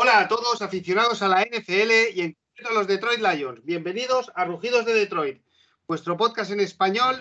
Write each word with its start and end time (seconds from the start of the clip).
Hola 0.00 0.20
a 0.20 0.28
todos 0.28 0.62
aficionados 0.62 1.22
a 1.22 1.28
la 1.28 1.42
NFL 1.42 2.14
y 2.14 2.20
en 2.20 2.36
concreto 2.36 2.70
a 2.70 2.72
los 2.72 2.86
Detroit 2.86 3.18
Lions. 3.18 3.64
Bienvenidos 3.64 4.30
a 4.36 4.44
Rugidos 4.44 4.84
de 4.84 4.94
Detroit, 4.94 5.42
vuestro 5.88 6.16
podcast 6.16 6.52
en 6.52 6.60
español. 6.60 7.16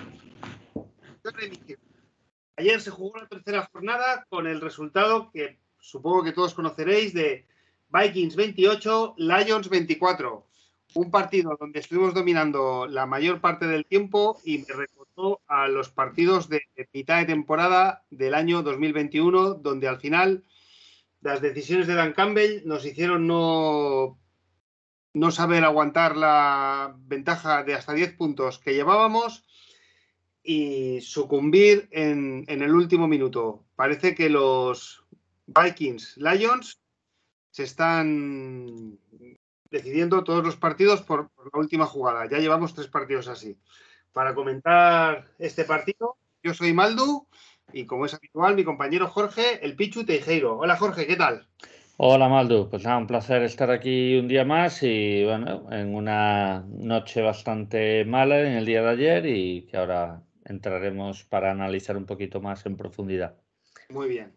Ayer 2.56 2.80
se 2.80 2.92
jugó 2.92 3.18
la 3.18 3.28
tercera 3.28 3.68
jornada 3.74 4.28
con 4.30 4.46
el 4.46 4.62
resultado 4.62 5.32
que 5.32 5.58
supongo 5.80 6.24
que 6.24 6.34
todos 6.34 6.54
conoceréis 6.54 7.16
de 7.16 7.48
Vikings 7.90 8.36
28, 8.36 9.16
Lions 9.18 9.70
24. 9.70 10.46
Un 10.94 11.10
partido 11.10 11.58
donde 11.60 11.80
estuvimos 11.80 12.14
dominando 12.14 12.86
la 12.86 13.08
mayor 13.08 13.42
parte 13.42 13.66
del 13.66 13.88
tiempo 13.88 14.40
y 14.46 14.60
me 14.60 14.76
recordó 14.76 15.42
a 15.48 15.68
los 15.68 15.90
partidos 15.90 16.48
de 16.48 16.62
mitad 16.94 17.18
de 17.18 17.26
temporada 17.26 18.04
del 18.12 18.36
año 18.36 18.62
2021, 18.62 19.56
donde 19.56 19.88
al 19.88 20.00
final 20.00 20.44
las 21.22 21.42
decisiones 21.42 21.88
de 21.88 21.96
Dan 21.96 22.14
Campbell 22.14 22.62
nos 22.66 22.86
hicieron 22.86 23.28
no, 23.28 24.20
no 25.14 25.32
saber 25.32 25.64
aguantar 25.64 26.16
la 26.16 26.96
ventaja 27.00 27.64
de 27.64 27.74
hasta 27.74 27.94
10 27.94 28.14
puntos 28.14 28.60
que 28.60 28.74
llevábamos 28.74 29.46
y 30.44 31.02
sucumbir 31.02 31.90
en, 31.92 32.46
el 32.48 32.74
último 32.74 33.08
minuto. 33.08 33.66
Parece 33.76 34.16
que 34.16 34.30
los 34.30 35.04
Vikings 35.48 36.18
Lions 36.18 36.80
se 37.52 37.64
están 37.64 38.98
decidiendo 39.70 40.24
todos 40.24 40.46
los 40.46 40.56
partidos 40.56 41.02
por, 41.02 41.30
por, 41.32 41.50
la 41.54 41.60
última 41.60 41.86
jugada. 41.86 42.30
Ya 42.30 42.38
llevamos 42.38 42.74
tres 42.74 42.88
partidos 42.88 43.28
así. 43.28 43.58
Para 44.14 44.34
comentar 44.34 45.28
este 45.38 45.66
partido, 45.66 46.16
yo 46.44 46.54
soy 46.54 46.74
Maldu 46.74 47.28
y 47.74 47.86
como 47.86 48.06
es 48.06 48.14
habitual, 48.14 48.56
mi 48.56 48.64
compañero 48.64 49.08
Jorge, 49.08 49.64
el 49.66 49.76
Pichu 49.76 50.06
Teijeiro. 50.06 50.58
Hola 50.58 50.78
Jorge, 50.78 51.06
¿qué 51.06 51.16
tal? 51.16 51.48
Hola 51.98 52.30
Maldu, 52.30 52.70
pues 52.70 52.84
nada, 52.84 52.98
un 52.98 53.08
placer 53.08 53.42
estar 53.44 53.72
aquí 53.72 54.16
un 54.16 54.28
día 54.28 54.46
más 54.46 54.84
y 54.84 55.24
bueno, 55.26 55.68
en 55.72 55.94
una 55.96 56.64
noche 56.68 57.22
bastante 57.22 58.06
mala 58.06 58.40
en 58.42 58.54
el 58.54 58.66
día 58.66 58.84
de 58.84 58.90
ayer 58.90 59.26
y 59.26 59.66
que 59.66 59.78
ahora 59.78 60.22
entraremos 60.46 61.24
para 61.24 61.52
analizar 61.52 61.98
un 61.98 62.06
poquito 62.06 62.40
más 62.40 62.66
en 62.66 62.78
profundidad. 62.78 63.36
Muy 63.90 64.10
bien. 64.10 64.34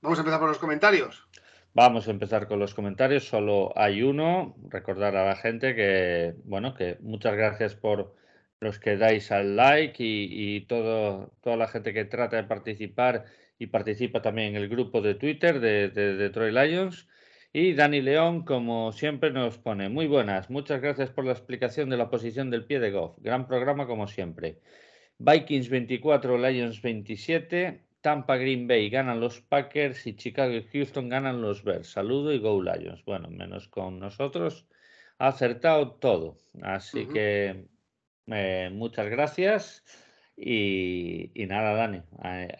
Vamos 0.00 0.18
a 0.18 0.22
empezar 0.22 0.40
por 0.40 0.48
los 0.48 0.58
comentarios. 0.58 1.28
Vamos 1.74 2.08
a 2.08 2.12
empezar 2.12 2.48
con 2.48 2.58
los 2.58 2.72
comentarios, 2.72 3.28
solo 3.28 3.72
hay 3.76 4.02
uno. 4.02 4.56
Recordar 4.68 5.16
a 5.16 5.26
la 5.26 5.36
gente 5.36 5.74
que, 5.74 6.34
bueno, 6.44 6.74
que 6.74 6.96
muchas 7.00 7.36
gracias 7.36 7.74
por 7.74 8.14
los 8.60 8.78
que 8.78 8.96
dais 8.96 9.30
al 9.32 9.56
like 9.56 10.02
y, 10.02 10.60
todo, 10.62 11.32
toda 11.42 11.56
la 11.56 11.68
gente 11.68 11.92
que 11.92 12.04
trata 12.04 12.36
de 12.36 12.44
participar 12.44 13.24
y 13.58 13.66
participa 13.68 14.22
también 14.22 14.56
en 14.56 14.62
el 14.62 14.68
grupo 14.68 15.00
de 15.00 15.14
Twitter 15.14 15.60
de, 15.60 15.88
de, 15.88 16.16
Detroit 16.16 16.54
Lions. 16.54 17.08
Y 17.52 17.72
Dani 17.74 18.02
León, 18.02 18.44
como 18.44 18.92
siempre, 18.92 19.30
nos 19.30 19.58
pone 19.58 19.88
muy 19.88 20.06
buenas. 20.06 20.50
Muchas 20.50 20.80
gracias 20.80 21.10
por 21.10 21.24
la 21.24 21.32
explicación 21.32 21.88
de 21.88 21.96
la 21.96 22.10
posición 22.10 22.50
del 22.50 22.66
pie 22.66 22.80
de 22.80 22.90
Goff. 22.90 23.16
Gran 23.18 23.46
programa, 23.46 23.86
como 23.86 24.06
siempre. 24.08 24.60
Vikings 25.18 25.70
24, 25.70 26.36
Lions 26.36 26.82
27. 26.82 27.82
Tampa 28.02 28.36
Green 28.36 28.68
Bay 28.68 28.90
ganan 28.90 29.20
los 29.20 29.40
Packers 29.40 30.06
y 30.06 30.14
Chicago 30.14 30.52
y 30.52 30.62
Houston 30.62 31.08
ganan 31.08 31.40
los 31.40 31.64
Bears. 31.64 31.88
Saludo 31.88 32.32
y 32.32 32.38
Go 32.38 32.62
Lions. 32.62 33.04
Bueno, 33.04 33.30
menos 33.30 33.68
con 33.68 33.98
nosotros. 33.98 34.66
Ha 35.18 35.28
acertado 35.28 35.92
todo. 35.92 36.36
Así 36.62 37.06
que 37.06 37.66
eh, 38.28 38.70
muchas 38.72 39.08
gracias 39.08 39.84
y, 40.36 41.32
nada, 41.48 41.74
Dani, 41.74 42.02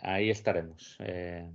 ahí, 0.03 0.31
estaremos. 0.31 0.97
Eh, 1.01 1.51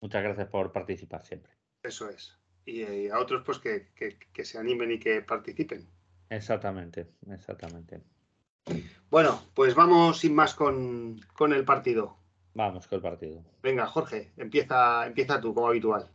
muchas 0.00 0.22
gracias 0.22 0.48
por 0.48 0.72
participar 0.72 1.24
siempre. 1.24 1.52
Eso 1.82 2.08
es. 2.08 2.36
Y, 2.64 3.08
a 3.08 3.18
otros, 3.18 3.42
pues 3.44 3.58
que, 3.58 4.44
se 4.44 4.58
animen 4.58 4.92
y 4.92 4.98
que 4.98 5.22
participen. 5.22 5.86
Exactamente, 6.30 7.08
exactamente. 7.30 8.00
Bueno, 9.10 9.42
pues 9.54 9.74
vamos 9.74 10.18
sin 10.18 10.34
más 10.34 10.54
con, 10.54 11.18
el 11.52 11.64
partido. 11.64 12.16
Vamos 12.54 12.86
con 12.86 12.96
el 12.96 13.02
partido. 13.02 13.44
Venga, 13.62 13.86
Jorge, 13.86 14.32
empieza, 14.36 15.06
empieza 15.06 15.40
tú, 15.40 15.54
como 15.54 15.68
habitual. 15.68 16.10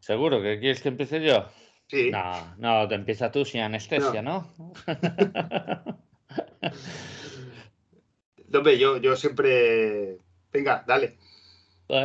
¿Seguro 0.00 0.40
que 0.40 0.58
quieres 0.60 0.80
que 0.80 0.88
empiece 0.88 1.22
yo? 1.22 1.46
Sí. 1.88 2.10
No, 2.10 2.56
no, 2.56 2.88
te 2.88 2.94
empieza 2.94 3.30
tú 3.30 3.44
sin 3.44 3.62
anestesia, 3.62 4.22
¿no? 4.22 4.52
Hombre, 8.54 8.78
yo, 8.78 8.98
yo 8.98 9.16
siempre. 9.16 10.18
Venga, 10.52 10.84
dale. 10.86 11.16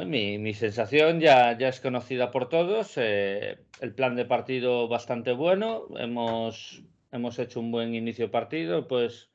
mi, 0.05 0.53
sensación 0.53 1.19
ya, 1.19 1.57
ya 1.57 1.69
es 1.69 1.79
conocida 1.79 2.31
por 2.31 2.49
todos. 2.49 2.93
Eh, 2.97 3.59
el 3.79 3.93
plan 3.93 4.15
de 4.15 4.25
partido 4.25 4.87
bastante 4.87 5.31
bueno. 5.31 5.87
Hemos, 5.97 6.83
hemos 7.11 7.39
hecho 7.39 7.59
un 7.59 7.71
buen 7.71 7.95
inicio 7.95 8.31
partido. 8.31 8.87
Pues 8.87 9.29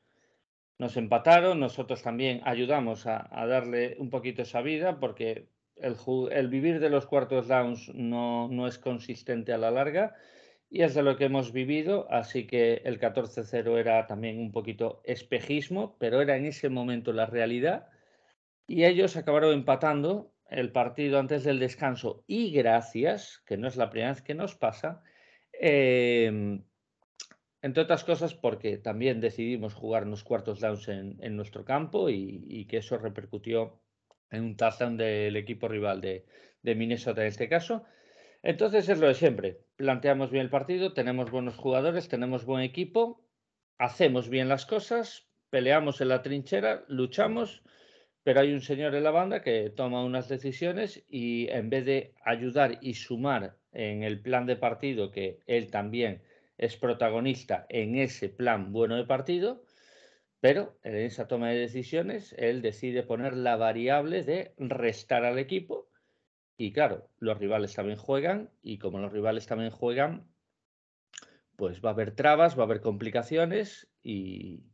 nos 0.77 0.97
empataron. 0.97 1.59
Nosotros 1.59 2.03
también 2.03 2.41
ayudamos 2.45 3.07
a, 3.07 3.29
darle 3.47 3.95
un 3.99 4.09
poquito 4.09 4.43
esa 4.43 4.61
vida 4.61 4.99
porque 4.99 5.47
el, 5.77 5.95
el, 6.31 6.47
vivir 6.47 6.79
de 6.79 6.89
los 6.89 7.05
cuartos 7.05 7.47
downs 7.47 7.89
no, 7.95 8.47
no 8.49 8.67
es 8.67 8.77
consistente 8.77 9.53
a 9.53 9.57
la 9.57 9.71
larga 9.71 10.15
y 10.69 10.83
es 10.83 10.93
de 10.93 11.01
lo 11.01 11.17
que 11.17 11.25
hemos 11.25 11.51
vivido, 11.51 12.07
así 12.11 12.45
que 12.45 12.81
el 12.85 12.99
14-0 12.99 13.77
era 13.79 14.05
también 14.05 14.39
un 14.39 14.51
poquito 14.51 15.01
espejismo, 15.03 15.97
pero 15.99 16.21
era 16.21 16.37
en 16.37 16.45
ese 16.45 16.69
momento 16.69 17.11
la 17.11 17.25
realidad. 17.25 17.87
Y 18.67 18.85
ellos 18.85 19.17
acabaron 19.17 19.53
empatando 19.53 20.31
el 20.47 20.71
partido 20.71 21.19
antes 21.19 21.43
del 21.43 21.59
descanso 21.59 22.23
y 22.27 22.51
gracias, 22.51 23.41
que 23.47 23.57
no 23.57 23.67
es 23.67 23.77
la 23.77 23.89
primera 23.89 24.11
vez 24.11 24.21
que 24.21 24.35
nos 24.35 24.55
pasa, 24.55 25.01
em, 25.53 26.63
entre 27.61 27.83
otras 27.83 28.03
cosas 28.03 28.35
porque 28.35 28.77
también 28.77 29.21
decidimos 29.21 29.73
jugar 29.73 30.05
unos 30.05 30.23
cuartos 30.23 30.59
downs 30.59 30.87
en, 30.87 31.35
nuestro 31.35 31.65
campo 31.65 32.09
y, 32.09 32.65
que 32.67 32.77
eso 32.77 32.97
repercutió 32.97 33.81
en 34.31 34.43
un 34.43 34.55
touchdown 34.57 34.97
del 34.97 35.35
equipo 35.35 35.67
rival 35.67 36.01
de 36.01 36.75
Minnesota 36.75 37.21
en 37.21 37.27
este 37.27 37.49
caso. 37.49 37.85
Entonces 38.41 38.87
es 38.87 38.99
lo 38.99 39.07
de 39.07 39.15
siempre. 39.15 39.59
Planteamos 39.75 40.31
bien 40.31 40.43
el 40.45 40.49
partido, 40.49 40.93
tenemos 40.93 41.29
buenos 41.29 41.57
jugadores, 41.57 42.07
tenemos 42.07 42.45
buen 42.45 42.63
equipo, 42.63 43.21
hacemos 43.77 44.29
bien 44.29 44.47
las 44.47 44.65
cosas, 44.65 45.27
peleamos 45.49 45.99
en 45.99 46.07
la 46.07 46.21
trinchera, 46.21 46.85
luchamos, 46.87 47.63
pero 48.23 48.39
hay 48.39 48.53
un 48.53 48.61
señor 48.61 48.95
en 48.95 49.03
la 49.03 49.11
banda 49.11 49.41
que 49.41 49.69
toma 49.69 50.05
unas 50.05 50.29
decisiones 50.29 51.03
y 51.09 51.49
en 51.49 51.69
vez 51.69 51.85
de 51.85 52.13
ayudar 52.23 52.77
y 52.81 52.93
sumar 52.93 53.57
en 53.73 54.03
el 54.03 54.21
plan 54.21 54.45
de 54.45 54.55
partido, 54.55 55.11
que 55.11 55.39
él 55.45 55.69
también 55.69 56.21
es 56.57 56.77
protagonista 56.77 57.65
en 57.69 57.95
ese 57.95 58.29
plan 58.29 58.71
bueno 58.71 58.95
de 58.95 59.05
partido, 59.05 59.63
pero 60.39 60.77
en 60.83 60.95
esa 60.95 61.27
toma 61.27 61.49
de 61.49 61.59
decisiones 61.59 62.33
él 62.37 62.61
decide 62.61 63.03
poner 63.03 63.35
la 63.35 63.57
variable 63.57 64.23
de 64.23 64.53
restar 64.57 65.25
al 65.25 65.39
equipo 65.39 65.88
y 66.59 66.73
claro, 66.73 67.07
los 67.19 67.37
rivales 67.37 67.73
también 67.73 67.97
juegan 67.97 68.49
y 68.61 68.79
como 68.79 68.99
los 68.99 69.13
rivales 69.13 69.47
también 69.47 69.71
juegan, 69.71 70.27
pues 71.55 71.79
va 71.79 71.91
a 71.91 71.93
haber 71.93 72.11
trabas, 72.11 72.57
va 72.57 72.63
a 72.63 72.65
haber 72.65 72.81
complicaciones 72.81 73.87
y, 74.03 74.65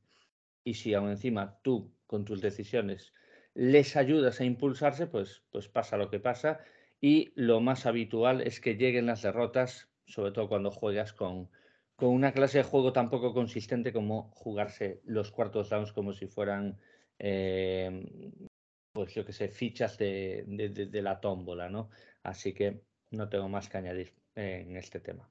si 0.65 0.95
aún 0.95 1.11
encima 1.11 1.59
tú 1.61 1.93
con 2.07 2.25
tus 2.25 2.41
decisiones 2.41 3.13
les 3.53 3.95
ayudas 3.95 4.41
a 4.41 4.45
impulsarse, 4.45 5.05
pues, 5.05 5.43
pues 5.51 5.67
pasa 5.67 5.95
lo 5.95 6.09
que 6.09 6.19
pasa. 6.19 6.59
Y 7.01 7.31
lo 7.35 7.59
más 7.61 7.85
habitual 7.85 8.41
es 8.41 8.59
que 8.59 8.77
lleguen 8.77 9.05
las 9.05 9.21
derrotas, 9.21 9.87
sobre 10.07 10.31
todo 10.31 10.49
cuando 10.49 10.71
juegas 10.71 11.13
con, 11.13 11.51
con 11.95 12.09
una 12.09 12.31
clase 12.31 12.57
de 12.57 12.63
juego 12.63 12.93
tan 12.93 13.11
poco 13.11 13.31
consistente 13.31 13.93
como 13.93 14.31
jugarse 14.31 15.01
los 15.05 15.29
cuartos 15.29 15.69
downs 15.69 15.93
como 15.93 16.13
si 16.13 16.25
fueran 16.25 16.79
eh, 17.19 18.49
pues 18.95 19.13
yo 19.13 19.25
que 19.25 19.33
sé, 19.33 19.49
fichas 19.49 19.97
de, 19.97 20.45
de, 20.47 21.01
la 21.01 21.19
tómbola, 21.19 21.69
¿no? 21.69 21.89
Así 22.23 22.53
que 22.53 22.81
no 23.11 23.27
tengo 23.27 23.49
más 23.49 23.67
que 23.67 23.77
añadir 23.77 24.13
en 24.35 24.77
este 24.77 25.01
tema. 25.01 25.29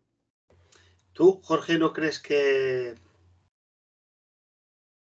¿Tú, 1.14 1.40
Jorge, 1.42 1.78
no 1.78 1.94
crees 1.94 2.20
que 2.20 2.94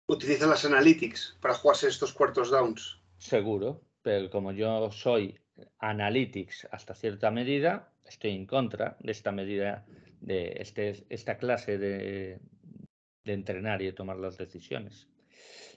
utilizan 0.08 0.50
las 0.50 0.64
analytics 0.64 1.36
para 1.40 1.54
jugarse 1.54 1.88
estos 1.88 2.12
cuartos 2.12 2.52
downs? 2.52 3.02
Seguro, 3.18 3.82
pero 4.00 4.30
como 4.30 4.52
yo 4.52 4.92
soy 4.92 5.40
analytics 5.80 6.68
hasta 6.70 6.94
cierta 6.94 7.32
medida, 7.32 7.92
estoy 8.04 8.30
en 8.30 8.46
contra 8.46 8.96
de 9.00 9.10
esta 9.10 9.32
medida, 9.32 9.84
de 10.20 10.58
este, 10.60 11.04
esta 11.08 11.36
clase 11.36 11.78
de, 11.78 12.38
de 13.24 13.32
entrenar 13.32 13.82
y 13.82 13.86
de 13.86 13.92
tomar 13.92 14.18
las 14.18 14.38
decisiones. 14.38 15.08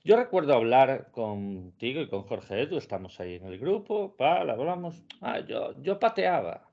Yo 0.04 0.16
recuerdo 0.16 0.54
hablar 0.54 1.12
contigo 1.12 2.02
y 2.02 2.08
con 2.08 2.24
Jorge 2.24 2.62
Edu, 2.62 2.78
estamos 2.78 3.20
ahí 3.20 3.36
en 3.36 3.46
el 3.46 3.60
grupo, 3.60 4.16
para, 4.16 4.54
hablamos. 4.54 5.04
Ah, 5.22 5.40
yo, 5.40 5.74
yo 5.82 6.00
pateaba. 6.00 6.70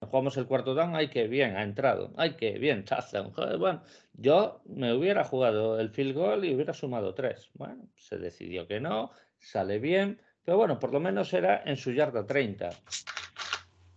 Jugamos 0.00 0.36
el 0.38 0.46
cuarto 0.46 0.74
down, 0.74 0.96
ay, 0.96 1.08
que 1.08 1.28
bien, 1.28 1.56
ha 1.56 1.62
entrado. 1.62 2.12
Ay, 2.16 2.34
que 2.36 2.58
bien, 2.58 2.84
touchdown. 2.86 3.32
bueno, 3.58 3.82
yo 4.14 4.62
me 4.64 4.94
hubiera 4.94 5.24
jugado 5.24 5.78
el 5.78 5.90
field 5.90 6.14
goal 6.14 6.44
y 6.44 6.54
hubiera 6.54 6.72
sumado 6.72 7.14
tres. 7.14 7.50
Bueno, 7.54 7.86
se 7.96 8.18
decidió 8.18 8.66
que 8.66 8.80
no, 8.80 9.10
sale 9.38 9.78
bien, 9.78 10.20
pero 10.42 10.56
bueno, 10.56 10.78
por 10.78 10.92
lo 10.92 11.00
menos 11.00 11.34
era 11.34 11.62
en 11.66 11.76
su 11.76 11.92
yarda 11.92 12.26
30. 12.26 12.70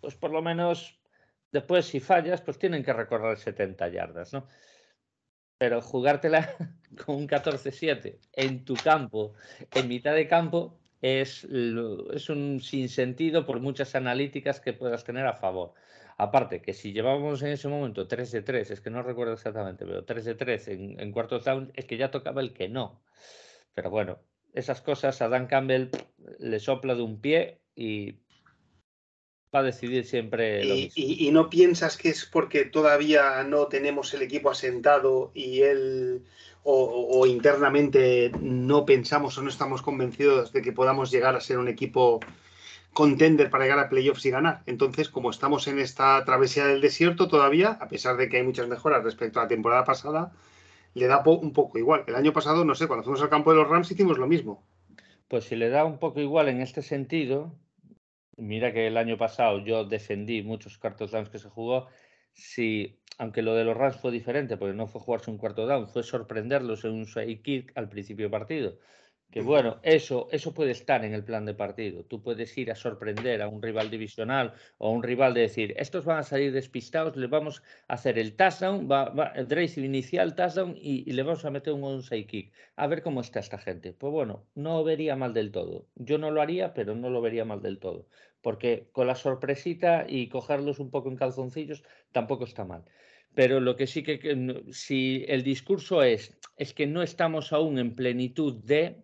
Pues 0.01 0.15
por 0.15 0.31
lo 0.31 0.41
menos 0.41 0.99
Después, 1.53 1.85
si 1.85 1.99
fallas, 1.99 2.41
pues 2.41 2.57
tienen 2.57 2.83
que 2.83 2.91
recorrer 2.91 3.37
70 3.37 3.87
yardas, 3.89 4.33
¿no? 4.33 4.47
Pero 5.63 5.81
jugártela 5.81 6.57
con 7.05 7.15
un 7.15 7.25
14-7 7.25 8.17
en 8.33 8.65
tu 8.65 8.73
campo, 8.73 9.33
en 9.73 9.87
mitad 9.87 10.13
de 10.13 10.27
campo, 10.27 10.77
es, 11.01 11.45
es 11.45 12.29
un 12.29 12.59
sinsentido 12.59 13.45
por 13.45 13.61
muchas 13.61 13.95
analíticas 13.95 14.59
que 14.59 14.73
puedas 14.73 15.05
tener 15.05 15.25
a 15.25 15.37
favor. 15.37 15.73
Aparte, 16.17 16.61
que 16.61 16.73
si 16.73 16.91
llevábamos 16.91 17.41
en 17.43 17.53
ese 17.53 17.69
momento 17.69 18.09
3 18.09 18.29
de 18.33 18.41
3, 18.41 18.71
es 18.71 18.81
que 18.81 18.89
no 18.89 19.03
recuerdo 19.03 19.31
exactamente, 19.31 19.85
pero 19.85 20.03
3 20.03 20.25
de 20.25 20.35
3 20.35 20.67
en, 20.67 20.99
en 20.99 21.11
cuartos 21.13 21.45
down, 21.45 21.71
es 21.75 21.85
que 21.85 21.95
ya 21.95 22.11
tocaba 22.11 22.41
el 22.41 22.51
que 22.51 22.67
no. 22.67 23.01
Pero 23.73 23.89
bueno, 23.89 24.19
esas 24.53 24.81
cosas 24.81 25.21
a 25.21 25.29
Dan 25.29 25.47
Campbell 25.47 25.91
le 26.39 26.59
sopla 26.59 26.93
de 26.93 27.03
un 27.03 27.21
pie 27.21 27.61
y 27.73 28.19
va 29.53 29.59
a 29.59 29.63
decidir 29.63 30.05
siempre. 30.05 30.63
Lo 30.63 30.75
y, 30.75 30.91
y, 30.95 31.27
y, 31.27 31.31
no 31.31 31.49
piensas 31.49 31.97
que 31.97 32.09
es 32.09 32.25
porque 32.25 32.65
todavía 32.65 33.43
no 33.43 33.67
tenemos 33.67 34.13
el 34.13 34.21
equipo 34.21 34.49
asentado 34.49 35.31
y 35.33 35.61
él 35.61 36.23
o, 36.63 37.09
o, 37.11 37.25
internamente 37.25 38.31
no 38.39 38.85
pensamos 38.85 39.37
o 39.37 39.41
no 39.41 39.49
estamos 39.49 39.81
convencidos 39.81 40.53
de 40.53 40.61
que 40.61 40.71
podamos 40.71 41.11
llegar 41.11 41.35
a 41.35 41.41
ser 41.41 41.57
un 41.57 41.67
equipo 41.67 42.21
contender 42.93 43.49
para 43.49 43.65
llegar 43.65 43.79
a 43.79 43.89
playoffs 43.89 44.25
y 44.25 44.31
ganar. 44.31 44.61
Entonces, 44.65 45.09
como 45.09 45.29
estamos 45.29 45.67
en 45.67 45.79
esta 45.79 46.23
travesía 46.25 46.67
del 46.67 46.79
desierto 46.79 47.27
todavía, 47.27 47.77
a 47.81 47.89
pesar 47.89 48.17
de 48.17 48.29
que 48.29 48.37
hay 48.37 48.43
muchas 48.43 48.67
mejoras 48.67 49.03
respecto 49.03 49.39
a 49.39 49.43
la 49.43 49.49
temporada 49.49 49.83
pasada, 49.83 50.31
le 50.93 51.07
da 51.07 51.23
po 51.23 51.33
un 51.33 51.53
poco 51.53 51.77
igual. 51.79 52.03
El 52.07 52.15
año 52.15 52.33
pasado, 52.33 52.63
no 52.63 52.75
sé, 52.75 52.87
cuando 52.87 53.03
fuimos 53.03 53.21
al 53.21 53.29
campo 53.29 53.51
de 53.51 53.57
los 53.57 53.67
Rams 53.67 53.91
hicimos 53.91 54.17
lo 54.17 54.27
mismo. 54.27 54.63
Pues 55.27 55.45
si 55.45 55.55
le 55.55 55.69
da 55.69 55.83
un 55.83 55.97
poco 55.97 56.19
igual 56.19 56.47
en 56.49 56.61
este 56.61 56.83
sentido, 56.83 57.51
mira 58.37 58.73
que 58.73 58.87
el 58.87 58.97
año 58.97 59.17
pasado 59.17 59.59
yo 59.63 59.85
defendí 59.85 60.41
muchos 60.43 60.77
cuartos 60.77 61.11
downs 61.11 61.29
que 61.29 61.39
se 61.39 61.49
jugó, 61.49 61.87
si, 62.33 63.01
aunque 63.17 63.41
lo 63.41 63.55
de 63.55 63.63
los 63.63 63.77
Rams 63.77 63.97
fue 63.97 64.11
diferente, 64.11 64.57
porque 64.57 64.73
no 64.75 64.87
fue 64.87 65.01
jugarse 65.01 65.31
un 65.31 65.37
cuarto 65.37 65.65
down, 65.67 65.87
fue 65.87 66.03
sorprenderlos 66.03 66.83
en 66.85 66.91
un 66.93 67.05
side 67.05 67.41
kick 67.41 67.71
al 67.75 67.89
principio 67.89 68.25
del 68.25 68.31
partido. 68.31 68.79
Que 69.33 69.41
bueno, 69.41 69.79
eso, 69.81 70.27
eso 70.31 70.53
puede 70.53 70.69
estar 70.69 71.03
en 71.03 71.15
el 71.15 71.23
plan 71.23 71.43
de 71.43 71.55
partido. 71.55 72.03
Tú 72.03 72.21
puedes 72.21 72.55
ir 72.55 72.69
a 72.69 72.75
sorprender 72.75 73.41
a 73.41 73.47
un 73.47 73.63
rival 73.63 73.89
divisional 73.89 74.53
o 74.77 74.89
a 74.89 74.91
un 74.91 75.01
rival 75.01 75.33
de 75.33 75.41
decir, 75.41 75.73
estos 75.75 76.05
van 76.05 76.19
a 76.19 76.23
salir 76.23 76.51
despistados, 76.51 77.17
le 77.17 77.25
vamos 77.25 77.63
a 77.87 77.95
hacer 77.95 78.19
el 78.19 78.35
touchdown, 78.35 78.87
va, 78.87 79.09
va, 79.09 79.33
el 79.35 79.47
drive 79.47 79.73
inicial, 79.77 80.35
touchdown 80.35 80.75
y, 80.77 81.09
y, 81.09 81.13
le 81.13 81.23
vamos 81.23 81.43
a 81.45 81.49
meter 81.49 81.73
un 81.73 81.83
onside 81.83 82.27
kick. 82.27 82.53
A 82.75 82.85
ver 82.85 83.01
cómo 83.01 83.21
está 83.21 83.39
esta 83.39 83.57
gente. 83.57 83.91
Pues 83.91 84.13
bueno, 84.13 84.45
no 84.53 84.83
vería 84.83 85.15
mal 85.15 85.33
del 85.33 85.51
todo. 85.51 85.87
Yo 85.95 86.19
no 86.19 86.29
lo 86.29 86.39
haría, 86.39 86.75
pero 86.75 86.93
no 86.93 87.09
lo 87.09 87.19
vería 87.19 87.43
mal 87.43 87.63
del 87.63 87.79
todo. 87.79 88.05
Porque 88.39 88.89
con 88.91 89.07
la 89.07 89.15
sorpresita 89.15 90.05
y 90.07 90.29
cogerlos 90.29 90.77
un 90.77 90.91
poco 90.91 91.09
en 91.09 91.15
calzoncillos 91.15 91.83
tampoco 92.11 92.43
está 92.43 92.65
mal. 92.65 92.83
Pero 93.33 93.59
lo 93.59 93.75
que 93.77 93.87
sí 93.87 94.03
que, 94.03 94.19
que 94.19 94.63
si 94.71 95.25
el 95.27 95.41
discurso 95.41 96.03
es, 96.03 96.37
es 96.55 96.75
que 96.75 96.85
no 96.85 97.01
estamos 97.01 97.51
aún 97.51 97.79
en 97.79 97.95
plenitud 97.95 98.63
de, 98.63 99.03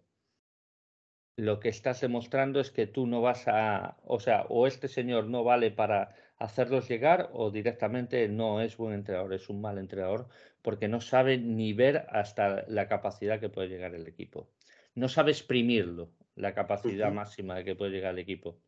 lo 1.39 1.59
que 1.59 1.69
estás 1.69 2.01
demostrando 2.01 2.59
es 2.59 2.69
que 2.69 2.85
tú 2.85 3.07
no 3.07 3.21
vas 3.21 3.47
a, 3.47 3.97
o 4.05 4.19
sea, 4.19 4.45
o 4.49 4.67
este 4.67 4.89
señor 4.89 5.27
no 5.27 5.43
vale 5.43 5.71
para 5.71 6.15
hacerlos 6.37 6.89
llegar 6.89 7.29
o 7.33 7.49
directamente 7.49 8.27
no 8.27 8.61
es 8.61 8.75
buen 8.75 8.93
entrenador, 8.93 9.33
es 9.33 9.49
un 9.49 9.61
mal 9.61 9.77
entrenador 9.77 10.27
porque 10.61 10.89
no 10.89 10.99
sabe 10.99 11.37
ni 11.37 11.71
ver 11.71 12.07
hasta 12.09 12.65
la 12.67 12.89
capacidad 12.89 13.39
que 13.39 13.49
puede 13.49 13.69
llegar 13.69 13.95
el 13.95 14.07
equipo. 14.07 14.49
No 14.95 15.07
sabe 15.07 15.31
exprimirlo, 15.31 16.11
la 16.35 16.53
capacidad 16.53 17.07
uh 17.07 17.11
-huh. 17.11 17.15
máxima 17.15 17.55
de 17.55 17.63
que 17.63 17.75
puede 17.75 17.91
llegar 17.91 18.13
el 18.13 18.19
equipo. 18.19 18.59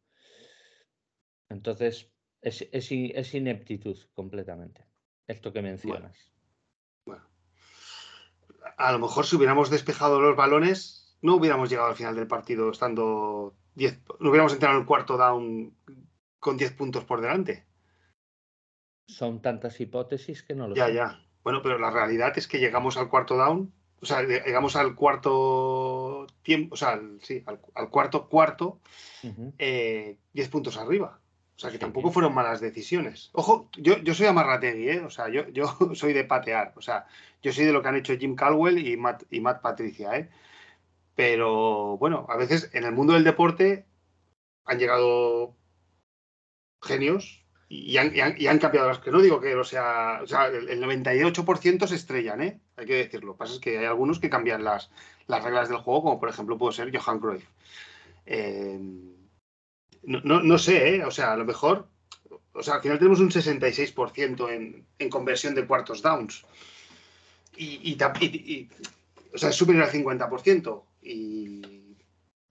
Entonces, 1.50 2.10
es, 2.42 2.62
es, 2.72 2.90
es 2.92 3.34
ineptitud 3.34 3.98
completamente, 4.14 4.86
esto 5.28 5.52
que 5.52 5.62
mencionas. 5.62 6.32
Bueno, 7.06 7.24
bueno. 8.46 8.74
A 8.78 8.92
lo 8.94 9.00
mejor 9.00 9.26
si 9.26 9.36
hubiéramos 9.36 9.70
despejado 9.70 10.22
los 10.22 10.38
balones, 10.38 11.01
no 11.22 11.36
hubiéramos 11.36 11.70
llegado 11.70 11.90
al 11.90 11.96
final 11.96 12.16
del 12.16 12.28
partido 12.28 12.72
estando 12.72 13.56
10, 13.76 14.00
no 14.20 14.30
hubiéramos 14.30 14.54
entrado 14.54 14.76
en 14.76 14.82
el 14.82 14.88
cuarto 14.88 15.18
down 15.18 15.74
con 16.40 16.58
10 16.58 16.74
puntos 16.74 17.04
por 17.06 17.22
delante. 17.22 17.66
Son 19.08 19.42
tantas 19.42 19.80
hipótesis 19.80 20.44
que 20.44 20.56
no 20.56 20.68
lo 20.68 20.76
Ya, 20.76 20.88
sé. 20.88 20.94
ya. 20.96 21.22
Bueno, 21.44 21.62
pero 21.62 21.78
la 21.80 21.90
realidad 21.92 22.38
es 22.38 22.48
que 22.48 22.60
llegamos 22.60 22.98
al 22.98 23.10
cuarto 23.10 23.36
down, 23.36 23.74
o 24.02 24.06
sea, 24.06 24.22
llegamos 24.24 24.76
al 24.76 24.96
cuarto 24.96 26.28
tiempo, 26.44 26.74
o 26.74 26.78
sea, 26.78 26.90
al, 26.94 27.20
sí, 27.22 27.44
al, 27.46 27.60
al, 27.76 27.90
cuarto 27.90 28.28
cuarto, 28.30 28.80
uh 29.24 29.28
-huh. 29.28 29.54
eh, 29.60 30.18
10 30.34 30.50
puntos 30.50 30.78
arriba. 30.78 31.20
O 31.56 31.60
sea, 31.62 31.70
que 31.70 31.78
sí, 31.78 31.82
tampoco 31.82 32.12
fueron 32.12 32.34
malas 32.34 32.60
decisiones. 32.62 33.30
Ojo, 33.34 33.70
yo, 33.78 33.98
yo 34.00 34.16
soy 34.16 34.26
amarrategui, 34.28 34.90
¿eh? 34.90 35.02
O 35.02 35.10
sea, 35.12 35.30
yo, 35.30 35.48
yo 35.50 35.66
soy 35.94 36.14
de 36.14 36.24
patear. 36.24 36.74
O 36.76 36.82
sea, 36.82 37.06
yo 37.44 37.52
soy 37.54 37.66
de 37.66 37.74
lo 37.74 37.82
que 37.84 37.90
han 37.90 37.98
hecho 37.98 38.18
Jim 38.18 38.36
Caldwell 38.36 38.80
y 38.88 38.98
Matt, 38.98 39.24
y 39.30 39.40
Matt 39.42 39.62
Patricia, 39.62 40.16
¿eh? 40.18 40.30
Pero 41.16 41.98
bueno, 41.98 42.26
a 42.30 42.38
veces 42.38 42.70
en 42.74 42.84
el 42.84 42.94
mundo 42.94 43.14
del 43.14 43.24
deporte 43.24 43.86
han 44.66 44.80
llegado 44.80 45.56
genios 46.82 47.42
y 47.74 47.98
han, 47.98 48.60
cambiado 48.60 48.90
las 48.90 49.00
que 49.00 49.12
no 49.12 49.22
digo 49.22 49.40
que 49.40 49.56
o 49.56 49.64
sea, 49.64 50.20
o 50.22 50.28
sea 50.28 50.48
el, 50.48 50.68
el 50.68 50.84
98% 50.84 51.88
se 51.88 51.96
estrellan, 51.96 52.42
¿eh? 52.42 52.60
hay 52.76 52.86
que 52.86 52.96
decirlo. 52.96 53.28
Lo 53.28 53.34
que 53.34 53.40
pasa 53.40 53.54
es 53.54 53.60
que 53.60 53.78
hay 53.78 53.86
algunos 53.86 54.20
que 54.20 54.30
cambian 54.30 54.64
las, 54.64 54.90
las 55.28 55.42
reglas 55.42 55.70
del 55.70 55.78
juego, 55.78 56.04
como 56.04 56.20
por 56.20 56.28
ejemplo 56.28 56.58
puede 56.58 56.74
ser 56.74 56.96
Johan 56.96 57.20
Cruyff. 57.20 57.46
Eh, 58.26 58.78
no, 60.04 60.20
no, 60.24 60.42
no, 60.42 60.58
sé, 60.58 60.96
¿eh? 60.96 61.06
o 61.06 61.12
sea, 61.12 61.32
a 61.32 61.38
lo 61.38 61.46
mejor, 61.46 61.88
o 62.54 62.62
sea, 62.62 62.76
al 62.76 62.82
final 62.82 62.98
tenemos 62.98 63.22
un 63.22 63.30
66% 63.30 64.50
en, 64.52 64.86
en 65.00 65.10
conversión 65.10 65.56
de 65.56 65.66
cuartos 65.66 66.02
downs. 66.02 66.46
Y, 67.56 67.80
y, 67.84 67.98
y, 68.26 68.70
o 69.34 69.38
sea, 69.38 69.50
es 69.50 69.56
superior 69.56 69.86
al 69.86 69.92
50% 69.92 70.84
y, 71.02 71.98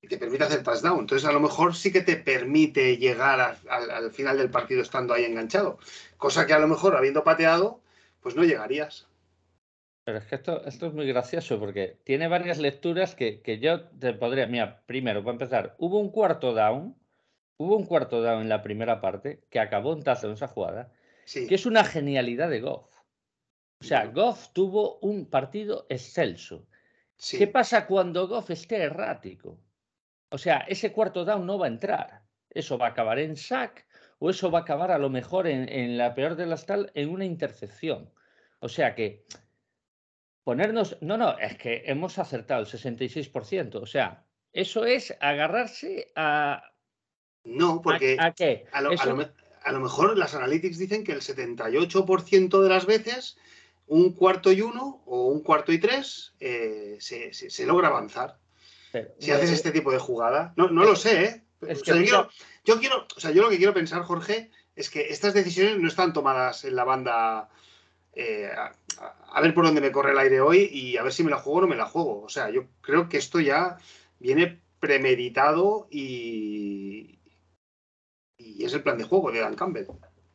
y, 0.00 0.08
te 0.08 0.18
permite 0.18 0.44
hacer 0.44 0.62
touchdown. 0.62 1.00
Entonces, 1.00 1.28
a 1.28 1.32
lo 1.32 1.40
mejor 1.40 1.74
sí 1.74 1.92
que 1.92 2.00
te 2.00 2.16
permite 2.16 2.96
llegar 2.96 3.40
a, 3.40 3.56
a, 3.68 3.96
al 3.96 4.10
final 4.10 4.38
del 4.38 4.50
partido 4.50 4.82
estando 4.82 5.14
ahí 5.14 5.24
enganchado. 5.24 5.78
Cosa 6.16 6.46
que 6.46 6.52
a 6.52 6.58
lo 6.58 6.68
mejor, 6.68 6.96
habiendo 6.96 7.24
pateado, 7.24 7.80
pues 8.20 8.36
no 8.36 8.44
llegarías. 8.44 9.08
Pero 10.04 10.18
es 10.18 10.24
que 10.26 10.34
esto, 10.34 10.64
esto 10.66 10.86
es 10.86 10.92
muy 10.92 11.06
gracioso 11.06 11.58
porque 11.58 11.98
tiene 12.04 12.26
varias 12.28 12.58
lecturas 12.58 13.14
que, 13.14 13.42
que 13.42 13.58
yo 13.58 13.82
te 13.82 14.12
podría. 14.14 14.46
Mira, 14.46 14.82
primero, 14.86 15.22
para 15.22 15.34
empezar, 15.34 15.76
hubo 15.78 15.98
un 15.98 16.10
cuarto 16.10 16.52
down. 16.52 16.96
Hubo 17.58 17.76
un 17.76 17.84
cuarto 17.84 18.22
down 18.22 18.40
en 18.40 18.48
la 18.48 18.62
primera 18.62 19.02
parte 19.02 19.44
que 19.50 19.60
acabó 19.60 19.92
en 19.92 20.02
touchdown 20.02 20.32
esa 20.32 20.48
jugada, 20.48 20.90
sí. 21.26 21.46
que 21.46 21.54
es 21.54 21.66
una 21.66 21.84
genialidad 21.84 22.48
de 22.48 22.60
Goff. 22.60 22.86
O 23.80 23.84
sea, 23.84 24.06
Goff 24.06 24.48
tuvo 24.52 24.98
un 25.00 25.26
partido 25.26 25.86
excelso. 25.88 26.66
Sí. 27.20 27.36
¿Qué 27.36 27.46
pasa 27.46 27.86
cuando 27.86 28.26
Goff 28.26 28.48
esté 28.48 28.76
errático? 28.76 29.60
O 30.30 30.38
sea, 30.38 30.60
ese 30.60 30.90
cuarto 30.90 31.22
down 31.26 31.44
no 31.44 31.58
va 31.58 31.66
a 31.66 31.68
entrar. 31.68 32.22
Eso 32.48 32.78
va 32.78 32.86
a 32.86 32.90
acabar 32.90 33.18
en 33.18 33.36
sack 33.36 33.86
o 34.18 34.30
eso 34.30 34.50
va 34.50 34.60
a 34.60 34.62
acabar 34.62 34.90
a 34.90 34.98
lo 34.98 35.10
mejor 35.10 35.46
en, 35.46 35.68
en 35.68 35.98
la 35.98 36.14
peor 36.14 36.34
de 36.34 36.46
las 36.46 36.64
tal 36.64 36.90
en 36.94 37.10
una 37.10 37.26
intercepción. 37.26 38.10
O 38.60 38.70
sea 38.70 38.94
que 38.94 39.26
ponernos, 40.44 40.96
no, 41.02 41.18
no, 41.18 41.38
es 41.38 41.58
que 41.58 41.82
hemos 41.84 42.18
acertado 42.18 42.62
el 42.62 42.66
66%. 42.66 43.74
O 43.74 43.86
sea, 43.86 44.24
eso 44.54 44.86
es 44.86 45.14
agarrarse 45.20 46.10
a... 46.16 46.72
No, 47.44 47.82
porque 47.82 48.16
¿A, 48.18 48.26
a 48.26 48.32
qué? 48.32 48.64
A 48.72 48.80
lo, 48.80 48.92
eso... 48.92 49.02
a, 49.02 49.12
lo, 49.12 49.28
a 49.62 49.72
lo, 49.72 49.80
mejor 49.80 50.16
las 50.16 50.34
analytics 50.34 50.78
dicen 50.78 51.04
que 51.04 51.12
el 51.12 51.20
78% 51.20 52.62
de 52.62 52.68
las 52.70 52.86
veces 52.86 53.36
un 53.90 54.12
cuarto 54.12 54.52
y 54.52 54.60
uno 54.62 55.02
o 55.06 55.26
un 55.26 55.42
cuarto 55.42 55.72
y 55.72 55.78
tres 55.80 56.32
eh, 56.38 56.96
se, 57.00 57.34
se, 57.34 57.50
se, 57.50 57.66
logra 57.66 57.88
avanzar. 57.88 58.38
Pero, 58.92 59.10
si 59.18 59.32
haces 59.32 59.50
este 59.50 59.72
tipo 59.72 59.90
de 59.90 59.98
jugada. 59.98 60.52
No, 60.56 60.68
no 60.68 60.84
lo 60.84 60.94
sé, 60.94 61.24
¿eh? 61.24 61.44
Es 61.62 61.82
o 61.82 61.84
sea, 61.84 61.94
que 61.94 62.00
yo, 62.00 62.06
quiero, 62.06 62.30
yo, 62.64 62.78
quiero, 62.78 63.06
o 63.16 63.20
sea, 63.20 63.32
yo 63.32 63.42
lo 63.42 63.50
que 63.50 63.56
quiero 63.56 63.74
pensar, 63.74 64.02
Jorge, 64.02 64.50
es 64.76 64.90
que 64.90 65.08
estas 65.08 65.34
decisiones 65.34 65.78
no 65.78 65.88
están 65.88 66.12
tomadas 66.12 66.64
en 66.64 66.76
la 66.76 66.84
banda 66.84 67.48
eh, 68.12 68.48
a, 68.56 68.72
a, 69.32 69.40
ver 69.40 69.54
por 69.54 69.64
dónde 69.64 69.80
me 69.80 69.90
corre 69.90 70.12
el 70.12 70.18
aire 70.18 70.40
hoy 70.40 70.70
y 70.72 70.96
a 70.96 71.02
ver 71.02 71.12
si 71.12 71.24
me 71.24 71.30
la 71.30 71.38
juego 71.38 71.58
o 71.58 71.62
no 71.62 71.66
me 71.66 71.76
la 71.76 71.86
juego. 71.86 72.22
O 72.22 72.28
sea, 72.28 72.48
yo 72.50 72.66
creo 72.80 73.08
que 73.08 73.18
esto 73.18 73.40
ya 73.40 73.76
viene 74.20 74.62
premeditado 74.78 75.88
y, 75.90 77.18
y 78.38 78.64
es 78.64 78.72
el 78.72 78.84
plan 78.84 78.98
de 78.98 79.04
juego 79.04 79.32
de 79.32 79.40
Dan 79.40 79.56
Campbell. 79.56 79.86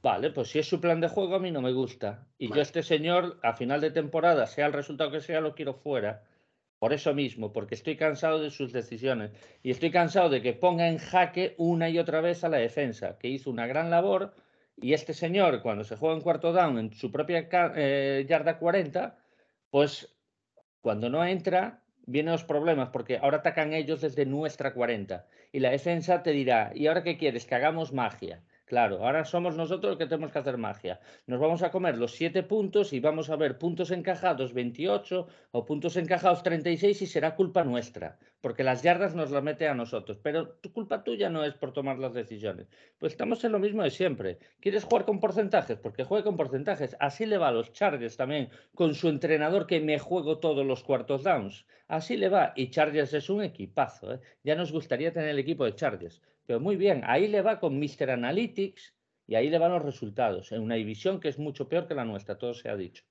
Vale, 0.05 0.29
pues 0.29 0.50
si 0.50 0.59
es 0.59 0.67
su 0.67 0.79
plan 0.79 1.01
de 1.01 1.07
juego 1.07 1.33
a 1.33 1.39
mí 1.39 1.50
no 1.50 1.63
me 1.63 1.71
gusta. 1.71 2.27
Y 2.38 2.47
vale. 2.47 2.57
yo 2.57 2.62
este 2.62 2.83
señor, 2.83 3.39
a 3.41 3.53
final 3.53 3.81
de 3.81 3.89
temporada, 3.89 4.45
sea 4.45 4.67
el 4.67 4.74
resultado 4.74 5.09
que 5.09 5.19
sea, 5.19 5.41
lo 5.41 5.55
quiero 5.55 5.74
fuera. 5.74 6.21
Por 6.77 6.93
eso 6.93 7.15
mismo, 7.15 7.51
porque 7.51 7.74
estoy 7.74 7.97
cansado 7.97 8.39
de 8.39 8.51
sus 8.51 8.71
decisiones. 8.71 9.31
Y 9.63 9.71
estoy 9.71 9.89
cansado 9.89 10.29
de 10.29 10.43
que 10.43 10.53
ponga 10.53 10.89
en 10.89 11.00
jaque 11.00 11.55
una 11.57 11.89
y 11.89 11.97
otra 11.97 12.21
vez 12.21 12.43
a 12.43 12.50
la 12.50 12.57
defensa, 12.57 13.17
que 13.17 13.29
hizo 13.29 13.50
una 13.50 13.65
gran 13.65 13.89
labor. 13.89 14.35
Y 14.79 14.93
este 14.93 15.15
señor, 15.15 15.63
cuando 15.63 15.83
se 15.83 15.95
juega 15.95 16.15
en 16.15 16.21
cuarto 16.21 16.53
down 16.53 16.77
en 16.77 16.93
su 16.93 17.12
propia 17.12 17.50
eh, 17.75 18.27
yarda 18.29 18.59
40, 18.59 19.17
pues 19.71 20.15
cuando 20.81 21.09
no 21.09 21.25
entra, 21.25 21.81
vienen 22.05 22.33
los 22.33 22.43
problemas, 22.43 22.89
porque 22.89 23.17
ahora 23.17 23.38
atacan 23.38 23.74
ellos 23.74 24.01
desde 24.01 24.27
nuestra 24.27 24.71
40. 24.71 25.25
Y 25.51 25.62
la 25.62 25.71
defensa 25.71 26.21
te 26.21 26.29
dirá, 26.29 26.74
¿y 26.75 26.85
ahora 26.85 27.01
qué 27.01 27.17
quieres? 27.17 27.47
Que 27.47 27.55
hagamos 27.55 27.91
magia 27.91 28.43
Claro, 28.65 29.05
ahora 29.05 29.25
somos 29.25 29.55
nosotros 29.55 29.95
que 29.95 30.07
tenemos 30.07 30.31
que 30.31 30.39
hacer 30.39 30.57
magia. 30.57 31.00
Nos 31.27 31.39
vamos 31.39 31.62
a 31.62 31.69
comer 31.69 32.00
los 32.00 32.15
siete 32.15 32.41
puntos 32.41 32.93
y 32.93 33.00
vamos 33.00 33.29
a 33.29 33.36
ver 33.36 33.60
puntos 33.60 33.91
encajados 33.91 34.53
28 34.53 35.27
o 35.51 35.65
puntos 35.65 35.98
encajados 35.98 36.41
36 36.41 37.00
y 37.03 37.05
será 37.05 37.36
culpa 37.36 37.63
nuestra, 37.63 38.17
porque 38.41 38.63
las 38.63 38.81
yardas 38.81 39.13
nos 39.13 39.29
las 39.29 39.43
mete 39.43 39.67
a 39.67 39.75
nosotros. 39.75 40.17
Pero 40.24 40.50
tu 40.62 40.74
culpa 40.74 41.03
tuya 41.03 41.29
no 41.29 41.43
es 41.45 41.53
por 41.53 41.74
tomar 41.74 42.00
las 42.00 42.15
decisiones. 42.15 42.67
Pues 42.98 43.13
estamos 43.13 43.43
en 43.43 43.51
lo 43.51 43.60
mismo 43.60 43.84
de 43.84 43.91
siempre. 43.91 44.39
¿Quieres 44.60 44.84
jugar 44.84 45.05
con 45.05 45.19
porcentajes? 45.19 45.77
Porque 45.77 46.03
juegue 46.03 46.24
con 46.24 46.36
porcentajes. 46.36 46.98
Así 47.00 47.27
le 47.27 47.38
va 47.38 47.50
a 47.50 47.51
los 47.51 47.72
Chargers 47.72 48.17
también, 48.17 48.50
con 48.74 48.95
su 48.95 49.10
entrenador 49.10 49.67
que 49.67 49.79
me 49.79 50.00
juego 50.00 50.39
todos 50.39 50.65
los 50.65 50.84
cuartos 50.84 51.24
downs. 51.24 51.67
Así 51.88 52.17
le 52.17 52.29
va. 52.29 52.51
Y 52.55 52.72
Chargers 52.72 53.13
es 53.13 53.29
un 53.29 53.43
equipazo. 53.43 54.15
¿eh? 54.15 54.19
Ya 54.43 54.55
nos 54.55 54.72
gustaría 54.72 55.13
tener 55.13 55.29
el 55.29 55.39
equipo 55.39 55.65
de 55.65 55.75
Chargers. 55.75 56.19
Pero 56.46 56.60
muy 56.60 56.75
bien, 56.75 57.02
ahí 57.06 57.28
le 57.28 57.42
va 57.42 57.60
con 57.60 57.80
Mr. 57.80 58.12
Analytics 58.12 58.96
y 59.28 59.36
ahí 59.36 59.50
le 59.50 59.58
van 59.58 59.72
los 59.72 59.84
resultados, 59.84 60.52
en 60.52 60.62
una 60.62 60.75
división 60.75 61.20
que 61.20 61.30
es 61.30 61.40
mucho 61.40 61.68
peor 61.68 61.88
que 61.88 61.96
la 61.96 62.06
nuestra, 62.06 62.38
todo 62.38 62.54
se 62.54 62.70
ha 62.70 62.75
dicho. 62.75 63.04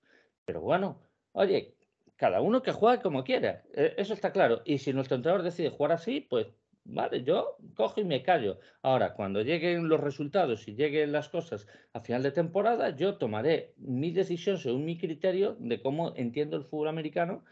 Pero 0.45 0.61
bueno, 0.61 1.03
oye, 1.33 1.75
cada 2.17 2.41
uno 2.41 2.63
que 2.63 2.73
juegue 2.73 3.03
como 3.03 3.25
quiera, 3.25 3.65
e, 3.75 3.95
eso 3.97 4.15
está 4.15 4.33
claro. 4.33 4.63
Y 4.65 4.79
si 4.79 4.93
nuestro 4.93 5.17
entrenador 5.17 5.45
decide 5.45 5.71
jugar 5.71 5.93
así, 5.93 6.21
pues 6.21 6.47
vale, 6.85 7.25
yo 7.25 7.57
cojo 7.75 8.01
y 8.01 8.05
me 8.05 8.23
callo. 8.23 8.61
Ahora, 8.83 9.15
cuando 9.15 9.43
lleguen 9.43 9.89
los 9.89 10.01
resultados 10.01 10.69
y 10.69 10.75
lleguen 10.75 11.13
las 11.13 11.29
cosas 11.29 11.67
a 11.93 12.01
final 12.01 12.23
de 12.23 12.31
temporada, 12.31 12.95
yo 12.95 13.17
tomaré 13.17 13.75
mi 13.79 14.11
decisión 14.13 14.59
según 14.59 14.85
mi 14.85 14.99
criterio 14.99 15.57
de 15.59 15.81
cómo 15.83 16.15
entiendo 16.17 16.57
el 16.57 16.65
fútbol 16.65 16.89
americano 16.89 17.45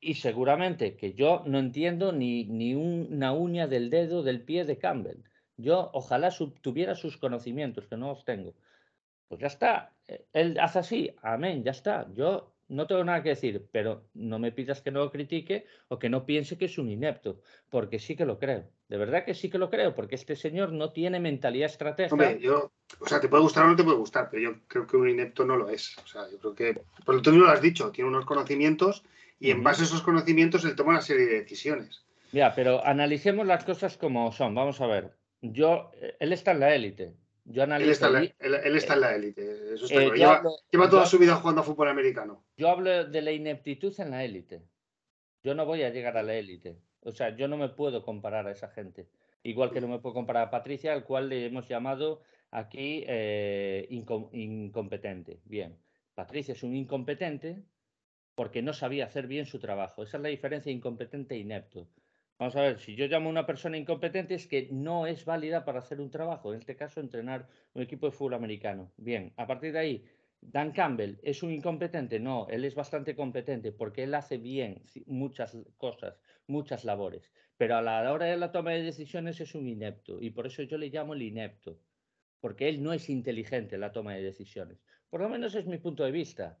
y 0.00 0.14
seguramente 0.14 0.96
que 0.96 1.14
yo 1.14 1.42
no 1.46 1.58
entiendo 1.58 2.12
ni, 2.12 2.44
ni 2.44 2.74
una 2.74 3.32
uña 3.32 3.66
del 3.66 3.90
dedo 3.90 4.22
del 4.22 4.42
pie 4.42 4.64
de 4.64 4.78
Campbell. 4.78 5.22
Yo 5.60 5.90
ojalá 5.92 6.30
tuviera 6.60 6.94
sus 6.94 7.16
conocimientos, 7.16 7.86
que 7.86 7.96
no 7.96 8.08
los 8.08 8.24
tengo. 8.24 8.54
Pues 9.28 9.40
ya 9.40 9.46
está. 9.46 9.92
E, 10.08 10.24
él 10.32 10.58
hace 10.60 10.78
así, 10.80 11.14
amén, 11.22 11.62
ya 11.62 11.70
está. 11.70 12.06
Yo 12.14 12.52
no 12.70 12.86
tengo 12.86 13.04
nada 13.04 13.22
que 13.22 13.30
decir, 13.30 13.66
pero 13.72 14.04
no 14.14 14.38
me 14.38 14.52
pidas 14.52 14.80
que 14.80 14.90
no 14.90 15.00
lo 15.00 15.10
critique 15.10 15.66
o 15.88 15.98
que 15.98 16.08
no 16.08 16.24
piense 16.24 16.56
que 16.56 16.66
es 16.66 16.78
un 16.78 16.88
inepto, 16.88 17.40
porque 17.68 17.98
sí 17.98 18.16
que 18.16 18.24
lo 18.24 18.38
creo. 18.38 18.64
De 18.88 18.96
verdad 18.96 19.24
que 19.24 19.34
sí 19.34 19.50
que 19.50 19.58
lo 19.58 19.70
creo, 19.70 19.94
porque 19.94 20.14
este 20.14 20.36
señor 20.36 20.72
no 20.72 20.92
tiene 20.92 21.20
mentalidad 21.20 21.66
estratégica. 21.66 22.14
Hombre, 22.14 22.38
yo, 22.40 22.72
o 23.00 23.06
sea, 23.06 23.20
te 23.20 23.28
puede 23.28 23.42
gustar 23.42 23.64
o 23.64 23.68
no 23.68 23.76
te 23.76 23.84
puede 23.84 23.98
gustar, 23.98 24.28
pero 24.30 24.42
yo 24.42 24.58
creo 24.68 24.86
que 24.86 24.96
un 24.96 25.08
inepto 25.08 25.44
no 25.44 25.56
lo 25.56 25.68
es. 25.68 25.96
O 25.98 26.06
sea, 26.06 26.30
yo 26.30 26.38
creo 26.38 26.54
que, 26.54 26.82
por 27.04 27.16
lo 27.16 27.22
tanto, 27.22 27.40
lo 27.40 27.48
has 27.48 27.60
dicho, 27.60 27.90
tiene 27.90 28.08
unos 28.08 28.24
conocimientos 28.24 29.04
y 29.40 29.50
en 29.50 29.62
base 29.62 29.82
a 29.82 29.86
esos 29.86 30.02
conocimientos 30.02 30.64
él 30.64 30.76
toma 30.76 30.90
una 30.90 31.02
serie 31.02 31.26
de 31.26 31.40
decisiones. 31.40 32.04
Ya, 32.32 32.54
pero 32.54 32.84
analicemos 32.86 33.46
las 33.46 33.64
cosas 33.64 33.96
como 33.96 34.30
son. 34.30 34.54
Vamos 34.54 34.80
a 34.80 34.86
ver 34.86 35.19
yo, 35.42 35.90
eh, 35.94 36.16
él 36.20 36.32
está 36.32 36.52
en 36.52 36.60
la 36.60 36.74
élite. 36.74 37.14
Yo 37.44 37.64
él, 37.64 37.72
está 37.88 38.06
en 38.06 38.12
la, 38.12 38.20
él, 38.20 38.76
está 38.76 38.94
en 38.94 39.00
la 39.00 39.14
élite. 39.16 39.74
Eso 39.74 39.86
está 39.86 40.02
eh, 40.02 40.10
lleva, 40.14 40.90
toda 40.90 41.06
su 41.06 41.18
vida 41.18 41.34
jugando 41.36 41.62
a 41.62 41.64
fútbol 41.64 41.88
americano. 41.88 42.44
Yo 42.56 42.68
hablo 42.68 43.06
de 43.06 43.22
la 43.22 43.32
ineptitud 43.32 43.92
en 43.98 44.10
la 44.10 44.24
élite. 44.24 44.62
Yo 45.42 45.54
no 45.54 45.64
voy 45.66 45.82
a 45.82 45.90
llegar 45.90 46.16
a 46.16 46.22
la 46.22 46.34
élite. 46.34 46.78
O 47.00 47.12
sea, 47.12 47.34
yo 47.34 47.48
no 47.48 47.56
me 47.56 47.70
puedo 47.70 48.02
comparar 48.02 48.46
a 48.46 48.52
esa 48.52 48.68
gente. 48.68 49.08
Igual 49.42 49.72
que 49.72 49.80
no 49.80 49.88
me 49.88 49.98
puedo 49.98 50.14
comparar 50.14 50.48
a 50.48 50.50
Patricia, 50.50 50.92
al 50.92 51.04
cual 51.04 51.28
le 51.28 51.46
hemos 51.46 51.66
llamado 51.66 52.22
aquí 52.50 53.04
eh, 53.06 53.86
incompetente. 53.90 55.40
Bien, 55.44 55.76
Patricia 56.14 56.52
es 56.52 56.62
un 56.62 56.76
incompetente 56.76 57.64
porque 58.34 58.62
no 58.62 58.72
sabía 58.74 59.06
hacer 59.06 59.26
bien 59.26 59.46
su 59.46 59.58
trabajo. 59.58 60.02
Esa 60.02 60.18
es 60.18 60.22
la 60.22 60.28
diferencia 60.28 60.70
incompetente 60.70 61.34
e 61.34 61.38
inepto. 61.38 61.88
Vamos 62.40 62.56
a 62.56 62.62
ver, 62.62 62.78
si 62.78 62.96
yo 62.96 63.06
llamo 63.06 63.28
a 63.28 63.32
una 63.32 63.44
persona 63.44 63.76
incompetente 63.76 64.32
es 64.34 64.46
que 64.46 64.70
no 64.72 65.06
es 65.06 65.26
válida 65.26 65.62
para 65.62 65.80
hacer 65.80 66.00
un 66.00 66.10
trabajo, 66.10 66.54
en 66.54 66.60
este 66.60 66.74
caso 66.74 66.98
entrenar 66.98 67.46
un 67.74 67.82
equipo 67.82 68.06
de 68.06 68.12
fútbol 68.12 68.32
americano. 68.32 68.94
Bien, 68.96 69.34
a 69.36 69.46
partir 69.46 69.74
de 69.74 69.78
ahí, 69.78 70.04
Dan 70.40 70.72
Campbell 70.72 71.20
es 71.22 71.42
un 71.42 71.52
incompetente, 71.52 72.18
no, 72.18 72.48
él 72.48 72.64
es 72.64 72.74
bastante 72.74 73.14
competente 73.14 73.72
porque 73.72 74.04
él 74.04 74.14
hace 74.14 74.38
bien 74.38 74.82
muchas 75.04 75.54
cosas, 75.76 76.18
muchas 76.46 76.86
labores, 76.86 77.30
pero 77.58 77.76
a 77.76 77.82
la 77.82 78.10
hora 78.10 78.24
de 78.24 78.38
la 78.38 78.52
toma 78.52 78.70
de 78.70 78.84
decisiones 78.84 79.38
es 79.42 79.54
un 79.54 79.68
inepto 79.68 80.18
y 80.18 80.30
por 80.30 80.46
eso 80.46 80.62
yo 80.62 80.78
le 80.78 80.88
llamo 80.88 81.12
el 81.12 81.20
inepto, 81.20 81.82
porque 82.40 82.70
él 82.70 82.82
no 82.82 82.94
es 82.94 83.10
inteligente 83.10 83.74
en 83.74 83.82
la 83.82 83.92
toma 83.92 84.14
de 84.14 84.22
decisiones. 84.22 84.78
Por 85.10 85.20
lo 85.20 85.28
menos 85.28 85.54
es 85.56 85.66
mi 85.66 85.76
punto 85.76 86.04
de 86.04 86.10
vista 86.10 86.58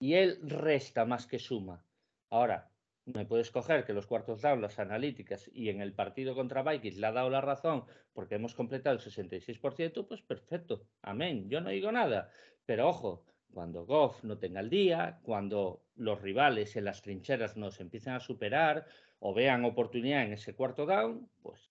y 0.00 0.14
él 0.14 0.40
resta 0.42 1.04
más 1.04 1.28
que 1.28 1.38
suma. 1.38 1.86
Ahora, 2.30 2.69
me 3.14 3.26
puedes 3.26 3.50
coger 3.50 3.84
que 3.84 3.92
los 3.92 4.06
cuartos 4.06 4.42
down, 4.42 4.60
las 4.60 4.78
analíticas 4.78 5.50
y 5.52 5.68
en 5.68 5.80
el 5.80 5.92
partido 5.92 6.34
contra 6.34 6.62
Vikings 6.62 6.98
le 6.98 7.06
ha 7.06 7.12
dado 7.12 7.30
la 7.30 7.40
razón 7.40 7.84
porque 8.12 8.36
hemos 8.36 8.54
completado 8.54 8.96
el 8.96 9.02
66%, 9.02 10.06
pues 10.06 10.22
perfecto, 10.22 10.82
amén, 11.02 11.48
yo 11.48 11.60
no 11.60 11.70
digo 11.70 11.92
nada. 11.92 12.30
Pero 12.66 12.88
ojo, 12.88 13.24
cuando 13.52 13.84
Goff 13.84 14.22
no 14.24 14.38
tenga 14.38 14.60
el 14.60 14.70
día, 14.70 15.20
cuando 15.22 15.84
los 15.96 16.20
rivales 16.20 16.76
en 16.76 16.84
las 16.84 17.02
trincheras 17.02 17.56
nos 17.56 17.80
empiecen 17.80 18.14
a 18.14 18.20
superar 18.20 18.86
o 19.18 19.34
vean 19.34 19.64
oportunidad 19.64 20.24
en 20.24 20.32
ese 20.32 20.54
cuarto 20.54 20.86
down, 20.86 21.28
pues 21.42 21.70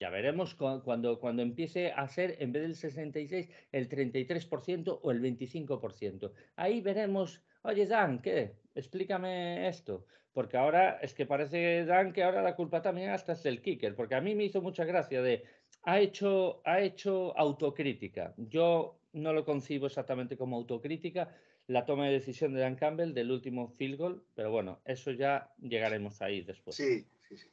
ya 0.00 0.10
veremos 0.10 0.56
cuando, 0.56 1.20
cuando 1.20 1.42
empiece 1.42 1.92
a 1.92 2.08
ser, 2.08 2.36
en 2.40 2.52
vez 2.52 2.62
del 2.62 2.74
66, 2.74 3.48
el 3.70 3.88
33% 3.88 4.98
o 5.00 5.10
el 5.12 5.22
25%. 5.22 6.32
Ahí 6.56 6.80
veremos, 6.80 7.40
oye 7.62 7.86
Dan, 7.86 8.20
¿qué? 8.20 8.56
Explícame 8.74 9.68
esto. 9.68 10.06
Porque 10.32 10.56
ahora 10.56 10.98
es 11.02 11.14
que 11.14 11.26
parece, 11.26 11.84
Dan, 11.84 12.12
que 12.12 12.22
ahora 12.22 12.42
la 12.42 12.56
culpa 12.56 12.80
también 12.80 13.10
hasta 13.10 13.32
es 13.32 13.42
del 13.42 13.60
kicker. 13.60 13.94
Porque 13.94 14.14
a 14.14 14.20
mí 14.20 14.34
me 14.34 14.44
hizo 14.44 14.62
mucha 14.62 14.84
gracia 14.84 15.22
de, 15.22 15.44
ha 15.82 16.00
hecho, 16.00 16.62
ha 16.64 16.80
hecho 16.80 17.36
autocrítica. 17.36 18.34
Yo 18.36 18.98
no 19.12 19.32
lo 19.32 19.44
concibo 19.44 19.86
exactamente 19.86 20.36
como 20.36 20.56
autocrítica, 20.56 21.34
la 21.66 21.84
toma 21.84 22.06
de 22.06 22.12
decisión 22.12 22.54
de 22.54 22.60
Dan 22.60 22.76
Campbell 22.76 23.12
del 23.12 23.30
último 23.30 23.68
field 23.76 23.98
goal, 23.98 24.22
pero 24.34 24.50
bueno, 24.50 24.80
eso 24.84 25.10
ya 25.12 25.52
llegaremos 25.60 26.22
ahí 26.22 26.42
después. 26.42 26.74
Sí, 26.74 27.06
sí, 27.28 27.36
sí. 27.36 27.48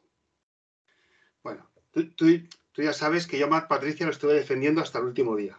Bueno, 1.43 1.69
Tú, 1.91 2.03
ya 2.77 2.93
sabes 2.93 3.27
que 3.27 3.39
yo 3.39 3.45
a 3.45 3.49
Matt 3.49 3.67
Patricia 3.67 4.05
lo 4.05 4.11
estuve 4.11 4.33
defendiendo 4.33 4.81
hasta 4.81 4.99
el 4.99 5.05
último 5.05 5.35
día. 5.35 5.57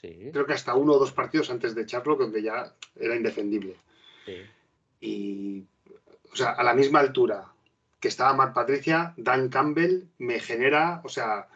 Sí. 0.00 0.30
Creo 0.32 0.46
que 0.46 0.52
hasta 0.52 0.74
uno 0.74 0.92
o 0.94 0.98
dos 0.98 1.12
partidos 1.12 1.50
antes 1.50 1.74
de 1.74 1.82
echarlo, 1.82 2.16
donde 2.16 2.42
ya 2.42 2.74
era 2.96 3.16
indefendible. 3.16 3.76
Sí. 4.24 4.36
Y, 5.00 5.66
o 6.32 6.36
sea, 6.36 6.50
a 6.50 6.62
la 6.62 6.74
misma 6.74 7.00
altura 7.00 7.52
que 8.00 8.08
estaba 8.08 8.34
Matt 8.34 8.54
Patricia, 8.54 9.14
Dan 9.16 9.48
Campbell 9.48 10.08
me 10.18 10.40
genera, 10.40 11.00
o 11.04 11.08
sea, 11.08 11.48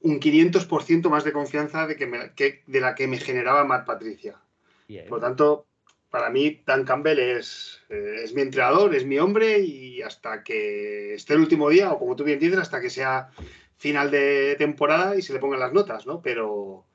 un 0.00 0.20
500% 0.20 1.10
más 1.10 1.24
de 1.24 1.32
confianza 1.32 1.86
de, 1.86 1.96
que, 1.96 2.62
de 2.66 2.80
la 2.80 2.94
que 2.94 3.06
me 3.06 3.18
generaba 3.18 3.64
Matt 3.64 3.86
Patricia. 3.86 4.40
Por 5.08 5.18
lo 5.18 5.20
tanto, 5.20 5.66
para 6.10 6.30
mí 6.30 6.62
Dan 6.66 6.84
Campbell 6.84 7.18
es, 7.18 7.80
eh, 7.88 8.20
es, 8.24 8.34
mi 8.34 8.42
entrenador, 8.42 8.94
es 8.94 9.04
mi 9.04 9.18
hombre 9.18 9.60
y 9.60 10.02
hasta 10.02 10.42
que 10.42 11.14
esté 11.14 11.34
el 11.34 11.40
último 11.40 11.68
día, 11.70 11.92
o 11.92 11.98
como 11.98 12.16
tú 12.16 12.24
bien 12.24 12.38
dices, 12.38 12.58
hasta 12.58 12.80
que 12.80 12.90
sea 12.90 13.30
final 13.76 14.10
de 14.10 14.54
temporada 14.58 15.16
y 15.16 15.22
se 15.22 15.32
le 15.32 15.40
pongan 15.40 15.60
las 15.60 15.72
notas, 15.72 16.06
¿no? 16.06 16.22
Pero, 16.22 16.86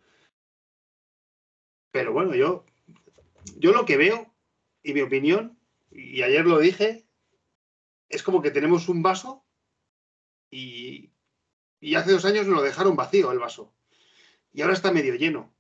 pero 1.91 2.13
bueno, 2.13 2.35
yo, 2.35 2.65
yo 3.57 3.73
lo 3.73 3.85
que 3.85 3.97
veo 3.97 4.33
y 4.83 4.93
mi 4.93 5.01
opinión, 5.01 5.57
y 5.91 6.21
ayer 6.21 6.45
lo 6.45 6.59
dije, 6.59 7.06
es 8.09 8.23
como 8.23 8.41
que 8.41 8.51
tenemos 8.51 8.89
un 8.89 9.01
vaso 9.01 9.45
y, 10.49 11.11
y 11.79 11.95
hace 11.95 12.11
dos 12.11 12.25
años 12.25 12.47
nos 12.47 12.57
lo 12.57 12.63
dejaron 12.63 12.95
vacío 12.95 13.31
el 13.31 13.39
vaso 13.39 13.73
y 14.57 14.61
ahora 14.61 14.73
está 14.73 14.91
medio 14.91 15.13
lleno. 15.13 15.53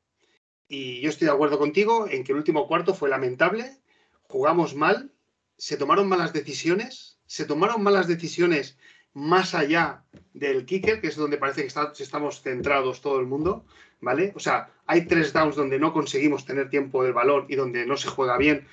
Y 0.67 1.01
yo 1.01 1.09
estoy 1.09 1.27
de 1.27 1.33
acuerdo 1.33 1.59
contigo 1.59 2.07
en 2.09 2.23
que 2.23 2.31
el 2.31 2.39
último 2.39 2.67
cuarto 2.67 2.95
fue 2.95 3.09
lamentable, 3.09 3.79
jugamos 4.23 4.75
mal, 4.75 5.13
se 5.57 5.77
tomaron 5.77 6.09
malas 6.09 6.33
decisiones, 6.33 7.19
se 7.27 7.45
tomaron 7.45 7.83
malas 7.83 8.07
decisiones 8.07 8.77
más 9.13 9.53
allá 9.53 10.03
del 10.33 10.65
kicker, 10.65 10.99
que 10.99 11.07
es 11.07 11.15
donde 11.15 11.37
parece 11.37 11.61
que 11.61 12.03
estamos 12.03 12.41
centrados 12.41 13.01
todo 13.01 13.19
el 13.19 13.27
mundo, 13.27 13.65
¿vale? 14.01 14.33
O 14.35 14.39
sea, 14.39 14.71
hay 14.85 15.05
tres 15.05 15.31
downs 15.31 15.55
donde 15.55 15.79
no 15.79 15.93
conseguimos 15.93 16.45
tener 16.45 16.69
tiempo 16.69 17.03
del 17.03 17.13
balón 17.13 17.45
y 17.49 17.55
donde 17.55 17.85
no 17.85 17.97
se 17.97 18.09
juega 18.09 18.37
bien 18.37 18.67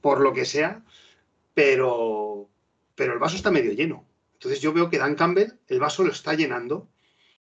por 0.00 0.20
lo 0.20 0.32
que 0.32 0.44
sea, 0.44 0.82
pero, 1.54 2.48
pero 2.96 3.12
el 3.12 3.20
vaso 3.20 3.36
está 3.36 3.52
medio 3.52 3.72
lleno. 3.72 4.04
Entonces 4.32 4.60
yo 4.60 4.72
veo 4.72 4.90
que 4.90 4.98
Dan 4.98 5.14
Campbell 5.14 5.52
el 5.68 5.78
vaso 5.78 6.02
lo 6.02 6.10
está 6.10 6.34
llenando 6.34 6.88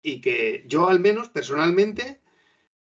y 0.01 0.19
que 0.19 0.65
yo 0.67 0.89
al 0.89 0.99
menos 0.99 1.29
personalmente 1.29 2.21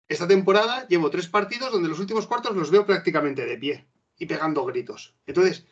esta 0.08 0.28
temporada 0.28 0.86
llevo 0.88 1.10
tres 1.10 1.26
partidos 1.26 1.72
donde 1.72 1.88
los 1.88 1.98
últimos 1.98 2.26
cuartos 2.26 2.54
los 2.54 2.70
veo 2.70 2.86
prácticamente 2.86 3.44
de 3.44 3.58
pie 3.58 3.86
y 4.18 4.26
pegando 4.26 4.64
gritos. 4.64 5.14
Entonces, 5.26 5.66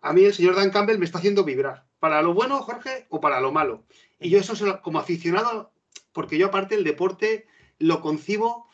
a 0.00 0.12
mí 0.12 0.24
el 0.24 0.32
señor 0.34 0.54
Dan 0.54 0.70
Campbell 0.70 0.98
me 0.98 1.04
está 1.04 1.18
haciendo 1.18 1.44
vibrar. 1.44 1.86
¿Para 1.98 2.22
lo 2.22 2.32
bueno, 2.32 2.60
Jorge, 2.62 3.06
o 3.10 3.20
para 3.20 3.40
lo 3.40 3.52
malo? 3.52 3.84
Y 4.18 4.30
yo 4.30 4.38
eso 4.38 4.80
como 4.82 4.98
aficionado, 4.98 5.72
porque 6.12 6.38
yo 6.38 6.46
aparte 6.46 6.74
el 6.74 6.84
deporte 6.84 7.46
lo 7.78 8.00
concibo 8.00 8.68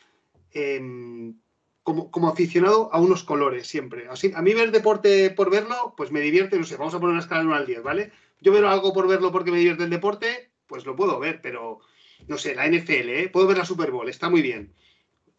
em, 0.53 1.39
como, 1.87 2.11
como, 2.11 2.29
aficionado 2.29 2.93
a 2.93 3.01
unos 3.01 3.23
colores 3.23 3.69
siempre. 3.69 4.09
Así, 4.11 4.33
a 4.35 4.43
mí 4.43 4.53
ver 4.55 4.73
deporte 4.73 5.31
por 5.31 5.53
verlo, 5.53 5.95
pues 5.97 6.11
me 6.11 6.21
divierte, 6.21 6.59
no 6.59 6.65
sé, 6.65 6.77
vamos 6.77 6.95
a 6.95 6.99
poner 6.99 7.13
una 7.13 7.23
escala 7.23 7.43
de 7.43 7.47
1 7.47 7.55
al 7.55 7.67
10, 7.67 7.83
¿vale? 7.85 8.11
Yo 8.41 8.51
veo 8.51 8.69
algo 8.69 8.93
por 8.93 9.07
verlo 9.07 9.31
porque 9.31 9.53
me 9.53 9.59
divierte 9.59 9.85
el 9.85 9.91
deporte, 9.91 10.51
pues 10.67 10.85
lo 10.85 10.97
puedo 10.97 11.21
ver, 11.21 11.41
pero 11.41 11.79
no 12.27 12.39
sé, 12.39 12.57
la 12.57 12.67
NFL, 12.67 13.09
¿eh? 13.09 13.29
puedo 13.33 13.47
ver 13.47 13.59
la 13.59 13.65
Super 13.65 13.93
Bowl, 13.93 14.09
está 14.09 14.29
muy 14.29 14.43
bien. 14.43 14.75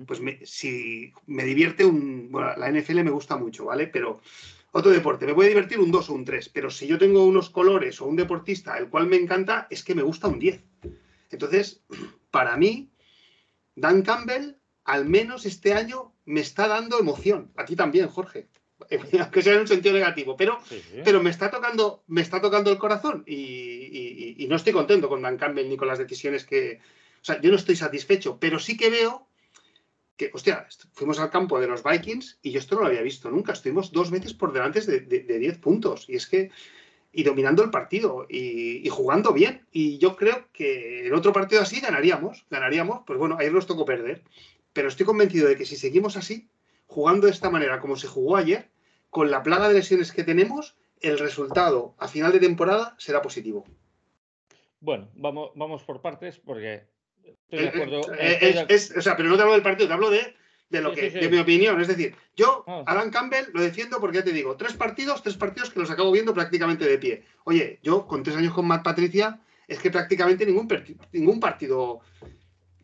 pues 0.06 0.22
si 0.46 1.12
me 1.26 1.44
divierte 1.44 1.84
un. 1.84 2.32
Bueno, 2.32 2.56
la 2.56 2.72
NFL 2.72 3.04
me 3.04 3.12
gusta 3.12 3.36
mucho, 3.36 3.66
¿vale? 3.66 3.88
Pero 3.88 4.22
otro 4.72 4.92
deporte, 4.92 5.26
me 5.26 5.34
puede 5.34 5.50
divertir 5.50 5.80
un 5.80 5.92
2 5.92 6.10
o 6.10 6.14
un 6.14 6.24
3, 6.24 6.48
pero 6.48 6.70
si 6.70 6.88
yo 6.88 6.98
tengo 6.98 7.26
unos 7.26 7.50
colores 7.50 8.00
o 8.00 8.06
un 8.06 8.16
deportista 8.16 8.78
el 8.78 8.88
cual 8.88 9.08
me 9.08 9.18
encanta, 9.18 9.68
es 9.70 9.84
que 9.84 9.96
me 9.96 10.02
gusta 10.02 10.30
un 10.30 10.40
10. 10.40 10.64
Entonces, 11.32 11.82
para 12.32 12.56
mí, 12.56 12.90
Dan 13.76 14.02
Campbell, 14.02 14.56
al 14.86 15.04
menos 15.06 15.46
este 15.46 15.74
año, 15.74 16.14
me 16.28 16.42
está 16.42 16.68
dando 16.68 17.00
emoción. 17.00 17.52
A 17.58 17.66
ti 17.66 17.76
también, 17.76 18.08
Jorge. 18.08 18.48
Aunque 19.20 19.42
sea 19.42 19.56
en 19.56 19.62
un 19.62 19.68
sentido 19.68 19.96
negativo, 19.96 20.38
pero, 20.38 20.60
pero 21.04 21.22
me, 21.22 21.32
está 21.32 21.50
tocando, 21.50 22.04
me 22.06 22.22
está 22.22 22.40
tocando 22.40 22.70
el 22.70 22.78
corazón 22.78 23.24
y, 23.26 24.36
y 24.38 24.48
no 24.48 24.56
estoy 24.56 24.72
contento 24.72 25.10
con 25.10 25.24
Dan 25.24 25.38
Campbell 25.38 25.68
ni 25.68 25.78
con 25.78 25.88
las 25.88 25.98
decisiones 25.98 26.46
que. 26.46 26.80
O 27.20 27.26
sea, 27.28 27.42
yo 27.42 27.50
no 27.50 27.56
estoy 27.56 27.76
satisfecho, 27.76 28.38
pero 28.40 28.60
sí 28.60 28.78
que 28.78 28.92
veo 28.92 29.28
que, 30.18 30.32
hostia, 30.34 30.68
fuimos 30.94 31.20
al 31.20 31.30
campo 31.30 31.60
de 31.60 31.68
los 31.68 31.84
Vikings 31.84 32.40
y 32.42 32.52
yo 32.52 32.60
esto 32.60 32.76
no 32.76 32.82
lo 32.82 32.88
había 32.88 33.02
visto 33.02 33.30
nunca. 33.30 33.54
Estuvimos 33.54 33.92
dos 33.92 34.10
veces 34.10 34.34
por 34.34 34.52
delante 34.52 34.82
de, 34.82 35.40
10 35.40 35.60
puntos. 35.60 36.10
Y 36.10 36.16
es 36.16 36.26
que, 36.26 36.50
y 37.14 37.24
dominando 37.24 37.64
el 37.64 37.70
partido 37.70 38.26
y, 38.28 38.88
jugando 38.90 39.32
bien. 39.32 39.66
Y 39.72 40.00
yo 40.00 40.16
creo 40.16 40.48
que 40.52 41.08
en 41.08 41.14
otro 41.14 41.32
partido 41.32 41.62
así 41.62 41.80
ganaríamos, 41.80 42.46
ganaríamos. 42.50 43.04
Pues 43.06 43.20
bueno, 43.20 43.38
ayer 43.40 43.54
nos 43.54 43.68
tocó 43.68 43.86
perder. 43.86 44.24
Pero 44.78 44.90
estoy 44.90 45.08
convencido 45.08 45.48
de 45.48 45.56
que 45.56 45.66
si 45.66 45.76
seguimos 45.76 46.18
así, 46.18 46.48
jugando 46.86 47.26
de 47.26 47.34
esta 47.34 47.50
manera 47.50 47.80
como 47.80 47.96
se 47.96 48.06
jugó 48.06 48.38
ayer, 48.38 48.70
con 49.10 49.32
la 49.32 49.42
plaga 49.42 49.68
de 49.68 49.74
lesiones 49.74 50.12
que 50.12 50.24
tenemos, 50.24 50.78
el 51.02 51.18
resultado 51.18 51.96
a 51.98 52.08
final 52.08 52.32
de 52.32 52.40
temporada 52.40 52.94
será 53.00 53.24
positivo. 53.24 53.66
Bueno, 54.80 55.10
vamos, 55.16 55.50
vamos 55.56 55.82
por 55.82 56.04
partes 56.04 56.38
porque 56.38 56.86
Estoy 57.50 57.58
de 57.58 57.66
eh, 57.66 57.70
acuerdo. 57.70 58.14
Eh, 58.20 58.66
eh, 58.70 58.78
o 58.96 59.02
sea, 59.02 59.18
pero 59.18 59.30
no 59.30 59.36
te 59.36 59.42
hablo 59.42 59.56
del 59.56 59.64
partido, 59.64 59.88
te 59.88 59.94
hablo 59.96 60.12
de, 60.12 60.36
lo 60.70 60.94
que, 60.94 61.10
de 61.10 61.28
mi 61.28 61.40
opinión. 61.40 61.82
Es 61.82 61.88
decir, 61.88 62.14
yo, 62.36 62.64
ah. 62.68 62.84
Alan 62.86 63.10
Campbell, 63.10 63.46
lo 63.54 63.64
defiendo 63.64 64.00
porque 64.00 64.20
ya 64.20 64.24
te 64.24 64.32
digo, 64.32 64.58
tres 64.58 64.74
partidos, 64.74 65.24
tres 65.24 65.38
partidos 65.38 65.72
que 65.72 65.80
los 65.80 65.90
acabo 65.90 66.12
viendo 66.12 66.36
prácticamente 66.36 66.86
de 66.86 67.00
pie. 67.00 67.24
Oye, 67.46 67.80
yo 67.82 68.06
con 68.06 68.22
tres 68.22 68.36
años 68.36 68.54
con 68.54 68.68
Matt 68.68 68.84
Patricia, 68.84 69.42
es 69.68 69.80
que 69.80 69.90
prácticamente 69.90 70.46
ningún, 70.46 70.68
ningún 71.14 71.40
partido 71.40 72.02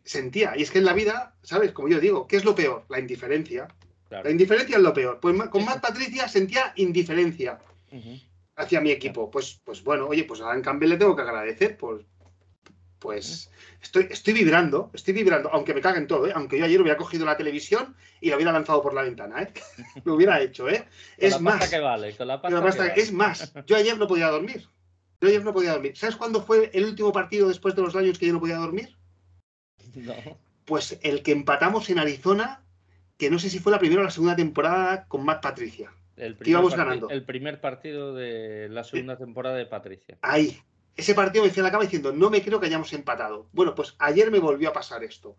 sentía. 0.04 0.54
Y 0.56 0.62
es 0.62 0.70
que 0.70 0.78
en 0.78 0.84
la 0.84 0.92
vida, 0.92 1.34
¿sabes? 1.42 1.72
Como 1.72 1.88
yo 1.88 2.00
digo, 2.00 2.26
¿qué 2.26 2.36
es 2.36 2.44
lo 2.44 2.54
peor? 2.54 2.84
La 2.88 2.98
indiferencia. 2.98 3.68
La 4.10 4.30
indiferencia 4.30 4.76
es 4.76 4.82
lo 4.82 4.92
peor. 4.92 5.18
Pues 5.20 5.36
con 5.48 5.64
Matt 5.64 5.80
Patricia 5.80 6.28
sentía 6.28 6.72
indiferencia 6.76 7.58
hacia 8.56 8.80
mi 8.80 8.90
equipo. 8.90 9.30
Pues, 9.30 9.60
pues 9.64 9.82
bueno, 9.82 10.06
oye, 10.06 10.24
pues 10.24 10.40
a 10.40 10.46
Alan 10.46 10.62
Campbell 10.62 10.90
le 10.90 10.96
tengo 10.96 11.16
que 11.16 11.22
agradecer 11.22 11.76
por, 11.76 12.04
pues 13.04 13.50
estoy, 13.82 14.08
estoy 14.10 14.32
vibrando, 14.32 14.90
estoy 14.94 15.12
vibrando, 15.12 15.50
aunque 15.52 15.74
me 15.74 15.82
caguen 15.82 16.06
todo, 16.06 16.26
¿eh? 16.26 16.32
aunque 16.34 16.58
yo 16.58 16.64
ayer 16.64 16.80
hubiera 16.80 16.96
cogido 16.96 17.26
la 17.26 17.36
televisión 17.36 17.94
y 18.18 18.30
la 18.30 18.36
hubiera 18.36 18.50
lanzado 18.50 18.80
por 18.80 18.94
la 18.94 19.02
ventana, 19.02 19.42
¿eh? 19.42 19.52
lo 20.04 20.14
hubiera 20.14 20.40
hecho, 20.40 20.70
¿eh? 20.70 20.86
es 21.18 21.38
más, 21.38 21.70
es 22.96 23.12
más, 23.12 23.52
yo 23.66 23.76
ayer 23.76 23.98
no 23.98 24.06
podía 24.06 24.28
dormir. 24.28 24.66
Yo 25.20 25.28
ayer 25.28 25.44
no 25.44 25.52
podía 25.52 25.72
dormir. 25.72 25.96
¿Sabes 25.96 26.16
cuándo 26.16 26.42
fue 26.42 26.70
el 26.72 26.84
último 26.84 27.12
partido 27.12 27.48
después 27.48 27.74
de 27.74 27.82
los 27.82 27.94
años 27.94 28.18
que 28.18 28.26
yo 28.26 28.32
no 28.32 28.40
podía 28.40 28.56
dormir? 28.56 28.96
No. 30.04 30.14
Pues 30.64 30.98
el 31.02 31.22
que 31.22 31.32
empatamos 31.32 31.90
en 31.90 31.98
Arizona, 31.98 32.62
que 33.18 33.30
no 33.30 33.38
sé 33.38 33.50
si 33.50 33.58
fue 33.58 33.70
la 33.70 33.78
primera 33.78 34.00
o 34.00 34.04
la 34.04 34.10
segunda 34.10 34.34
temporada 34.34 35.06
con 35.08 35.24
Matt 35.24 35.42
Patricia. 35.42 35.92
El 36.16 36.38
íbamos 36.44 36.74
ganando. 36.74 37.10
El 37.10 37.24
primer 37.24 37.60
partido 37.60 38.14
de 38.14 38.68
la 38.70 38.82
segunda 38.84 39.18
temporada 39.18 39.56
de 39.56 39.66
Patricia. 39.66 40.16
Ahí, 40.22 40.58
ese 40.96 41.14
partido 41.14 41.42
me 41.42 41.48
decía 41.48 41.62
la 41.62 41.70
cama 41.70 41.84
diciendo, 41.84 42.12
no 42.12 42.30
me 42.30 42.42
creo 42.42 42.60
que 42.60 42.66
hayamos 42.66 42.92
empatado. 42.92 43.48
Bueno, 43.52 43.74
pues 43.74 43.94
ayer 43.98 44.30
me 44.30 44.38
volvió 44.38 44.70
a 44.70 44.72
pasar 44.72 45.02
esto. 45.02 45.36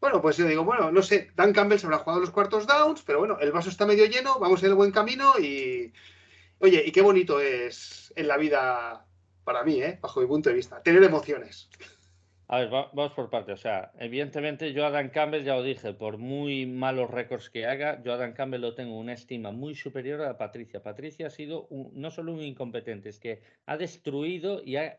Bueno, 0.00 0.20
pues 0.20 0.36
yo 0.36 0.46
digo, 0.46 0.64
bueno, 0.64 0.90
no 0.90 1.02
sé, 1.02 1.30
Dan 1.36 1.52
Campbell 1.52 1.78
se 1.78 1.86
habrá 1.86 1.98
jugado 1.98 2.20
los 2.20 2.30
cuartos 2.30 2.66
downs, 2.66 3.02
pero 3.02 3.18
bueno, 3.18 3.38
el 3.38 3.52
vaso 3.52 3.68
está 3.68 3.86
medio 3.86 4.06
lleno, 4.06 4.38
vamos 4.38 4.62
en 4.62 4.70
el 4.70 4.74
buen 4.74 4.90
camino 4.92 5.38
y, 5.38 5.92
oye, 6.58 6.82
y 6.86 6.90
qué 6.90 7.02
bonito 7.02 7.38
es 7.38 8.12
en 8.16 8.26
la 8.26 8.38
vida 8.38 9.06
para 9.44 9.62
mí, 9.62 9.82
¿eh? 9.82 9.98
bajo 10.00 10.20
mi 10.20 10.26
punto 10.26 10.48
de 10.48 10.56
vista, 10.56 10.82
tener 10.82 11.02
emociones. 11.02 11.68
A 12.52 12.58
ver, 12.58 12.68
vamos 12.68 13.12
por 13.12 13.30
parte. 13.30 13.52
O 13.52 13.56
sea, 13.56 13.92
evidentemente 14.00 14.72
yo 14.72 14.84
a 14.84 14.90
Dan 14.90 15.10
Campbell, 15.10 15.44
ya 15.44 15.54
lo 15.54 15.62
dije, 15.62 15.94
por 15.94 16.18
muy 16.18 16.66
malos 16.66 17.08
récords 17.08 17.48
que 17.48 17.64
haga, 17.64 18.02
yo 18.02 18.12
a 18.12 18.16
Dan 18.16 18.32
Campbell 18.32 18.60
lo 18.60 18.74
tengo 18.74 18.98
una 18.98 19.12
estima 19.12 19.52
muy 19.52 19.76
superior 19.76 20.20
a 20.22 20.36
Patricia. 20.36 20.82
Patricia 20.82 21.28
ha 21.28 21.30
sido 21.30 21.68
no 21.70 22.10
solo 22.10 22.32
un 22.32 22.40
incompetente, 22.40 23.08
es 23.08 23.20
que 23.20 23.40
ha 23.66 23.76
destruido 23.76 24.62
y, 24.64 24.74
eh, 24.78 24.96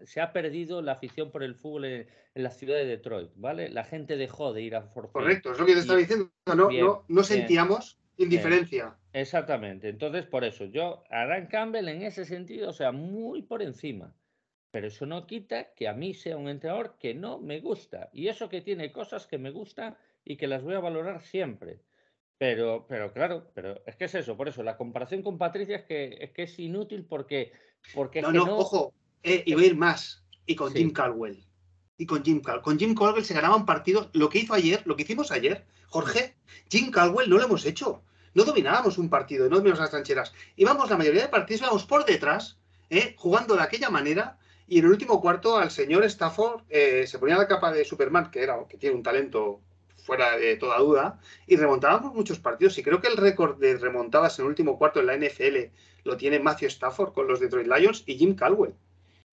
se 0.00 0.22
ha 0.22 0.32
perdido 0.32 0.80
la 0.80 0.92
afición 0.92 1.30
por 1.30 1.42
el 1.42 1.56
fútbol 1.56 1.84
en, 1.84 2.06
la 2.34 2.50
ciudad 2.50 2.76
de 2.76 2.86
Detroit, 2.86 3.32
¿vale? 3.36 3.68
La 3.68 3.84
gente 3.84 4.16
dejó 4.16 4.54
de 4.54 4.62
ir 4.62 4.74
a 4.74 4.80
Fort 4.80 5.12
Correcto, 5.12 5.52
es 5.52 5.58
lo 5.58 5.66
que 5.66 5.74
te 5.74 5.80
estaba 5.80 5.98
diciendo. 5.98 6.30
No, 6.46 7.04
no, 7.06 7.22
sentíamos 7.22 8.00
indiferencia. 8.16 8.96
exactamente. 9.12 9.90
Entonces, 9.90 10.24
por 10.24 10.42
eso, 10.42 10.64
yo 10.64 11.04
a 11.10 11.26
Dan 11.26 11.48
Campbell 11.48 11.88
en 11.88 12.00
ese 12.00 12.24
sentido, 12.24 12.70
o 12.70 12.72
sea, 12.72 12.92
muy 12.92 13.42
por 13.42 13.60
encima. 13.60 14.14
Pero 14.72 14.88
eso 14.88 15.04
no 15.04 15.26
quita 15.26 15.74
que 15.74 15.86
a 15.86 15.92
mí 15.92 16.14
sea 16.14 16.38
un 16.38 16.48
entrenador 16.48 16.96
que 16.98 17.14
no 17.14 17.38
me 17.38 17.60
gusta. 17.60 18.08
Y 18.12 18.28
eso 18.28 18.48
que 18.48 18.62
tiene 18.62 18.90
cosas 18.90 19.26
que 19.26 19.38
me 19.38 19.50
gustan 19.50 19.96
y 20.24 20.36
que 20.36 20.48
las 20.48 20.62
voy 20.62 20.74
a 20.74 20.80
valorar 20.80 21.22
siempre. 21.22 21.80
Pero, 22.38 22.86
pero 22.88 23.12
claro, 23.12 23.52
pero 23.54 23.82
es 23.86 23.94
que 23.96 24.06
es 24.06 24.14
eso, 24.16 24.36
por 24.36 24.48
eso, 24.48 24.62
la 24.62 24.76
comparación 24.76 25.22
con 25.22 25.38
Patricia 25.38 25.76
es 25.76 25.84
que 25.84 26.16
es, 26.20 26.30
que 26.32 26.44
es 26.44 26.58
inútil 26.58 27.04
porque, 27.04 27.52
porque 27.94 28.20
no, 28.20 28.32
no, 28.32 28.56
ojo, 28.56 28.92
eh, 29.22 29.44
y 29.46 29.54
voy 29.54 29.64
a 29.64 29.66
ir 29.68 29.76
más, 29.76 30.24
y 30.46 30.56
con 30.56 30.72
Jim 30.72 30.90
Caldwell. 30.90 31.44
Y 31.98 32.06
con 32.06 32.24
Jim 32.24 32.40
Caldwell. 32.40 32.62
Con 32.62 32.78
Jim 32.78 32.94
Caldwell 32.94 33.24
se 33.24 33.34
ganaban 33.34 33.64
partidos. 33.64 34.08
Lo 34.14 34.28
que 34.28 34.40
hizo 34.40 34.54
ayer, 34.54 34.82
lo 34.86 34.96
que 34.96 35.02
hicimos 35.02 35.30
ayer, 35.30 35.66
Jorge, 35.86 36.34
Jim 36.70 36.90
Caldwell 36.90 37.30
no 37.30 37.36
lo 37.36 37.44
hemos 37.44 37.64
hecho. 37.66 38.02
No 38.34 38.44
dominábamos 38.44 38.96
un 38.96 39.10
partido, 39.10 39.44
no 39.44 39.56
dominábamos 39.56 39.80
las 39.80 39.90
trancheras. 39.90 40.32
Íbamos, 40.56 40.90
la 40.90 40.96
mayoría 40.96 41.22
de 41.22 41.28
partidos 41.28 41.60
íbamos 41.60 41.84
por 41.84 42.06
detrás, 42.06 42.58
eh, 42.88 43.14
jugando 43.18 43.54
de 43.54 43.62
aquella 43.62 43.90
manera, 43.90 44.38
y 44.72 44.78
en 44.78 44.86
el 44.86 44.92
último 44.92 45.20
cuarto 45.20 45.58
al 45.58 45.70
señor 45.70 46.02
Stafford 46.04 46.62
eh, 46.70 47.06
se 47.06 47.18
ponía 47.18 47.36
la 47.36 47.46
capa 47.46 47.70
de 47.70 47.84
Superman, 47.84 48.30
que, 48.30 48.42
era, 48.42 48.56
que 48.66 48.78
tiene 48.78 48.96
un 48.96 49.02
talento 49.02 49.60
fuera 49.96 50.38
de 50.38 50.56
toda 50.56 50.78
duda, 50.78 51.20
y 51.46 51.56
remontábamos 51.56 52.14
muchos 52.14 52.38
partidos. 52.38 52.78
Y 52.78 52.82
creo 52.82 52.98
que 52.98 53.08
el 53.08 53.18
récord 53.18 53.60
de 53.60 53.76
remontadas 53.76 54.38
en 54.38 54.46
el 54.46 54.48
último 54.48 54.78
cuarto 54.78 55.00
en 55.00 55.06
la 55.08 55.16
NFL 55.18 55.74
lo 56.04 56.16
tiene 56.16 56.38
Matthew 56.38 56.68
Stafford 56.68 57.12
con 57.12 57.28
los 57.28 57.38
Detroit 57.38 57.66
Lions 57.66 58.02
y 58.06 58.16
Jim 58.16 58.34
Caldwell. 58.34 58.72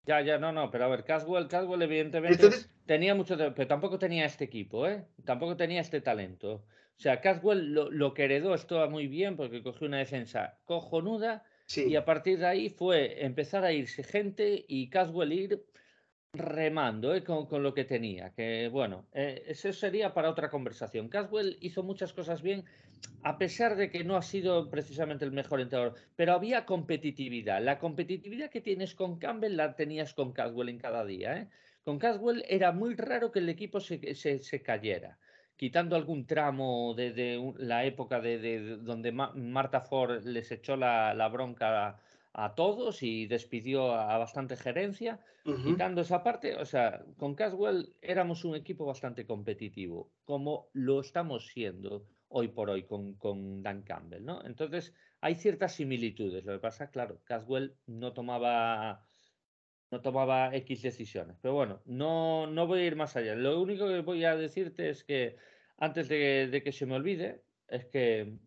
Ya, 0.04 0.20
ya, 0.20 0.36
no, 0.36 0.52
no, 0.52 0.70
pero 0.70 0.84
a 0.84 0.88
ver, 0.88 1.04
Caswell, 1.04 1.48
Caswell 1.48 1.80
evidentemente 1.80 2.50
tenía 2.84 3.14
mucho, 3.14 3.38
pero 3.38 3.66
tampoco 3.66 3.98
tenía 3.98 4.26
este 4.26 4.44
equipo, 4.44 4.86
¿eh? 4.86 5.06
Tampoco 5.24 5.56
tenía 5.56 5.80
este 5.80 6.02
talento. 6.02 6.52
O 6.52 7.00
sea, 7.00 7.22
Caswell 7.22 7.72
lo, 7.72 7.90
lo 7.90 8.12
que 8.12 8.24
heredó 8.24 8.54
estaba 8.54 8.90
muy 8.90 9.06
bien 9.06 9.38
porque 9.38 9.62
cogió 9.62 9.86
una 9.86 9.96
defensa 9.96 10.58
cojonuda 10.66 11.44
y 11.76 11.96
a 11.96 12.04
partir 12.04 12.38
de 12.38 12.46
ahí 12.46 12.68
fue 12.68 13.24
empezar 13.24 13.64
a 13.64 13.72
irse 13.72 14.02
gente 14.02 14.64
y 14.66 14.88
Caswell 14.88 15.32
ir 15.32 15.64
remando 16.32 17.14
¿eh? 17.14 17.24
con, 17.24 17.62
lo 17.62 17.74
que 17.74 17.84
tenía. 17.84 18.30
Que 18.30 18.68
bueno, 18.68 19.06
eh, 19.12 19.44
eso 19.46 19.72
sería 19.72 20.12
para 20.14 20.30
otra 20.30 20.50
conversación. 20.50 21.08
Caswell 21.08 21.56
hizo 21.60 21.82
muchas 21.82 22.12
cosas 22.12 22.42
bien, 22.42 22.64
a 23.22 23.38
pesar 23.38 23.76
de 23.76 23.90
que 23.90 24.04
no 24.04 24.16
ha 24.16 24.22
sido 24.22 24.70
precisamente 24.70 25.24
el 25.24 25.32
mejor 25.32 25.60
entrenador, 25.60 25.94
pero 26.16 26.32
había 26.32 26.66
competitividad. 26.66 27.62
La 27.62 27.78
competitividad 27.78 28.50
que 28.50 28.60
tienes 28.60 28.94
con 28.94 29.18
Campbell 29.18 29.56
la 29.56 29.74
tenías 29.74 30.14
con 30.14 30.32
Caswell 30.32 30.68
en 30.68 30.78
cada 30.78 31.04
día. 31.04 31.36
¿eh? 31.36 31.48
Con 31.84 31.98
Caswell 31.98 32.44
era 32.48 32.72
muy 32.72 32.94
raro 32.94 33.30
que 33.32 33.40
el 33.40 33.48
equipo 33.48 33.80
se, 33.80 34.14
se 34.14 34.62
cayera 34.62 35.18
quitando 35.60 35.94
algún 35.94 36.24
tramo 36.24 36.94
de, 36.94 37.52
la 37.58 37.84
época 37.84 38.18
de, 38.18 38.78
donde 38.78 39.12
Marta 39.12 39.82
Ford 39.82 40.24
les 40.24 40.50
echó 40.52 40.74
la, 40.74 41.28
bronca 41.30 42.00
a, 42.32 42.54
todos 42.54 43.02
y 43.02 43.26
despidió 43.26 43.92
a, 43.92 44.16
bastante 44.16 44.56
gerencia, 44.56 45.20
quitando 45.44 46.00
esa 46.00 46.22
parte, 46.22 46.56
o 46.56 46.64
sea, 46.64 47.04
con 47.18 47.34
Caswell 47.34 47.94
éramos 48.00 48.46
un 48.46 48.54
equipo 48.54 48.86
bastante 48.86 49.26
competitivo, 49.26 50.10
como 50.24 50.70
lo 50.72 51.00
estamos 51.00 51.48
siendo 51.48 52.06
hoy 52.28 52.48
por 52.48 52.70
hoy 52.70 52.84
con, 52.84 53.12
con 53.16 53.62
Dan 53.62 53.82
Campbell, 53.82 54.24
¿no? 54.24 54.42
Entonces, 54.46 54.94
hay 55.20 55.34
ciertas 55.34 55.74
similitudes. 55.74 56.42
Lo 56.46 56.54
que 56.54 56.60
pasa, 56.60 56.90
claro, 56.90 57.20
Caswell 57.24 57.76
no 57.86 58.14
tomaba 58.14 59.06
no 59.90 60.00
tomaba 60.00 60.54
X 60.54 60.82
decisiones. 60.82 61.36
Pero 61.40 61.54
bueno, 61.54 61.82
no, 61.86 62.46
no 62.46 62.66
voy 62.66 62.80
a 62.80 62.86
ir 62.86 62.96
más 62.96 63.16
allá. 63.16 63.34
Lo 63.34 63.60
único 63.60 63.86
que 63.86 64.00
voy 64.00 64.24
a 64.24 64.36
decirte 64.36 64.90
es 64.90 65.04
que, 65.04 65.36
antes 65.78 66.08
de, 66.08 66.60
que 66.64 66.72
se 66.72 66.86
me 66.86 66.94
olvide, 66.94 67.42
es 67.68 67.86
que 67.86 68.38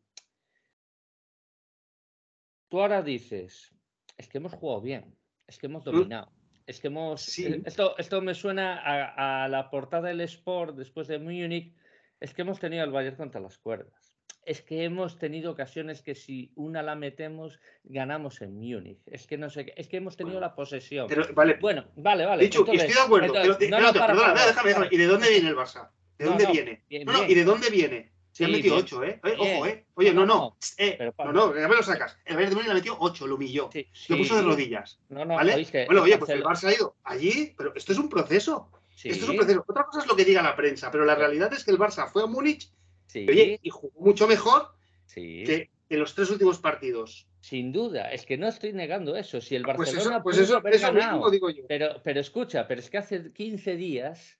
tú 2.69 2.79
ahora 2.79 3.01
dices, 3.01 3.73
es 4.17 4.27
que 4.27 4.37
hemos 4.37 4.53
jugado 4.53 4.81
bien, 4.81 5.15
es 5.47 5.57
que 5.57 5.67
hemos 5.67 5.83
dominado. 5.83 6.31
Es 6.65 6.79
que 6.79 6.87
hemos. 6.87 7.39
Eh, 7.39 7.61
esto, 7.65 7.97
esto 7.97 8.21
me 8.21 8.33
suena 8.33 8.79
a, 8.79 9.43
a, 9.43 9.47
la 9.49 9.69
portada 9.69 10.07
del 10.07 10.21
Sport 10.21 10.77
después 10.77 11.09
de 11.09 11.19
Munich. 11.19 11.75
Es 12.21 12.33
que 12.33 12.43
hemos 12.43 12.57
tenido 12.59 12.83
al 12.83 12.91
Bayern 12.91 13.17
contra 13.17 13.41
las 13.41 13.57
cuerdas 13.57 14.02
es 14.45 14.61
que 14.61 14.83
hemos 14.83 15.17
tenido 15.17 15.51
ocasiones 15.51 16.01
que 16.01 16.15
si 16.15 16.51
una 16.55 16.81
la 16.81 16.95
metemos, 16.95 17.59
ganamos 17.83 18.41
en 18.41 18.55
Múnich. 18.55 18.99
Es 19.07 19.27
que 19.27 19.37
no 19.37 19.49
sé, 19.49 19.73
es 19.75 19.87
que 19.87 19.97
hemos 19.97 20.17
tenido 20.17 20.39
la 20.39 20.55
posesión. 20.55 21.07
vale. 21.33 21.57
Bueno, 21.61 21.85
vale, 21.95 22.25
vale. 22.25 22.43
Dicho, 22.43 22.65
estoy 22.71 22.93
de 22.93 22.99
acuerdo. 22.99 23.33
pero, 23.33 23.81
no, 23.81 23.93
perdona, 23.93 24.33
déjame, 24.33 24.69
déjame. 24.69 24.87
¿Y 24.91 24.97
de 24.97 25.07
dónde 25.07 25.29
viene 25.29 25.49
el 25.49 25.55
Barça? 25.55 25.89
¿De 26.17 26.25
dónde 26.25 26.45
viene? 26.47 26.83
no, 27.05 27.13
no, 27.13 27.25
¿y 27.25 27.33
de 27.33 27.43
dónde 27.43 27.69
viene? 27.69 28.13
Se 28.31 28.45
han 28.45 28.51
metido 28.51 28.77
8, 28.77 29.03
¿eh? 29.03 29.21
Ojo, 29.37 29.67
¿eh? 29.67 29.85
Oye, 29.93 30.11
no, 30.11 30.25
no. 30.25 30.57
Eh, 30.77 31.11
no, 31.19 31.31
no, 31.31 31.55
ya 31.55 31.67
me 31.67 31.75
lo 31.75 31.83
sacas. 31.83 32.17
El 32.25 32.35
Bayern 32.35 32.49
de 32.49 32.55
Múnich 32.55 32.67
le 32.69 32.73
metió 32.73 32.97
8, 32.99 33.27
lo 33.27 33.35
humilló. 33.35 33.69
lo 34.07 34.17
puso 34.17 34.35
de 34.35 34.41
rodillas. 34.41 34.99
No, 35.09 35.23
no, 35.23 35.35
¿vale? 35.35 35.67
bueno, 35.85 36.01
oye, 36.01 36.17
pues 36.17 36.31
el 36.31 36.43
Barça 36.43 36.69
ha 36.69 36.73
ido 36.73 36.95
allí, 37.03 37.53
pero 37.55 37.73
esto 37.75 37.91
es 37.91 37.99
un 37.99 38.09
proceso. 38.09 38.69
Esto 39.03 39.25
es 39.25 39.29
un 39.29 39.35
proceso. 39.35 39.63
Otra 39.67 39.85
cosa 39.85 39.99
es 39.99 40.07
lo 40.07 40.15
que 40.15 40.25
diga 40.25 40.41
la 40.41 40.55
prensa, 40.55 40.89
pero 40.89 41.05
la 41.05 41.13
realidad 41.13 41.53
es 41.53 41.63
que 41.63 41.71
el 41.71 41.77
Barça 41.77 42.09
fue 42.11 42.23
a 42.23 42.25
Múnich 42.25 42.71
oye, 43.15 43.59
y 43.61 43.69
jugó 43.69 43.99
mucho 43.99 44.27
mejor 44.27 44.73
que 45.13 45.69
en 45.89 45.99
los 45.99 46.15
tres 46.15 46.29
últimos 46.31 46.57
partidos. 46.59 47.27
Sin 47.39 47.71
duda, 47.71 48.11
es 48.11 48.25
que 48.25 48.37
no 48.37 48.47
estoy 48.47 48.73
negando 48.73 49.15
eso. 49.15 49.41
Si 49.41 49.55
el 49.55 49.63
pues 49.63 49.77
Barcelona 49.77 50.23
pues 50.23 50.37
eso, 50.37 50.61
pues 50.61 50.75
eso, 50.77 50.93
Mismo 50.93 51.29
digo 51.29 51.49
yo. 51.49 51.65
Pero, 51.67 52.01
pero 52.03 52.19
escucha, 52.19 52.67
pero 52.67 52.79
es 52.79 52.89
que 52.89 52.97
hace 52.97 53.31
15 53.31 53.75
días 53.75 54.39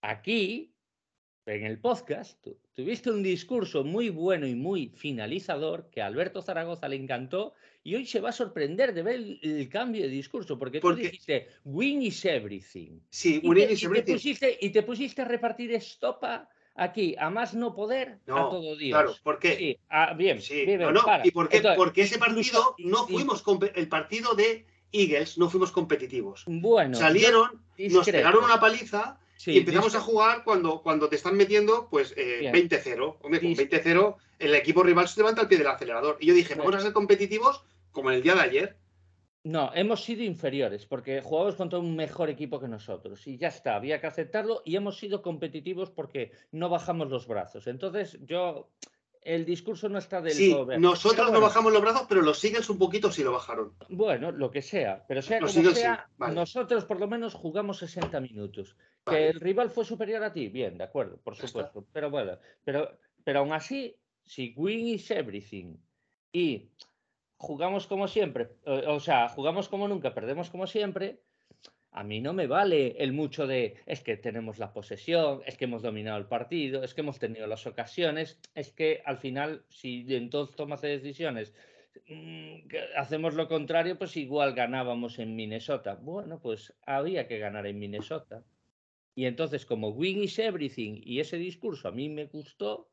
aquí 0.00 0.74
en 1.46 1.64
el 1.64 1.78
podcast 1.78 2.46
tuviste 2.72 3.10
un 3.10 3.22
discurso 3.22 3.84
muy 3.84 4.08
bueno 4.08 4.46
y 4.46 4.54
muy 4.54 4.88
finalizador 4.96 5.90
que 5.90 6.00
a 6.00 6.06
Alberto 6.06 6.40
Zaragoza 6.40 6.88
le 6.88 6.96
encantó 6.96 7.52
y 7.82 7.94
hoy 7.94 8.06
se 8.06 8.20
va 8.20 8.30
a 8.30 8.32
sorprender 8.32 8.94
de 8.94 9.02
ver 9.02 9.14
el, 9.42 9.68
cambio 9.68 10.02
de 10.02 10.08
discurso 10.08 10.58
porque, 10.58 10.80
tú 10.80 10.94
dijiste 10.94 11.48
win 11.64 12.02
is 12.02 12.24
everything. 12.24 13.00
Sí, 13.10 13.40
win 13.44 13.70
is 13.70 13.84
everything. 13.84 14.06
Te 14.06 14.12
pusiste, 14.14 14.58
y 14.60 14.70
te 14.70 14.82
pusiste 14.82 15.22
a 15.22 15.26
repartir 15.26 15.72
estopa 15.72 16.48
aquí, 16.74 17.14
a 17.18 17.30
más 17.30 17.54
no 17.54 17.74
poder, 17.74 18.18
a 18.26 18.34
todo 18.34 18.76
Dios. 18.76 18.98
Claro, 18.98 19.14
¿por 19.22 19.38
qué? 19.38 19.56
Sí, 19.56 19.78
ah, 19.90 20.14
bien, 20.14 20.40
sí. 20.40 20.64
¿Y 21.24 21.30
por 21.30 21.48
qué? 21.48 21.62
porque 21.76 22.02
ese 22.02 22.18
partido 22.18 22.74
no 22.78 23.06
fuimos, 23.06 23.42
el 23.74 23.88
partido 23.88 24.34
de 24.34 24.66
Eagles 24.92 25.38
no 25.38 25.50
fuimos 25.50 25.72
competitivos. 25.72 26.44
Bueno. 26.46 26.96
Salieron, 26.96 27.62
nos 27.78 28.06
pegaron 28.06 28.44
una 28.44 28.60
paliza 28.60 29.18
y 29.46 29.58
empezamos 29.58 29.94
a 29.94 30.00
jugar 30.00 30.44
cuando, 30.44 30.82
cuando 30.82 31.08
te 31.08 31.16
están 31.16 31.36
metiendo 31.36 31.88
pues 31.90 32.14
20-0. 32.16 33.16
Hombre, 33.20 33.40
con 33.40 33.54
20-0 33.54 34.16
el 34.38 34.54
equipo 34.54 34.82
rival 34.82 35.08
se 35.08 35.20
levanta 35.20 35.42
al 35.42 35.48
pie 35.48 35.58
del 35.58 35.66
acelerador. 35.66 36.16
Y 36.20 36.26
yo 36.26 36.34
dije, 36.34 36.54
vamos 36.54 36.74
a 36.74 36.80
ser 36.80 36.92
competitivos 36.92 37.62
como 37.92 38.10
en 38.10 38.16
el 38.16 38.22
día 38.22 38.34
de 38.34 38.40
ayer. 38.40 38.76
No, 39.44 39.70
hemos 39.74 40.02
sido 40.02 40.22
inferiores 40.22 40.86
porque 40.86 41.20
jugamos 41.20 41.54
contra 41.54 41.78
un 41.78 41.94
mejor 41.94 42.30
equipo 42.30 42.58
que 42.58 42.66
nosotros 42.66 43.26
y 43.26 43.36
ya 43.36 43.48
está, 43.48 43.76
había 43.76 44.00
que 44.00 44.06
aceptarlo 44.06 44.62
y 44.64 44.74
hemos 44.74 44.98
sido 44.98 45.20
competitivos 45.20 45.90
porque 45.90 46.32
no 46.50 46.70
bajamos 46.70 47.10
los 47.10 47.26
brazos. 47.26 47.66
Entonces 47.66 48.18
yo 48.24 48.70
el 49.20 49.44
discurso 49.44 49.88
no 49.90 49.98
está 49.98 50.22
del 50.22 50.32
sí, 50.32 50.56
Nosotros 50.78 51.30
no 51.30 51.42
bajamos 51.42 51.72
los 51.72 51.82
brazos, 51.82 52.06
pero 52.08 52.22
los 52.22 52.42
Eagles 52.42 52.70
un 52.70 52.78
poquito 52.78 53.12
sí 53.12 53.22
lo 53.22 53.32
bajaron. 53.32 53.74
Bueno, 53.90 54.32
lo 54.32 54.50
que 54.50 54.62
sea. 54.62 55.04
Pero 55.06 55.20
sea 55.20 55.40
como 55.40 55.52
sea, 55.52 56.08
nosotros 56.32 56.86
por 56.86 56.98
lo 56.98 57.06
menos 57.06 57.34
jugamos 57.34 57.78
60 57.78 58.20
minutos. 58.20 58.76
Que 59.04 59.28
el 59.28 59.40
rival 59.40 59.70
fue 59.70 59.84
superior 59.84 60.22
a 60.22 60.32
ti, 60.32 60.48
bien, 60.48 60.78
de 60.78 60.84
acuerdo, 60.84 61.18
por 61.18 61.36
supuesto. 61.36 61.86
Pero 61.92 62.10
bueno, 62.10 62.38
pero, 62.64 62.98
pero 63.22 63.40
aún 63.40 63.52
así, 63.52 63.94
si 64.24 64.54
win 64.56 64.88
is 64.88 65.10
everything 65.10 65.76
y 66.32 66.70
jugamos 67.44 67.86
como 67.86 68.08
siempre, 68.08 68.48
o 68.64 69.00
sea, 69.00 69.28
jugamos 69.28 69.68
como 69.68 69.86
nunca, 69.88 70.14
perdemos 70.14 70.50
como 70.50 70.66
siempre, 70.66 71.20
a 71.94 72.02
mí 72.02 72.20
no 72.20 72.32
me 72.32 72.48
vale 72.48 72.96
el 72.98 73.12
mucho 73.12 73.46
de 73.46 73.76
es 73.86 74.00
que 74.02 74.16
tenemos 74.16 74.58
la 74.58 74.72
posesión, 74.72 75.42
es 75.46 75.56
que 75.56 75.66
hemos 75.66 75.82
dominado 75.82 76.18
el 76.18 76.26
partido, 76.26 76.82
es 76.82 76.92
que 76.92 77.02
hemos 77.02 77.20
tenido 77.20 77.46
las 77.46 77.68
ocasiones, 77.68 78.40
es 78.56 78.72
que 78.72 79.00
al 79.04 79.16
final, 79.18 79.64
si 79.68 80.04
entonces 80.08 80.56
tomas 80.56 80.80
decisiones, 80.82 81.54
mm, 82.08 82.66
hacemos 82.96 83.34
lo 83.34 83.46
contrario, 83.46 83.96
pues 83.96 84.16
igual 84.16 84.54
ganábamos 84.54 85.20
en 85.20 85.36
Minnesota. 85.36 85.94
Bueno, 85.94 86.40
pues 86.40 86.74
había 86.84 87.28
que 87.28 87.38
ganar 87.38 87.64
en 87.68 87.78
Minnesota. 87.78 88.44
Y 89.14 89.26
entonces, 89.26 89.64
como 89.64 89.90
win 89.90 90.24
is 90.24 90.36
everything 90.40 91.00
y 91.00 91.20
ese 91.20 91.36
discurso 91.36 91.86
a 91.86 91.92
mí 91.92 92.08
me 92.08 92.24
gustó, 92.24 92.90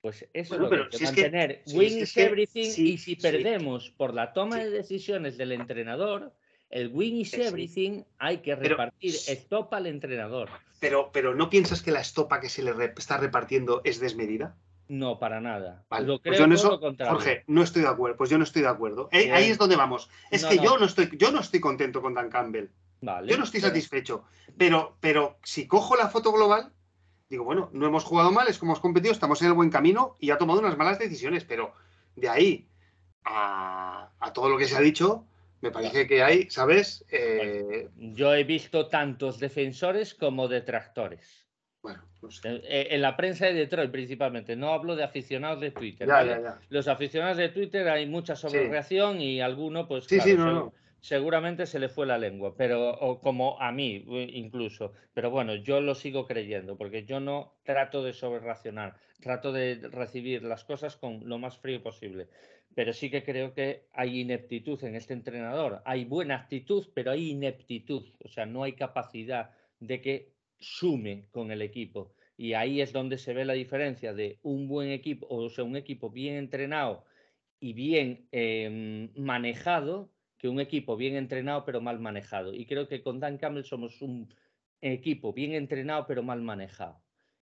pues 0.00 0.26
eso 0.32 0.54
es 0.54 0.60
lo 0.60 0.88
que 0.88 0.96
si 0.96 1.04
mantener. 1.04 1.62
win 1.74 1.98
is, 1.98 2.16
everything 2.16 2.70
y 2.76 2.98
si 2.98 3.16
perdemos 3.16 3.90
por 3.90 4.14
la 4.14 4.32
toma 4.32 4.56
de 4.56 4.70
decisiones 4.70 5.36
del 5.36 5.52
entrenador, 5.52 6.32
el 6.70 6.88
win 6.88 7.16
is 7.16 7.34
everything 7.34 8.02
hay 8.18 8.38
que 8.38 8.54
repartir 8.56 9.14
estopa 9.28 9.76
al 9.76 9.86
entrenador. 9.86 10.48
Pero, 10.78 11.10
pero 11.12 11.34
¿no 11.34 11.50
piensas 11.50 11.82
que 11.82 11.90
la 11.90 12.00
estopa 12.00 12.40
que 12.40 12.48
se 12.48 12.62
le 12.62 12.72
está 12.96 13.18
repartiendo 13.18 13.82
es 13.84 14.00
desmedida? 14.00 14.56
No, 14.88 15.20
para 15.20 15.40
nada. 15.40 15.84
lo 16.00 16.20
pues 16.20 16.36
creo 16.36 16.48
pues 16.48 16.60
eso, 16.60 16.80
Jorge, 16.80 17.44
no 17.46 17.62
estoy 17.62 17.82
de 17.82 17.88
acuerdo. 17.88 18.16
Pues 18.16 18.28
yo 18.28 18.38
no 18.38 18.44
estoy 18.44 18.62
de 18.62 18.68
acuerdo. 18.68 19.08
Eh, 19.12 19.30
ahí 19.30 19.50
es 19.50 19.56
donde 19.58 19.76
vamos. 19.76 20.10
Es 20.32 20.44
que 20.44 20.56
yo 20.56 20.78
no 20.78 20.86
estoy, 20.86 21.10
yo 21.16 21.30
no 21.30 21.40
estoy 21.40 21.60
contento 21.60 22.02
con 22.02 22.14
Dan 22.14 22.28
Campbell. 22.28 22.70
yo 23.00 23.38
no 23.38 23.44
estoy 23.44 23.60
satisfecho. 23.60 24.24
Pero, 24.58 24.96
pero 25.00 25.38
si 25.44 25.68
cojo 25.68 25.94
la 25.94 26.08
foto 26.08 26.32
global, 26.32 26.72
digo, 27.30 27.44
bueno, 27.44 27.70
no 27.72 27.86
hemos 27.86 28.04
jugado 28.04 28.32
mal, 28.32 28.48
es 28.48 28.58
como 28.58 28.72
hemos 28.72 28.80
competido, 28.80 29.12
estamos 29.12 29.40
en 29.40 29.48
el 29.48 29.54
buen 29.54 29.70
camino 29.70 30.16
y 30.18 30.30
ha 30.30 30.36
tomado 30.36 30.58
unas 30.58 30.76
malas 30.76 30.98
decisiones. 30.98 31.44
Pero 31.44 31.72
de 32.16 32.28
ahí 32.28 32.68
a, 33.24 34.10
a 34.18 34.32
todo 34.32 34.50
lo 34.50 34.58
que 34.58 34.66
se 34.66 34.76
ha 34.76 34.80
dicho, 34.80 35.24
me 35.60 35.70
parece 35.70 36.06
que 36.06 36.22
hay, 36.22 36.50
¿sabes? 36.50 37.04
Eh, 37.10 37.88
yo 37.96 38.34
he 38.34 38.44
visto 38.44 38.88
tantos 38.88 39.38
defensores 39.38 40.14
como 40.14 40.48
detractores. 40.48 41.46
Bueno, 41.82 42.02
no 42.20 42.30
sé. 42.30 42.60
Eh, 42.64 42.88
en, 42.90 43.00
la 43.00 43.16
prensa 43.16 43.46
de 43.46 43.54
Detroit 43.54 43.90
principalmente, 43.90 44.56
no 44.56 44.72
hablo 44.72 44.96
de 44.96 45.04
aficionados 45.04 45.60
de 45.60 45.70
Twitter. 45.70 46.08
Los 46.68 46.88
aficionados 46.88 47.36
de 47.36 47.50
Twitter 47.50 47.88
hay 47.88 48.06
mucha 48.06 48.36
sobrereacción 48.36 49.20
y 49.20 49.40
alguno, 49.40 49.86
pues, 49.86 50.04
sí, 50.04 50.20
sí, 50.20 50.34
no, 50.34 50.72
seguramente 51.00 51.66
se 51.66 51.78
le 51.78 51.88
fue 51.88 52.06
la 52.06 52.18
lengua, 52.18 52.56
pero 52.56 52.90
o 52.90 53.20
como 53.20 53.60
a 53.60 53.72
mí 53.72 54.04
incluso. 54.32 54.92
Pero 55.14 55.30
bueno, 55.30 55.54
yo 55.54 55.80
lo 55.80 55.94
sigo 55.94 56.26
creyendo 56.26 56.76
porque 56.76 57.04
yo 57.04 57.20
no 57.20 57.54
trato 57.64 58.02
de 58.02 58.12
sobrereaccionar, 58.12 58.96
trato 59.20 59.52
de 59.52 59.80
recibir 59.90 60.42
las 60.42 60.64
cosas 60.64 60.96
con 60.96 61.28
lo 61.28 61.38
más 61.38 61.58
frío 61.58 61.82
posible 61.82 62.28
pero 62.74 62.92
sí 62.92 63.10
que 63.10 63.24
creo 63.24 63.52
que 63.52 63.86
hay 63.92 64.20
ineptitud 64.20 64.82
en 64.84 64.94
este 64.94 65.12
entrenador. 65.12 65.82
Hay 65.84 66.04
buena 66.04 66.36
actitud, 66.36 66.86
pero 66.94 67.10
hay 67.10 67.30
ineptitud, 67.30 68.08
o 68.24 68.28
sea, 68.28 68.46
no 68.46 68.62
hay 68.62 68.74
capacidad 68.74 69.50
de 69.80 70.00
que 70.00 70.32
sume 70.58 71.26
con 71.30 71.50
el 71.50 71.62
equipo. 71.62 72.14
Y 72.36 72.54
ahí 72.54 72.80
es 72.80 72.92
donde 72.92 73.18
se 73.18 73.34
ve 73.34 73.44
la 73.44 73.54
diferencia 73.54 74.14
de 74.14 74.38
un 74.42 74.68
buen 74.68 74.90
equipo, 74.90 75.26
o 75.28 75.50
sea, 75.50 75.64
un 75.64 75.76
equipo 75.76 76.10
bien 76.10 76.36
entrenado 76.36 77.04
y 77.58 77.72
bien 77.74 78.28
em, 78.32 79.10
manejado, 79.16 80.10
que 80.40 80.48
un 80.48 80.58
equipo 80.58 80.96
bien 80.96 81.16
entrenado 81.16 81.64
pero 81.64 81.80
mal 81.80 82.00
manejado. 82.00 82.54
Y 82.54 82.64
creo 82.64 82.88
que 82.88 83.02
con 83.02 83.20
Dan 83.20 83.36
Campbell 83.36 83.64
somos 83.64 84.00
un 84.00 84.34
equipo 84.80 85.32
bien 85.32 85.52
entrenado 85.52 86.06
pero 86.06 86.22
mal 86.22 86.40
manejado. 86.40 87.02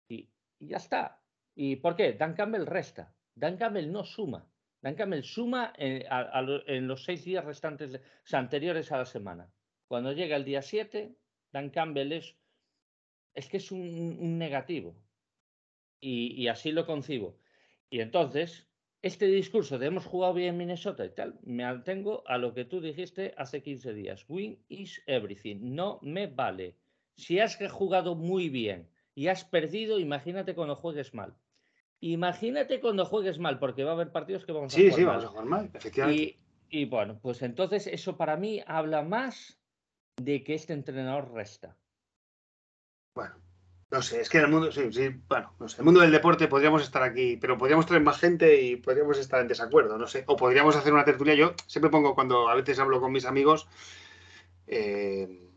Y, 0.09 0.28
y 0.59 0.68
ya 0.68 0.76
está. 0.76 1.22
¿Y 1.55 1.76
por 1.76 1.96
qué? 1.96 2.12
Dan 2.12 2.35
Campbell 2.35 2.66
resta. 2.66 3.14
Dan 3.35 3.57
Campbell 3.57 3.90
no 3.90 4.05
suma. 4.05 4.46
Dan 4.83 4.96
Campbell 4.96 5.22
suma 5.22 5.72
en, 5.76 6.88
los 6.88 7.05
seis 7.05 7.24
días 7.24 7.44
restantes, 7.44 8.00
anteriores 8.33 8.90
a 8.90 8.98
la 8.98 9.07
semana. 9.07 9.48
Cuando 9.87 10.12
llega 10.12 10.37
el 10.37 10.44
día 10.44 10.61
7, 10.61 11.16
Dan 11.52 11.70
Campbell 11.70 12.12
es, 12.12 12.37
es 13.33 13.48
que 13.48 13.59
es 13.59 13.70
un, 13.70 14.38
negativo. 14.38 14.96
Y, 16.00 16.48
así 16.48 16.72
lo 16.72 16.85
concibo. 16.85 17.38
Y 17.90 18.00
entonces, 18.00 18.66
este 19.03 19.27
discurso 19.27 19.79
de 19.79 19.87
hemos 19.87 20.07
jugado 20.07 20.35
bien 20.35 20.51
en 20.51 20.57
Minnesota 20.59 21.05
y 21.05 21.11
tal, 21.11 21.38
me 21.43 21.65
atengo 21.65 22.23
a 22.27 22.38
lo 22.38 22.55
que 22.55 22.65
tú 22.65 22.81
dijiste 22.81 23.35
hace 23.37 23.61
15 23.61 23.93
días. 23.95 24.25
Win 24.29 24.65
is 24.69 25.03
everything. 25.07 25.59
No 25.61 25.99
me 26.03 26.29
vale. 26.29 26.77
Si 27.17 27.41
has 27.41 27.59
jugado 27.71 28.15
muy 28.15 28.49
bien 28.49 28.88
y 29.15 29.27
has 29.27 29.45
perdido, 29.45 29.99
imagínate 29.99 30.55
cuando 30.55 30.77
juegues 30.77 31.15
mal. 31.15 31.35
Imagínate 32.01 32.81
cuando 32.81 33.05
juegues 33.05 33.38
mal, 33.38 33.59
porque 33.59 33.85
va 33.85 33.91
a 33.91 33.95
haber 33.95 34.11
partidos 34.11 34.45
que 34.45 34.53
vamos 34.53 34.75
a 34.75 34.77
jugar 34.77 34.93
Sí, 34.93 34.97
sí, 34.97 35.05
vamos 35.05 35.25
a 35.25 35.29
jugar 35.29 35.45
mal, 35.47 35.71
efectivamente. 35.75 36.38
Y, 36.71 36.85
bueno, 36.87 37.19
pues 37.21 37.43
entonces 37.43 37.87
eso 37.87 38.17
para 38.17 38.37
mí 38.37 38.62
habla 38.67 39.03
más 39.03 39.61
de 40.17 40.43
que 40.43 40.55
este 40.55 40.73
entrenador 40.73 41.33
resta. 41.33 41.77
Bueno, 43.15 43.35
no 43.92 44.00
sé, 44.00 44.22
es 44.22 44.31
que 44.31 44.38
en 44.38 44.44
el 44.44 44.50
mundo, 44.50 44.72
sí, 44.72 44.90
sí, 44.90 45.11
bueno, 45.28 45.52
no 45.61 45.68
sé, 45.68 45.76
el 45.76 45.85
mundo 45.85 46.00
del 46.00 46.11
deporte 46.11 46.48
podríamos 46.48 46.83
estar 46.83 47.02
aquí, 47.02 47.37
pero 47.37 47.59
podríamos 47.59 47.85
traer 47.85 48.02
más 48.02 48.18
gente 48.18 48.62
y 48.62 48.76
podríamos 48.76 49.18
estar 49.18 49.42
en 49.42 49.48
desacuerdo, 49.48 49.98
no 49.98 50.07
sé, 50.07 50.24
o 50.26 50.35
podríamos 50.35 50.74
hacer 50.76 50.94
una 50.94 51.05
tertulia. 51.05 51.35
Yo 51.35 51.52
siempre 51.66 51.90
pongo 51.90 52.14
cuando 52.14 52.48
a 52.48 52.55
veces 52.55 52.78
hablo 52.78 53.02
con 53.02 53.12
mis 53.12 53.26
amigos, 53.26 53.68
eh, 54.66 55.50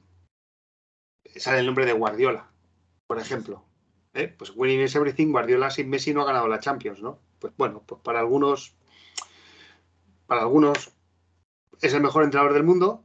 sale 1.38 1.60
el 1.60 1.66
nombre 1.66 1.86
de 1.86 1.94
Guardiola, 1.94 2.50
por 3.08 3.20
ejemplo. 3.20 3.64
¿eh? 4.14 4.28
Pues 4.38 4.52
winning 4.54 4.82
is 4.82 4.98
everything, 4.98 5.32
Guardiola 5.32 5.70
sin 5.70 5.90
Messi 5.90 6.14
no 6.14 6.22
ha 6.22 6.26
ganado 6.26 6.50
la 6.50 6.60
Champions, 6.60 7.02
¿no? 7.02 7.20
Pues 7.40 7.54
bueno, 7.56 7.84
pues 7.86 8.02
para 8.02 8.20
algunos, 8.20 8.76
para 10.28 10.42
algunos 10.42 10.92
es 11.82 11.94
el 11.94 12.02
mejor 12.02 12.26
entrenador 12.26 12.54
del 12.54 12.64
mundo 12.64 13.02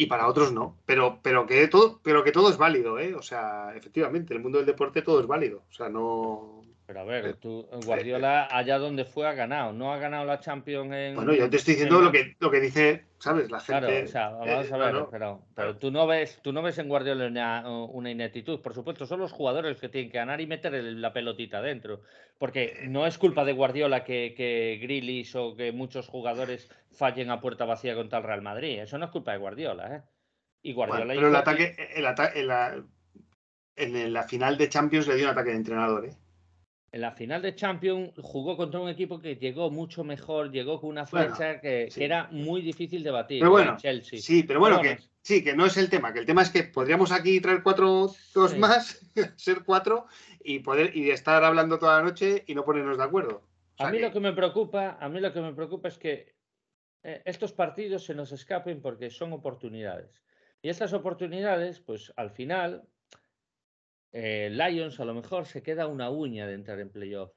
y 0.00 0.06
para 0.06 0.28
otros 0.28 0.50
no. 0.50 0.78
Pero, 0.86 1.20
pero, 1.22 1.46
que 1.46 1.68
todo, 1.68 2.00
pero 2.02 2.24
que 2.24 2.32
todo 2.32 2.48
es 2.48 2.56
válido, 2.56 2.98
¿eh? 2.98 3.14
O 3.14 3.20
sea, 3.20 3.74
efectivamente, 3.76 4.32
el 4.32 4.40
mundo 4.40 4.56
del 4.56 4.66
deporte 4.66 5.02
todo 5.02 5.20
es 5.20 5.26
válido. 5.26 5.62
O 5.68 5.72
sea, 5.74 5.90
no. 5.90 6.62
Pero 6.90 7.02
a 7.02 7.04
ver, 7.04 7.36
tú, 7.36 7.68
Guardiola, 7.86 8.48
allá 8.50 8.76
donde 8.78 9.04
fue, 9.04 9.24
ha 9.24 9.32
ganado. 9.32 9.72
No 9.72 9.92
ha 9.92 9.98
ganado 9.98 10.24
la 10.24 10.40
Champions 10.40 10.92
en. 10.92 11.14
Bueno, 11.14 11.32
yo 11.34 11.48
te 11.48 11.58
estoy 11.58 11.74
diciendo 11.74 12.00
lo, 12.00 12.10
que, 12.10 12.34
lo 12.40 12.50
que 12.50 12.58
dice, 12.58 13.04
¿sabes? 13.18 13.48
La 13.48 13.60
gente. 13.60 13.86
Claro, 13.86 14.04
o 14.04 14.08
sea, 14.08 14.30
vamos 14.30 14.72
a 14.72 14.76
ver, 14.76 15.06
pero, 15.08 15.46
pero, 15.54 15.76
tú, 15.76 15.92
no 15.92 16.08
ves, 16.08 16.40
tú 16.42 16.52
no 16.52 16.62
ves 16.62 16.78
en 16.78 16.88
Guardiola 16.88 17.62
una, 17.92 18.10
ineptitud. 18.10 18.60
Por 18.60 18.74
supuesto, 18.74 19.06
son 19.06 19.20
los 19.20 19.30
jugadores 19.30 19.78
que 19.78 19.88
tienen 19.88 20.10
que 20.10 20.18
ganar 20.18 20.40
y 20.40 20.48
meter 20.48 20.72
la 20.82 21.12
pelotita 21.12 21.62
dentro. 21.62 22.00
Porque 22.38 22.80
no 22.88 23.06
es 23.06 23.18
culpa 23.18 23.44
de 23.44 23.52
Guardiola 23.52 24.02
que, 24.02 24.34
que 24.36 24.80
Grilis 24.82 25.36
o 25.36 25.54
que 25.54 25.70
muchos 25.70 26.08
jugadores 26.08 26.68
fallen 26.90 27.30
a 27.30 27.40
puerta 27.40 27.66
vacía 27.66 27.94
contra 27.94 28.18
el 28.18 28.24
Real 28.24 28.42
Madrid. 28.42 28.80
Eso 28.80 28.98
no 28.98 29.04
es 29.04 29.12
culpa 29.12 29.30
de 29.30 29.38
Guardiola, 29.38 29.94
¿eh? 29.94 30.02
Y 30.60 30.72
Guardiola. 30.72 31.14
pero 31.14 31.28
el 31.28 31.36
ataque, 31.36 31.76
el 31.94 32.04
ataque 32.04 32.40
en, 32.40 32.48
la, 32.48 32.84
en 33.76 34.12
la 34.12 34.24
final 34.24 34.58
de 34.58 34.68
Champions 34.68 35.06
le 35.06 35.14
dio 35.14 35.26
un 35.26 35.30
ataque 35.30 35.50
de 35.50 35.56
entrenador, 35.56 36.06
¿eh? 36.06 36.16
En 36.92 37.00
la 37.00 37.12
final 37.12 37.40
de 37.40 37.54
Champions 37.54 38.12
jugó 38.20 38.56
contra 38.56 38.80
un 38.80 38.88
equipo 38.88 39.20
que 39.20 39.36
llegó 39.36 39.70
mucho 39.70 40.02
mejor, 40.02 40.50
llegó 40.50 40.80
con 40.80 40.90
una 40.90 41.06
flecha 41.06 41.60
que, 41.60 41.88
era 41.96 42.28
muy 42.32 42.62
difícil 42.62 43.04
de 43.04 43.10
batir. 43.10 43.40
Pero 43.40 43.50
bueno, 43.50 43.76
sí, 44.02 44.42
pero 44.42 44.58
bueno, 44.58 44.80
que 44.80 44.98
sí, 45.22 45.44
que 45.44 45.54
no 45.54 45.66
es 45.66 45.76
el 45.76 45.88
tema, 45.88 46.12
que 46.12 46.18
el 46.18 46.26
tema 46.26 46.42
es 46.42 46.50
que 46.50 46.64
podríamos 46.64 47.12
aquí 47.12 47.40
traer 47.40 47.62
cuatro, 47.62 48.10
dos 48.34 48.56
más, 48.58 49.00
ser 49.36 49.62
cuatro 49.64 50.06
y 50.42 50.58
poder 50.60 50.96
y 50.96 51.10
estar 51.10 51.44
hablando 51.44 51.78
toda 51.78 51.98
la 51.98 52.02
noche 52.02 52.42
y 52.46 52.54
no 52.54 52.64
ponernos 52.64 52.98
de 52.98 53.04
acuerdo. 53.04 53.42
a 53.78 53.90
mí 53.90 54.00
lo 54.00 54.10
que 54.10 54.20
me 54.20 54.32
preocupa, 54.32 54.98
a 55.00 55.08
mí 55.08 55.20
lo 55.20 55.32
que 55.32 55.40
me 55.40 55.52
preocupa 55.52 55.88
es 55.88 55.98
que 55.98 56.34
eh, 57.04 57.22
estos 57.24 57.52
partidos 57.52 58.04
se 58.04 58.14
nos 58.14 58.32
escapen 58.32 58.80
porque 58.82 59.10
son 59.10 59.32
oportunidades. 59.32 60.22
Y 60.60 60.68
estas 60.68 60.92
oportunidades, 60.92 61.80
pues 61.80 62.12
al 62.16 62.30
final, 62.30 62.82
eh, 64.12 64.50
Lions 64.50 64.98
a 65.00 65.04
lo 65.04 65.14
mejor 65.14 65.46
se 65.46 65.62
queda 65.62 65.86
una 65.86 66.10
uña 66.10 66.46
de 66.46 66.54
entrar 66.54 66.80
en 66.80 66.90
playoff. 66.90 67.32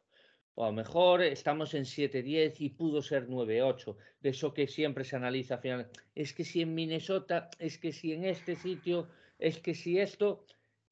O 0.56 0.66
a 0.66 0.68
lo 0.68 0.74
mejor 0.74 1.24
estamos 1.24 1.74
en 1.74 1.84
7-10 1.84 2.56
y 2.60 2.70
pudo 2.70 3.02
ser 3.02 3.28
9-8. 3.28 3.96
De 4.22 4.30
eso 4.30 4.54
que 4.54 4.68
siempre 4.68 5.04
se 5.04 5.16
analiza 5.16 5.56
al 5.56 5.62
final. 5.62 5.90
Es 6.14 6.34
que 6.34 6.44
si 6.44 6.62
en 6.62 6.76
Minnesota, 6.76 7.50
es 7.58 7.80
que 7.80 7.92
si 7.92 8.14
en 8.14 8.26
este 8.26 8.56
sitio, 8.56 9.08
es 9.40 9.60
que 9.60 9.74
si 9.74 10.00
esto. 10.00 10.46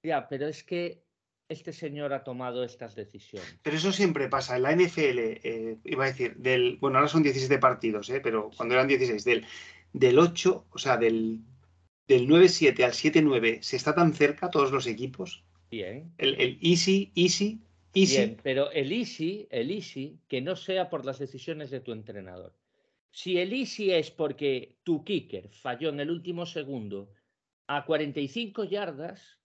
Ya, 0.04 0.28
pero 0.28 0.48
es 0.48 0.64
que 0.64 1.04
este 1.48 1.74
señor 1.74 2.12
ha 2.14 2.24
tomado 2.24 2.64
estas 2.64 2.96
decisiones. 2.96 3.60
Pero 3.62 3.78
eso 3.78 3.92
siempre 3.92 4.30
pasa. 4.30 4.56
En 4.56 4.64
la 4.64 4.76
NFL, 4.76 5.20
eh, 5.20 5.78
iba 5.84 6.06
a 6.06 6.08
decir, 6.08 6.36
del. 6.38 6.78
Bueno, 6.78 6.98
ahora 6.98 7.10
son 7.10 7.22
17 7.22 7.60
partidos, 7.60 8.10
eh, 8.10 8.20
pero 8.20 8.50
cuando 8.56 8.74
eran 8.74 8.88
16, 8.88 9.24
del, 9.24 9.46
del 9.94 10.18
8, 10.18 10.66
o 10.72 10.78
sea, 10.80 10.98
del, 10.98 11.42
del 12.08 12.28
9-7 12.28 12.84
al 12.84 12.94
7-9, 12.94 13.62
se 13.62 13.76
está 13.76 13.94
tan 13.94 14.14
cerca 14.14 14.50
todos 14.50 14.72
los 14.72 14.88
equipos 14.88 15.44
Bien. 15.72 16.14
El, 16.18 16.60
easy, 16.62 17.14
easy, 17.16 17.62
easy. 17.94 18.18
Bien, 18.18 18.38
pero 18.44 18.70
el 18.72 18.92
easy, 18.92 19.48
el 19.50 19.72
easy, 19.72 20.20
que 20.28 20.42
no 20.42 20.58
sea 20.58 20.90
por 20.90 21.06
las 21.06 21.18
decisiones 21.18 21.72
de 21.72 21.80
tu 21.80 21.94
entrenador. 21.94 22.54
Si 23.10 23.40
el 23.40 23.54
easy 23.54 23.92
es 23.92 24.12
porque 24.12 24.78
tu 24.84 25.04
kicker 25.06 25.50
falló 25.50 25.90
en 25.90 26.02
el 26.02 26.12
último 26.12 26.46
segundo 26.46 27.14
a 27.68 27.86
45 27.86 28.66
yardas, 28.66 29.40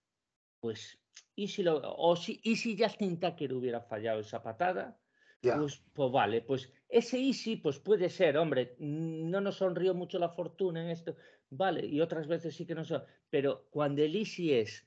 pues 0.58 0.98
easy 1.36 1.62
lo, 1.62 1.80
o 1.96 2.16
si 2.16 2.40
easy 2.42 2.76
Justin 2.76 3.20
Tucker 3.20 3.52
hubiera 3.52 3.80
fallado 3.80 4.20
esa 4.20 4.42
patada, 4.42 4.98
pues, 5.40 5.80
pues, 5.92 6.10
vale, 6.10 6.40
pues 6.42 6.72
ese 6.88 7.18
easy 7.18 7.56
pues 7.56 7.78
puede 7.78 8.08
ser, 8.08 8.36
hombre, 8.36 8.74
no 8.80 9.40
nos 9.40 9.58
sonrió 9.58 9.94
mucho 9.94 10.18
la 10.18 10.30
fortuna 10.30 10.82
en 10.82 10.90
esto, 10.90 11.14
vale, 11.50 11.86
y 11.86 12.00
otras 12.00 12.26
veces 12.26 12.56
sí 12.56 12.66
que 12.66 12.74
no 12.74 12.84
son, 12.84 13.04
pero 13.30 13.68
cuando 13.70 14.02
el 14.02 14.16
easy 14.16 14.52
es 14.54 14.84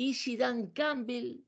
¿Y 0.00 0.14
si 0.14 0.36
Dan 0.36 0.68
Campbell 0.68 1.40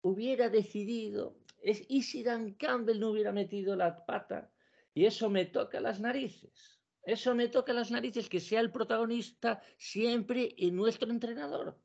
hubiera 0.00 0.48
decidido? 0.48 1.36
Es, 1.60 1.84
¿Y 1.88 2.04
si 2.04 2.22
Dan 2.22 2.54
Campbell 2.54 3.00
no 3.00 3.10
hubiera 3.10 3.32
metido 3.32 3.74
la 3.74 4.06
pata? 4.06 4.48
Y 4.94 5.06
eso 5.06 5.28
me 5.28 5.44
toca 5.44 5.80
las 5.80 5.98
narices. 5.98 6.80
Eso 7.02 7.34
me 7.34 7.48
toca 7.48 7.72
las 7.72 7.90
narices 7.90 8.28
que 8.28 8.38
sea 8.38 8.60
el 8.60 8.70
protagonista 8.70 9.60
siempre 9.76 10.54
en 10.56 10.76
nuestro 10.76 11.10
entrenador. 11.10 11.80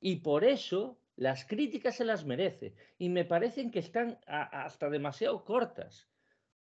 Y 0.00 0.16
por 0.16 0.42
eso 0.42 1.02
las 1.16 1.44
críticas 1.44 1.96
se 1.96 2.06
las 2.06 2.24
merece. 2.24 2.74
Y 2.96 3.10
me 3.10 3.26
parecen 3.26 3.70
que 3.70 3.80
están 3.80 4.18
hasta 4.26 4.88
demasiado 4.88 5.44
cortas. 5.44 6.08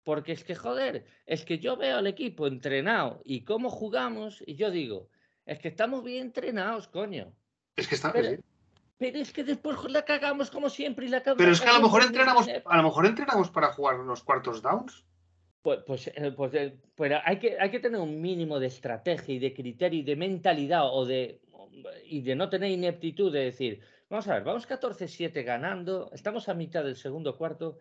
Porque 0.03 0.31
es 0.31 0.43
que, 0.43 0.55
joder, 0.55 1.05
es 1.27 1.45
que 1.45 1.59
yo 1.59 1.77
veo 1.77 1.97
al 1.97 2.07
equipo 2.07 2.47
entrenado 2.47 3.21
y 3.23 3.43
cómo 3.43 3.69
jugamos 3.69 4.43
y 4.47 4.55
yo 4.55 4.71
digo, 4.71 5.09
es 5.45 5.59
que 5.59 5.67
estamos 5.67 6.03
bien 6.03 6.25
entrenados, 6.25 6.87
coño. 6.87 7.35
Es 7.75 7.87
que 7.87 7.95
está 7.95 8.11
pero 8.11 8.41
es 8.99 9.33
que 9.33 9.43
después 9.43 9.77
la 9.89 10.05
cagamos 10.05 10.49
como 10.49 10.69
siempre 10.69 11.05
y 11.05 11.09
la 11.09 11.21
Pero 11.21 11.51
es 11.51 11.61
que 11.61 11.69
a 11.69 11.73
lo 11.73 11.81
mejor 11.81 12.03
entrenamos, 12.03 12.47
a 12.47 12.77
lo 12.77 12.83
mejor 12.83 13.05
entrenamos 13.05 13.49
para 13.49 13.73
jugar 13.73 13.97
los 13.97 14.23
cuartos 14.23 14.61
downs. 14.61 15.05
Pues, 15.61 15.79
pues, 15.85 16.07
eh, 16.07 16.31
pues 16.35 16.53
eh, 16.53 16.77
pero 16.95 17.17
hay 17.25 17.39
que, 17.39 17.57
hay 17.59 17.71
que 17.71 17.79
tener 17.79 17.99
un 17.99 18.21
mínimo 18.21 18.59
de 18.59 18.67
estrategia 18.67 19.33
y 19.33 19.39
de 19.39 19.53
criterio 19.53 19.99
y 19.99 20.03
de 20.03 20.15
mentalidad 20.15 20.83
o 20.85 21.05
de, 21.05 21.41
y 22.05 22.21
de 22.21 22.35
no 22.35 22.49
tener 22.49 22.69
ineptitud 22.69 23.33
de 23.33 23.45
decir, 23.45 23.81
vamos 24.07 24.27
a 24.27 24.35
ver, 24.35 24.43
vamos 24.43 24.69
14-7 24.69 25.43
ganando, 25.43 26.11
estamos 26.13 26.49
a 26.49 26.53
mitad 26.53 26.83
del 26.83 26.95
segundo 26.95 27.35
cuarto, 27.35 27.79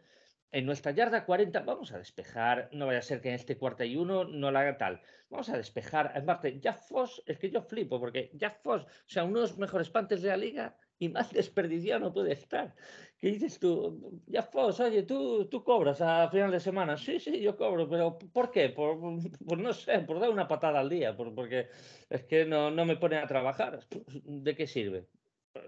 en 0.50 0.64
nuestra 0.64 0.92
yarda 0.92 1.26
40 1.26 1.60
vamos 1.60 1.92
a 1.92 1.98
despejar, 1.98 2.70
no 2.72 2.86
vaya 2.86 3.00
a 3.00 3.02
ser 3.02 3.20
que 3.20 3.28
en 3.28 3.34
este 3.34 3.58
cuarto 3.58 3.84
y 3.84 3.96
uno 3.96 4.24
no 4.24 4.50
la 4.50 4.60
haga 4.60 4.78
tal, 4.78 5.02
vamos 5.28 5.50
a 5.50 5.56
despejar, 5.58 6.12
en 6.14 6.24
parte, 6.24 6.58
Jack 6.60 6.80
Foss, 6.84 7.22
es 7.26 7.38
que 7.38 7.50
yo 7.50 7.60
flipo, 7.60 8.00
porque 8.00 8.30
Jack 8.32 8.62
Foss, 8.62 8.82
o 8.84 8.88
sea, 9.06 9.24
uno 9.24 9.40
de 9.40 9.48
los 9.48 9.58
mejores 9.58 9.90
pantes 9.90 10.22
de 10.22 10.28
la 10.30 10.38
liga, 10.38 10.74
y 11.04 11.08
más 11.08 11.32
desperdiciado 11.32 12.00
no 12.00 12.12
puede 12.12 12.32
estar. 12.32 12.74
¿Qué 13.20 13.28
dices 13.28 13.58
tú? 13.58 14.20
Ya 14.26 14.42
Fos, 14.42 14.80
oye, 14.80 15.02
tú, 15.02 15.46
tú 15.48 15.62
cobras 15.64 16.00
a 16.00 16.28
final 16.30 16.50
de 16.50 16.60
semana. 16.60 16.96
Sí, 16.96 17.20
sí, 17.20 17.40
yo 17.40 17.56
cobro, 17.56 17.88
pero 17.88 18.18
¿por 18.18 18.50
qué? 18.50 18.70
Por, 18.70 18.98
por 19.46 19.58
no 19.58 19.72
sé, 19.72 20.00
por 20.00 20.20
dar 20.20 20.30
una 20.30 20.48
patada 20.48 20.80
al 20.80 20.88
día, 20.88 21.16
por, 21.16 21.34
porque 21.34 21.68
es 22.10 22.24
que 22.24 22.44
no, 22.44 22.70
no 22.70 22.84
me 22.84 22.96
ponen 22.96 23.20
a 23.20 23.26
trabajar. 23.26 23.80
¿De 24.24 24.54
qué 24.54 24.66
sirve? 24.66 25.06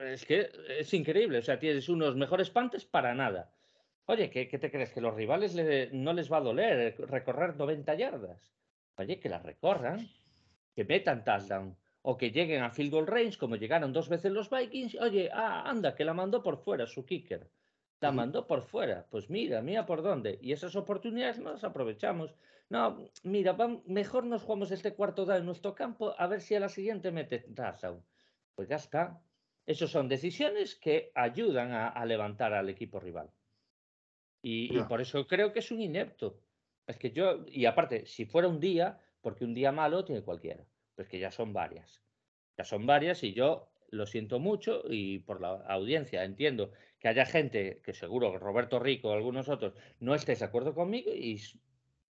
Es 0.01 0.27
que 0.27 0.51
es 0.79 0.93
increíble, 0.95 1.39
o 1.39 1.43
sea, 1.43 1.59
tienes 1.59 1.89
unos 1.89 2.17
mejores 2.17 2.51
pantes 2.51 2.85
para 2.85 3.15
nada. 3.15 3.53
Oye, 4.07 4.31
¿qué, 4.31 4.49
qué 4.49 4.59
te 4.59 4.71
crees? 4.71 4.93
¿Que 4.93 5.01
los 5.01 5.15
rivales 5.15 5.55
no 5.93 6.13
les 6.13 6.31
va 6.31 6.39
a 6.39 6.41
doler 6.41 6.97
recorrer 7.09 7.57
90 7.57 7.95
yardas? 7.95 8.53
Oye, 8.97 9.21
que 9.21 9.29
las 9.29 9.43
recorran, 9.43 10.09
que 10.75 10.85
metan 10.85 11.25
touchdown 11.25 11.77
o 12.09 12.17
que 12.17 12.31
lleguen 12.31 12.63
a 12.63 12.71
field 12.71 12.93
goal 12.93 13.09
range, 13.09 13.37
como 13.37 13.57
llegaron 13.57 13.93
dos 13.93 14.09
veces 14.09 14.31
los 14.31 14.49
Vikings, 14.49 14.95
oye, 15.01 15.29
ah, 15.33 15.69
anda, 15.69 15.97
que 15.97 16.05
la 16.05 16.15
mandó 16.15 16.41
por 16.41 16.57
fuera 16.57 16.87
su 16.87 17.05
kicker. 17.05 17.51
La 18.01 18.13
mandó 18.13 18.47
por 18.47 18.63
fuera. 18.63 19.05
Pues 19.11 19.29
mira, 19.29 19.61
mira 19.61 19.87
por 19.87 20.03
dónde. 20.03 20.39
Y 20.41 20.53
esas 20.53 20.77
oportunidades 20.77 21.41
no 21.41 21.51
las 21.51 21.65
aprovechamos. 21.65 22.33
No, 22.69 23.11
mira, 23.25 23.57
mejor 23.87 24.25
nos 24.25 24.45
jugamos 24.45 24.71
este 24.71 24.95
cuarto 24.95 25.25
down 25.25 25.41
en 25.41 25.47
nuestro 25.47 25.75
campo 25.75 26.15
a 26.17 26.29
ver 26.29 26.41
si 26.43 26.55
a 26.55 26.61
la 26.61 26.69
siguiente 26.69 27.11
mete 27.11 27.41
touchdown. 27.41 28.01
Pues 28.55 28.69
ya 28.69 28.77
está. 28.77 29.21
Esas 29.67 29.91
son 29.91 30.07
decisiones 30.07 30.77
que 30.77 31.11
ayudan 31.13 31.73
a, 31.73 32.05
levantar 32.05 32.55
al 32.55 32.69
equipo 32.69 33.01
rival. 33.01 33.33
Y, 34.43 34.79
y, 34.79 34.83
por 34.85 35.01
eso 35.01 35.27
creo 35.27 35.53
que 35.53 35.59
es 35.59 35.73
un 35.73 35.81
inepto. 35.81 36.39
Es 36.87 36.99
que 36.99 37.11
yo, 37.11 37.45
y 37.49 37.67
aparte, 37.67 38.07
si 38.07 38.27
fuera 38.27 38.47
un 38.47 38.61
día, 38.61 39.01
porque 39.21 39.45
un 39.45 39.55
día 39.55 39.73
malo 39.73 40.05
tiene 40.05 40.23
cualquiera 40.23 40.65
pues 40.97 41.09
que 41.09 41.21
ya 41.21 41.31
son 41.31 41.53
varias. 41.53 42.03
Ya 42.57 42.65
son 42.65 42.87
varias 42.87 43.23
y 43.23 43.35
yo 43.35 43.69
lo 43.91 44.07
siento 44.07 44.41
mucho 44.41 44.83
y 44.89 45.21
por 45.21 45.41
la 45.41 45.53
audiencia 45.69 46.25
entiendo 46.25 46.73
que 46.99 47.09
haya 47.09 47.27
gente 47.27 47.81
que 47.85 47.95
seguro 47.95 48.37
Roberto 48.39 48.79
Rico 48.79 49.11
o 49.11 49.13
algunos 49.13 49.49
otros 49.49 49.75
no 50.01 50.15
estéis 50.15 50.41
de 50.41 50.47
acuerdo 50.47 50.75
conmigo 50.75 51.13
y 51.15 51.41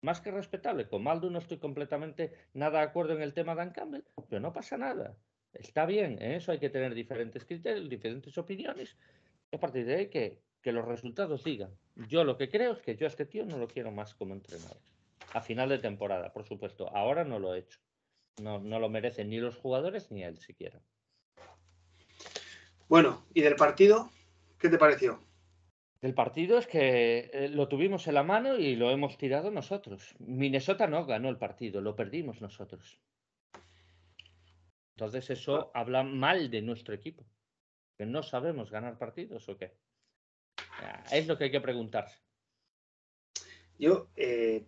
más 0.00 0.20
que 0.20 0.30
respetable. 0.30 0.88
Con 0.88 1.02
Maldo 1.02 1.30
no 1.30 1.38
estoy 1.38 1.58
completamente 1.58 2.32
nada 2.54 2.78
de 2.78 2.84
acuerdo 2.84 3.14
en 3.14 3.22
el 3.22 3.34
tema 3.34 3.52
de 3.52 3.58
Dan 3.58 3.72
Campbell, 3.72 4.04
pero 4.28 4.40
no 4.40 4.52
pasa 4.52 4.78
nada. 4.78 5.16
Está 5.52 5.86
bien, 5.86 6.22
en 6.22 6.32
eso 6.32 6.52
hay 6.52 6.58
que 6.58 6.70
tener 6.70 6.94
diferentes 6.94 7.44
criterios, 7.44 7.88
diferentes 7.88 8.36
opiniones. 8.38 8.96
A 9.52 9.58
partir 9.58 9.86
de 9.86 9.94
ahí 9.96 10.08
que, 10.08 10.40
que 10.62 10.72
los 10.72 10.84
resultados 10.84 11.44
digan. 11.44 11.70
Yo 12.08 12.24
lo 12.24 12.36
que 12.36 12.48
creo 12.48 12.72
es 12.72 12.82
que 12.82 12.96
yo 12.96 13.06
a 13.06 13.08
este 13.08 13.26
tío 13.26 13.46
no 13.46 13.58
lo 13.58 13.66
quiero 13.66 13.90
más 13.90 14.14
como 14.14 14.34
entrenador. 14.34 14.78
A 15.32 15.40
final 15.40 15.68
de 15.68 15.78
temporada, 15.78 16.32
por 16.32 16.44
supuesto. 16.44 16.94
Ahora 16.94 17.24
no 17.24 17.38
lo 17.38 17.54
he 17.54 17.60
hecho. 17.60 17.80
No, 18.40 18.58
no 18.58 18.78
lo 18.78 18.88
merecen 18.88 19.30
ni 19.30 19.38
los 19.38 19.56
jugadores 19.56 20.10
ni 20.10 20.22
él 20.22 20.38
siquiera. 20.38 20.80
Bueno, 22.88 23.24
¿y 23.34 23.40
del 23.40 23.56
partido? 23.56 24.10
¿Qué 24.58 24.68
te 24.68 24.78
pareció? 24.78 25.20
Del 26.00 26.14
partido 26.14 26.58
es 26.58 26.66
que 26.66 27.30
eh, 27.32 27.48
lo 27.48 27.68
tuvimos 27.68 28.06
en 28.06 28.14
la 28.14 28.22
mano 28.22 28.58
y 28.58 28.76
lo 28.76 28.90
hemos 28.90 29.16
tirado 29.16 29.50
nosotros. 29.50 30.14
Minnesota 30.18 30.86
no 30.86 31.06
ganó 31.06 31.28
el 31.28 31.38
partido, 31.38 31.80
lo 31.80 31.96
perdimos 31.96 32.40
nosotros. 32.40 33.00
Entonces 34.94 35.30
eso 35.30 35.72
ah. 35.74 35.80
habla 35.80 36.02
mal 36.02 36.50
de 36.50 36.62
nuestro 36.62 36.94
equipo. 36.94 37.26
Que 37.96 38.06
no 38.06 38.22
sabemos 38.22 38.70
ganar 38.70 38.98
partidos 38.98 39.48
o 39.48 39.56
qué. 39.56 39.72
Es 41.10 41.26
lo 41.26 41.38
que 41.38 41.44
hay 41.44 41.50
que 41.50 41.60
preguntarse. 41.60 42.18
Yo 43.78 44.10
eh, 44.16 44.66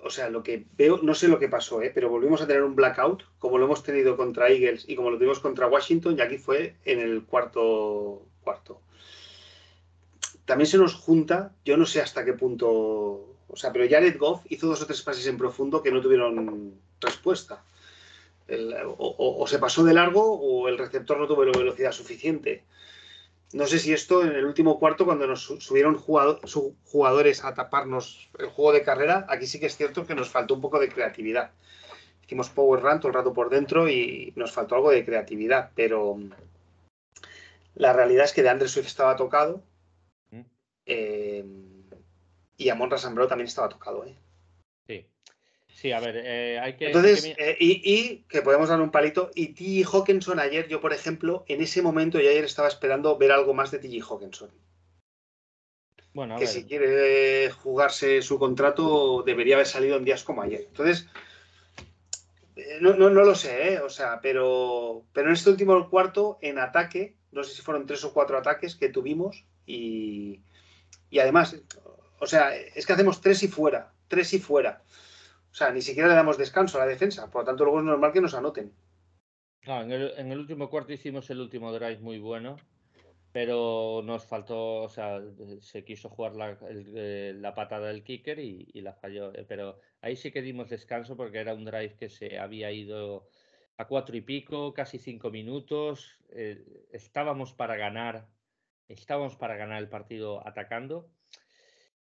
o 0.00 0.10
sea, 0.10 0.30
lo 0.30 0.42
que 0.42 0.64
veo, 0.76 1.00
no 1.02 1.14
sé 1.14 1.28
lo 1.28 1.38
que 1.38 1.48
pasó, 1.48 1.82
¿eh? 1.82 1.90
pero 1.92 2.08
volvimos 2.08 2.40
a 2.40 2.46
tener 2.46 2.62
un 2.62 2.76
blackout, 2.76 3.24
como 3.38 3.58
lo 3.58 3.64
hemos 3.64 3.82
tenido 3.82 4.16
contra 4.16 4.48
Eagles 4.48 4.84
y 4.88 4.94
como 4.94 5.10
lo 5.10 5.16
tuvimos 5.16 5.40
contra 5.40 5.66
Washington, 5.66 6.16
y 6.16 6.20
aquí 6.20 6.38
fue 6.38 6.76
en 6.84 7.00
el 7.00 7.24
cuarto 7.24 8.22
cuarto. 8.42 8.80
también 10.44 10.66
se 10.68 10.78
nos 10.78 10.94
junta, 10.94 11.52
yo 11.64 11.76
no 11.76 11.84
sé 11.84 12.00
hasta 12.00 12.24
qué 12.24 12.32
punto, 12.32 12.68
o 13.48 13.56
sea, 13.56 13.72
pero 13.72 13.88
Jared 13.88 14.16
Goff 14.18 14.42
hizo 14.48 14.68
dos 14.68 14.82
o 14.82 14.86
tres 14.86 15.02
pases 15.02 15.26
en 15.26 15.36
profundo 15.36 15.82
que 15.82 15.90
no 15.90 16.00
tuvieron 16.00 16.74
respuesta. 17.00 17.62
o, 18.96 19.46
se 19.46 19.58
pasó 19.58 19.84
de 19.84 19.92
largo 19.94 20.22
o 20.40 20.68
el 20.68 20.78
receptor 20.78 21.18
no 21.18 21.26
tuvo 21.26 21.40
velocidad 21.40 21.92
suficiente. 21.92 22.64
No 23.52 23.66
sé 23.66 23.78
si 23.78 23.92
esto 23.92 24.22
en 24.22 24.32
el 24.32 24.44
último 24.44 24.78
cuarto, 24.78 25.06
cuando 25.06 25.26
nos 25.26 25.42
subieron 25.44 25.96
jugadores 25.96 27.44
a 27.44 27.54
taparnos 27.54 28.28
el 28.38 28.48
juego 28.48 28.72
de 28.72 28.82
carrera, 28.82 29.26
aquí 29.28 29.46
sí 29.46 29.58
que 29.58 29.66
es 29.66 29.76
cierto 29.76 30.06
que 30.06 30.14
nos 30.14 30.28
faltó 30.28 30.54
un 30.54 30.60
poco 30.60 30.78
de 30.78 30.90
creatividad. 30.90 31.52
Hicimos 32.24 32.50
power 32.50 32.82
run 32.82 33.00
todo 33.00 33.08
el 33.08 33.14
rato 33.14 33.32
por 33.32 33.48
dentro 33.48 33.88
y 33.88 34.34
nos 34.36 34.52
faltó 34.52 34.74
algo 34.74 34.90
de 34.90 35.02
creatividad, 35.02 35.70
pero 35.74 36.18
la 37.74 37.94
realidad 37.94 38.26
es 38.26 38.34
que 38.34 38.42
de 38.42 38.50
Andrés 38.50 38.72
Swift 38.72 38.86
estaba 38.86 39.16
tocado 39.16 39.62
mm. 40.30 40.40
eh, 40.84 41.44
y 42.58 42.68
Amon 42.68 42.90
Rasambro 42.90 43.28
también 43.28 43.48
estaba 43.48 43.70
tocado. 43.70 44.04
¿eh? 44.04 44.14
Sí. 44.86 45.06
Sí, 45.80 45.92
a 45.92 46.00
ver, 46.00 46.16
eh, 46.24 46.58
hay 46.58 46.74
que. 46.74 46.86
Entonces, 46.86 47.36
y, 47.60 48.24
que 48.28 48.42
podemos 48.42 48.68
dar 48.68 48.80
un 48.80 48.90
palito. 48.90 49.30
Y 49.36 49.54
T.J. 49.54 49.88
Hawkinson 49.96 50.40
ayer, 50.40 50.66
yo 50.66 50.80
por 50.80 50.92
ejemplo, 50.92 51.44
en 51.46 51.60
ese 51.60 51.82
momento 51.82 52.18
yo 52.18 52.28
ayer 52.28 52.42
estaba 52.42 52.66
esperando 52.66 53.16
ver 53.16 53.30
algo 53.30 53.54
más 53.54 53.70
de 53.70 53.78
T.J. 53.78 54.04
Hawkinson. 54.04 54.50
Bueno, 56.14 56.36
que 56.36 56.48
si 56.48 56.64
quiere 56.64 57.52
jugarse 57.52 58.22
su 58.22 58.40
contrato 58.40 59.22
debería 59.24 59.54
haber 59.54 59.68
salido 59.68 59.96
en 59.96 60.04
días 60.04 60.24
como 60.24 60.42
ayer. 60.42 60.64
Entonces, 60.66 61.06
no, 62.80 62.94
no, 62.94 63.08
no 63.08 63.22
lo 63.22 63.36
sé, 63.36 63.78
o 63.78 63.88
sea, 63.88 64.20
pero, 64.20 65.04
pero 65.12 65.28
en 65.28 65.34
este 65.34 65.50
último 65.50 65.88
cuarto, 65.88 66.38
en 66.42 66.58
ataque, 66.58 67.14
no 67.30 67.44
sé 67.44 67.54
si 67.54 67.62
fueron 67.62 67.86
tres 67.86 68.02
o 68.02 68.12
cuatro 68.12 68.36
ataques 68.36 68.74
que 68.74 68.88
tuvimos 68.88 69.44
y, 69.64 70.40
además, 71.20 71.54
o 72.18 72.26
sea, 72.26 72.56
es 72.56 72.84
que 72.84 72.92
hacemos 72.94 73.20
tres 73.20 73.44
y 73.44 73.48
fuera, 73.48 73.92
tres 74.08 74.34
y 74.34 74.40
fuera. 74.40 74.82
Sea, 75.58 75.72
ni 75.72 75.82
siquiera 75.82 76.08
le 76.08 76.14
damos 76.14 76.38
descanso 76.38 76.78
a 76.78 76.82
la 76.82 76.86
defensa, 76.86 77.28
por 77.28 77.42
lo 77.42 77.46
tanto 77.46 77.64
luego 77.64 77.80
es 77.80 77.84
normal 77.84 78.12
que 78.12 78.20
nos 78.20 78.34
anoten. 78.34 78.72
en, 79.64 79.90
el, 79.90 80.38
último 80.38 80.70
cuarto 80.70 80.92
hicimos 80.92 81.28
el 81.30 81.40
último 81.40 81.72
drive 81.72 81.98
muy 81.98 82.20
bueno, 82.20 82.58
pero 83.32 84.00
nos 84.04 84.24
faltó, 84.24 84.82
o 84.82 84.88
sea, 84.88 85.20
se 85.60 85.84
quiso 85.84 86.10
jugar 86.10 86.36
la, 86.36 86.56
eh, 86.70 87.42
patada 87.56 87.88
del 87.88 88.04
kicker 88.04 88.38
y, 88.38 88.70
y, 88.72 88.82
la 88.82 88.92
falló. 88.92 89.34
Eh, 89.34 89.44
pero 89.48 89.80
ahí 90.00 90.14
sí 90.14 90.30
que 90.30 90.42
dimos 90.42 90.68
descanso 90.68 91.16
porque 91.16 91.38
era 91.38 91.54
un 91.54 91.64
drive 91.64 91.96
que 91.96 92.08
se 92.08 92.38
había 92.38 92.70
ido 92.70 93.26
a 93.78 93.88
cuatro 93.88 94.16
y 94.16 94.20
pico, 94.20 94.72
casi 94.72 95.00
cinco 95.00 95.32
minutos. 95.32 96.20
Eh, 96.30 96.86
estábamos 96.92 97.52
para 97.52 97.76
ganar, 97.76 98.28
estábamos 98.86 99.34
para 99.34 99.56
ganar 99.56 99.82
el 99.82 99.88
partido 99.88 100.46
atacando. 100.46 101.10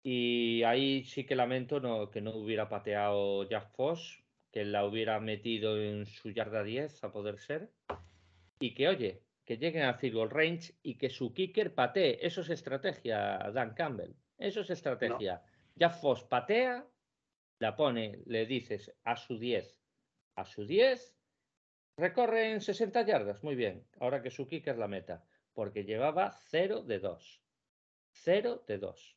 Y 0.09 0.63
ahí 0.63 1.03
sí 1.03 1.25
que 1.25 1.35
lamento 1.35 1.81
no, 1.81 2.09
que 2.09 2.21
no 2.21 2.33
hubiera 2.33 2.69
pateado 2.69 3.43
Jack 3.43 3.71
Foss, 3.75 4.23
que 4.53 4.63
la 4.63 4.85
hubiera 4.85 5.19
metido 5.19 5.77
en 5.77 6.05
su 6.05 6.31
yarda 6.31 6.63
10 6.63 7.03
a 7.03 7.11
poder 7.11 7.39
ser. 7.39 7.73
Y 8.57 8.73
que, 8.73 8.87
oye, 8.87 9.21
que 9.43 9.57
lleguen 9.57 9.83
a 9.83 9.95
field 9.95 10.15
goal 10.15 10.29
range 10.29 10.75
y 10.81 10.97
que 10.97 11.09
su 11.09 11.33
kicker 11.33 11.75
patee. 11.75 12.25
Eso 12.25 12.39
es 12.39 12.49
estrategia, 12.49 13.51
Dan 13.53 13.73
Campbell. 13.73 14.15
Eso 14.37 14.61
es 14.61 14.69
estrategia. 14.69 15.43
Jack 15.75 15.99
Foss 15.99 16.23
patea, 16.23 16.87
la 17.59 17.75
pone, 17.75 18.21
le 18.27 18.45
dices 18.45 18.95
a 19.03 19.17
su 19.17 19.37
10, 19.37 19.77
a 20.37 20.45
su 20.45 20.65
10, 20.65 21.17
Recorren 21.97 22.61
60 22.61 23.01
yardas, 23.01 23.43
muy 23.43 23.55
bien. 23.55 23.85
Ahora 23.99 24.21
que 24.21 24.31
su 24.31 24.47
kicker 24.47 24.77
la 24.77 24.87
meta, 24.87 25.25
porque 25.53 25.83
llevaba 25.83 26.31
0 26.31 26.83
de 26.83 26.99
2. 26.99 27.41
0 28.11 28.63
de 28.65 28.77
2. 28.77 29.16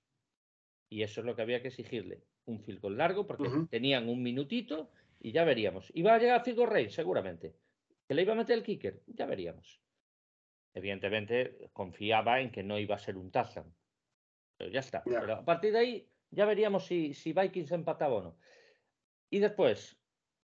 Y 0.91 1.03
eso 1.03 1.21
es 1.21 1.27
lo 1.27 1.37
que 1.37 1.43
había 1.43 1.63
que 1.63 1.69
exigirle. 1.69 2.25
Un 2.47 2.61
field 2.61 2.81
goal 2.81 2.99
largo, 2.99 3.27
porque 3.27 3.49
tenían 3.71 4.09
un 4.09 4.23
minutito 4.23 4.91
y 5.21 5.31
ya 5.31 5.45
veríamos. 5.45 5.91
Iba 5.95 6.15
a 6.15 6.19
llegar 6.19 6.41
a 6.41 6.45
field 6.45 6.59
goal 6.59 6.71
range, 6.71 6.91
seguramente. 6.91 7.55
Que 8.09 8.15
le 8.15 8.23
iba 8.23 8.33
a 8.33 8.37
meter 8.37 8.59
el 8.59 8.65
kicker, 8.65 9.03
ya 9.07 9.25
veríamos. 9.25 9.81
Evidentemente, 10.75 11.71
confiaba 11.73 12.41
en 12.41 12.51
que 12.51 12.65
no 12.65 12.79
iba 12.79 12.97
a 12.97 12.99
ser 12.99 13.17
un 13.17 13.31
touchdown. 13.31 13.73
Pero 14.57 14.71
ya 14.71 14.81
está. 14.81 15.05
Pero 15.05 15.35
a 15.35 15.45
partir 15.45 15.73
de 15.73 15.79
ahí, 15.79 16.09
ya 16.31 16.45
veríamos 16.45 16.87
si, 16.87 17.15
si 17.15 17.33
Vikings 17.33 17.71
empataba 17.71 18.15
o 18.15 18.23
no. 18.23 18.37
Y 19.31 19.39
después, 19.39 19.97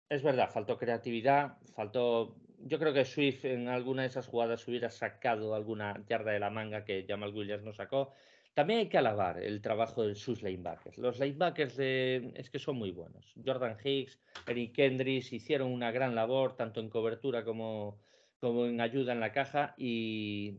es 0.09 0.23
verdad, 0.23 0.51
faltó 0.51 0.79
creatividad, 0.79 1.59
faltó. 1.75 2.37
Yo 2.59 2.79
creo 2.79 2.93
que 2.95 3.05
Swift 3.05 3.45
en 3.45 3.69
alguna 3.69 4.03
de 4.03 4.09
esas 4.09 4.27
jugadas 4.27 4.67
hubiera 4.67 4.91
sacado 4.91 5.55
alguna 5.55 6.03
yarda 6.07 6.33
de 6.33 6.41
la 6.41 6.51
manga 6.51 6.85
que 6.85 7.05
Jamal 7.07 7.35
Williams 7.35 7.63
no 7.63 7.73
sacó. 7.73 8.13
También 8.55 8.81
hay 8.81 8.89
que 8.89 8.99
alabar 8.99 9.39
el 9.39 9.63
trabajo 9.63 10.07
de 10.07 10.15
sus 10.15 10.43
linebackers. 10.43 10.99
Los 10.99 11.19
linebackers 11.19 11.77
de, 11.77 12.33
es 12.35 12.51
que 12.51 12.59
son 12.59 12.77
muy 12.77 12.91
buenos. 12.91 13.33
Jordan 13.45 13.77
Hicks, 13.83 14.19
Eric 14.47 14.75
Kendricks 14.75 15.33
hicieron 15.33 15.71
una 15.73 15.93
gran 15.93 16.15
labor, 16.15 16.57
tanto 16.57 16.81
en 16.81 16.91
cobertura 16.91 17.45
como, 17.45 18.01
como 18.41 18.67
en 18.67 18.81
ayuda 18.81 19.13
en 19.13 19.21
la 19.21 19.33
caja. 19.33 19.75
Y, 19.79 20.59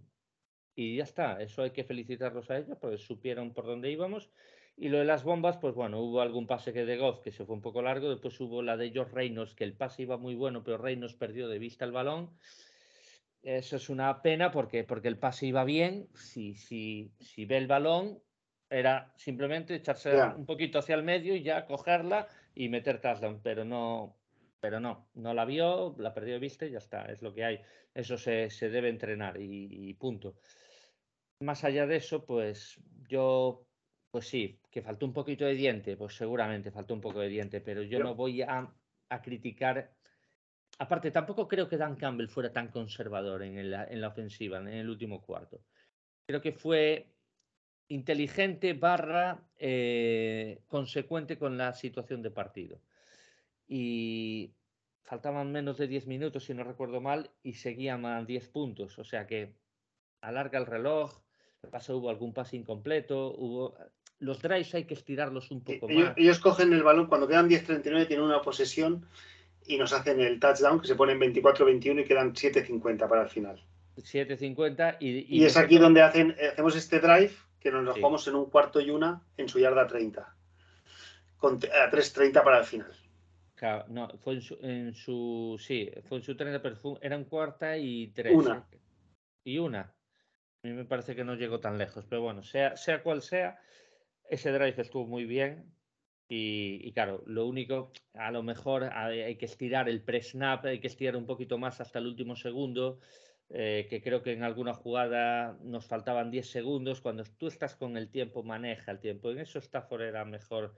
y 0.75 0.97
ya 0.97 1.03
está. 1.03 1.41
Eso 1.41 1.63
hay 1.63 1.71
que 1.71 1.83
felicitarlos 1.83 2.49
a 2.49 2.57
ellos 2.57 2.77
porque 2.79 2.97
supieron 2.97 3.53
por 3.53 3.65
dónde 3.65 3.91
íbamos. 3.91 4.31
Y 4.77 4.89
lo 4.89 4.97
de 4.97 5.05
las 5.05 5.23
bombas, 5.23 5.57
pues 5.57 5.75
bueno, 5.75 5.99
hubo 5.99 6.21
algún 6.21 6.47
pase 6.47 6.73
que 6.73 6.85
de 6.85 6.97
Goff 6.97 7.19
que 7.19 7.31
se 7.31 7.45
fue 7.45 7.55
un 7.55 7.61
poco 7.61 7.81
largo, 7.81 8.09
después 8.09 8.39
hubo 8.39 8.63
la 8.63 8.77
de 8.77 8.89
George 8.89 9.13
Reynolds, 9.13 9.53
que 9.53 9.63
el 9.63 9.73
pase 9.73 10.03
iba 10.03 10.17
muy 10.17 10.33
bueno, 10.33 10.63
pero 10.63 10.77
Reynolds 10.77 11.13
perdió 11.13 11.47
de 11.49 11.59
vista 11.59 11.85
el 11.85 11.91
balón. 11.91 12.31
Eso 13.43 13.75
es 13.75 13.89
una 13.89 14.21
pena 14.21 14.51
porque, 14.51 14.83
porque 14.83 15.07
el 15.07 15.17
pase 15.17 15.47
iba 15.47 15.63
bien. 15.63 16.07
Si, 16.13 16.55
si, 16.55 17.11
si 17.19 17.45
ve 17.45 17.57
el 17.57 17.67
balón, 17.67 18.21
era 18.69 19.11
simplemente 19.17 19.75
echarse 19.75 20.15
un 20.37 20.45
poquito 20.45 20.79
hacia 20.79 20.95
el 20.95 21.03
medio 21.03 21.35
y 21.35 21.43
ya 21.43 21.65
cogerla 21.65 22.27
y 22.53 22.69
meter 22.69 23.01
touchdown, 23.01 23.41
pero 23.41 23.65
no, 23.65 24.17
pero 24.59 24.79
no, 24.79 25.09
no 25.15 25.33
la 25.33 25.45
vio, 25.45 25.95
la 25.97 26.13
perdió 26.13 26.33
de 26.35 26.39
vista 26.39 26.65
y 26.65 26.71
ya 26.71 26.77
está, 26.77 27.05
es 27.05 27.21
lo 27.21 27.33
que 27.33 27.43
hay. 27.43 27.61
Eso 27.93 28.17
se, 28.17 28.49
se 28.49 28.69
debe 28.69 28.89
entrenar 28.89 29.39
y, 29.41 29.89
y 29.89 29.93
punto. 29.95 30.35
Más 31.39 31.63
allá 31.63 31.87
de 31.87 31.97
eso, 31.97 32.25
pues 32.25 32.79
yo 33.09 33.65
pues 34.11 34.27
sí, 34.27 34.59
que 34.69 34.81
faltó 34.81 35.05
un 35.05 35.13
poquito 35.13 35.45
de 35.45 35.55
diente, 35.55 35.95
pues 35.95 36.15
seguramente 36.15 36.69
faltó 36.69 36.93
un 36.93 37.01
poco 37.01 37.21
de 37.21 37.29
diente, 37.29 37.61
pero 37.61 37.81
yo 37.81 37.99
no 37.99 38.13
voy 38.13 38.41
a, 38.41 38.69
criticar. 39.23 39.91
Aparte, 40.81 41.11
tampoco 41.11 41.47
creo 41.47 41.69
que 41.69 41.77
Dan 41.77 41.95
Campbell 41.95 42.27
fuera 42.27 42.51
tan 42.51 42.69
conservador 42.69 43.43
en, 43.43 43.69
la 43.69 44.07
ofensiva, 44.07 44.57
en 44.57 44.67
el 44.67 44.89
último 44.89 45.21
cuarto. 45.21 45.61
Creo 46.25 46.41
que 46.41 46.53
fue 46.53 47.13
inteligente 47.89 48.73
barra 48.73 49.43
eh, 49.59 50.63
consecuente 50.65 51.37
con 51.37 51.55
la 51.55 51.75
situación 51.75 52.23
de 52.23 52.31
partido. 52.31 52.81
Y 53.67 54.55
faltaban 55.03 55.51
menos 55.51 55.77
de 55.77 55.85
10 55.85 56.07
minutos, 56.07 56.45
si 56.45 56.55
no 56.55 56.63
recuerdo 56.63 56.99
mal, 56.99 57.29
y 57.43 57.53
seguían 57.53 58.03
a 58.07 58.23
10 58.23 58.49
puntos. 58.49 58.97
O 58.97 59.03
sea 59.03 59.27
que 59.27 59.53
alarga 60.21 60.57
el 60.57 60.65
reloj, 60.65 61.13
pasó 61.69 61.95
hubo 61.95 62.09
algún 62.09 62.33
pase 62.33 62.57
incompleto, 62.57 63.35
hubo 63.37 63.77
los 64.17 64.41
drives 64.41 64.73
hay 64.73 64.85
que 64.85 64.95
estirarlos 64.95 65.51
un 65.51 65.63
poco 65.63 65.87
más. 65.87 66.13
Ellos 66.17 66.39
cogen 66.39 66.73
el 66.73 66.81
balón 66.81 67.05
cuando 67.05 67.27
quedan 67.27 67.47
10-39, 67.47 68.07
tienen 68.07 68.25
una 68.25 68.41
posesión 68.41 69.05
y 69.65 69.77
nos 69.77 69.93
hacen 69.93 70.19
el 70.19 70.39
touchdown 70.39 70.79
que 70.79 70.87
se 70.87 70.95
ponen 70.95 71.19
24-21 71.19 72.01
y 72.01 72.03
quedan 72.05 72.33
7-50 72.33 73.07
para 73.07 73.23
el 73.23 73.29
final. 73.29 73.61
7-50 73.97 74.97
y, 74.99 75.37
y, 75.37 75.45
es 75.45 75.57
aquí 75.57 75.77
donde 75.77 76.01
hacen, 76.01 76.35
hacemos 76.51 76.75
este 76.75 76.99
drive 76.99 77.33
que 77.59 77.71
nos 77.71 77.83
lo 77.83 77.93
jugamos 77.93 78.27
en 78.27 78.35
un 78.35 78.49
cuarto 78.49 78.79
y 78.81 78.89
una 78.89 79.21
en 79.37 79.47
su 79.47 79.59
yarda 79.59 79.87
30. 79.87 80.35
Con, 81.37 81.55
a 81.55 81.91
3-30 81.91 82.43
para 82.43 82.59
el 82.59 82.65
final. 82.65 82.91
Claro, 83.55 83.85
no, 83.89 84.09
fue 84.17 84.39
en 84.61 84.93
su, 84.95 85.55
sí, 85.59 85.91
fue 86.09 86.17
en 86.17 86.23
su 86.23 86.35
30, 86.35 86.61
pero 86.63 86.77
eran 87.01 87.25
cuarta 87.25 87.77
y 87.77 88.07
tres. 88.07 88.33
Una. 88.33 88.65
Y 89.43 89.59
una. 89.59 89.93
A 90.63 90.67
mí 90.67 90.73
me 90.73 90.85
parece 90.85 91.15
que 91.15 91.23
no 91.23 91.35
llegó 91.35 91.59
tan 91.59 91.77
lejos, 91.77 92.05
pero 92.09 92.23
bueno, 92.23 92.41
sea, 92.41 92.75
sea 92.75 93.03
cual 93.03 93.21
sea, 93.21 93.59
ese 94.29 94.51
drive 94.51 94.81
estuvo 94.81 95.05
muy 95.05 95.25
bien. 95.25 95.71
Y, 96.33 96.93
claro, 96.93 97.21
lo 97.25 97.45
único, 97.45 97.91
a 98.13 98.31
lo 98.31 98.41
mejor 98.41 98.85
hay, 98.85 99.35
que 99.35 99.43
estirar 99.43 99.89
el 99.89 100.01
pre-snap, 100.01 100.63
hay 100.63 100.79
que 100.79 100.87
estirar 100.87 101.17
un 101.17 101.25
poquito 101.25 101.57
más 101.57 101.81
hasta 101.81 101.99
el 101.99 102.07
último 102.07 102.37
segundo, 102.37 102.99
eh, 103.49 103.85
que 103.89 104.01
creo 104.01 104.23
que 104.23 104.31
en 104.31 104.43
alguna 104.43 104.73
jugada 104.73 105.57
nos 105.61 105.87
faltaban 105.87 106.31
10 106.31 106.49
segundos. 106.49 107.01
Cuando 107.01 107.25
tú 107.37 107.47
estás 107.47 107.75
con 107.75 107.97
el 107.97 108.09
tiempo, 108.09 108.43
maneja 108.43 108.93
el 108.93 109.01
tiempo. 109.01 109.29
En 109.29 109.39
eso 109.39 109.59
Stafford 109.59 110.03
era 110.03 110.23
mejor 110.23 110.73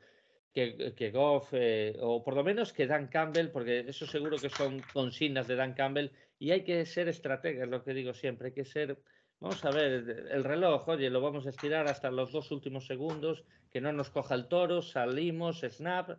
que, 0.52 0.96
que 0.96 1.12
Goff, 1.12 1.50
eh, 1.52 1.98
o 2.00 2.24
por 2.24 2.36
lo 2.36 2.44
menos 2.44 2.74
que 2.74 2.88
Dan 2.88 3.08
Campbell, 3.08 3.50
porque 3.50 3.82
eso 3.88 4.08
seguro 4.08 4.38
que 4.40 4.50
son 4.50 4.82
consignas 4.92 5.48
de 5.48 5.56
Dan 5.56 5.76
Campbell, 5.76 6.10
y 6.40 6.50
hay 6.50 6.64
que 6.64 6.84
ser 6.88 7.10
estratega, 7.10 7.66
es 7.66 7.70
lo 7.70 7.84
que 7.84 7.94
digo 7.94 8.16
siempre, 8.16 8.48
hay 8.48 8.54
que 8.56 8.66
ser 8.66 8.98
Vamos 9.44 9.66
a 9.66 9.72
ver, 9.72 10.30
el 10.32 10.46
reloj, 10.46 10.88
oye, 10.88 11.10
lo 11.10 11.20
vamos 11.20 11.46
a 11.46 11.50
estirar 11.50 11.90
hasta 11.90 12.10
los 12.10 12.32
dos 12.32 12.50
últimos 12.52 12.88
segundos, 12.88 13.44
que 13.74 13.82
no 13.82 13.92
nos 13.92 14.10
coja 14.10 14.36
el 14.36 14.48
toro, 14.48 14.82
salimos, 14.82 15.66
snap 15.68 16.12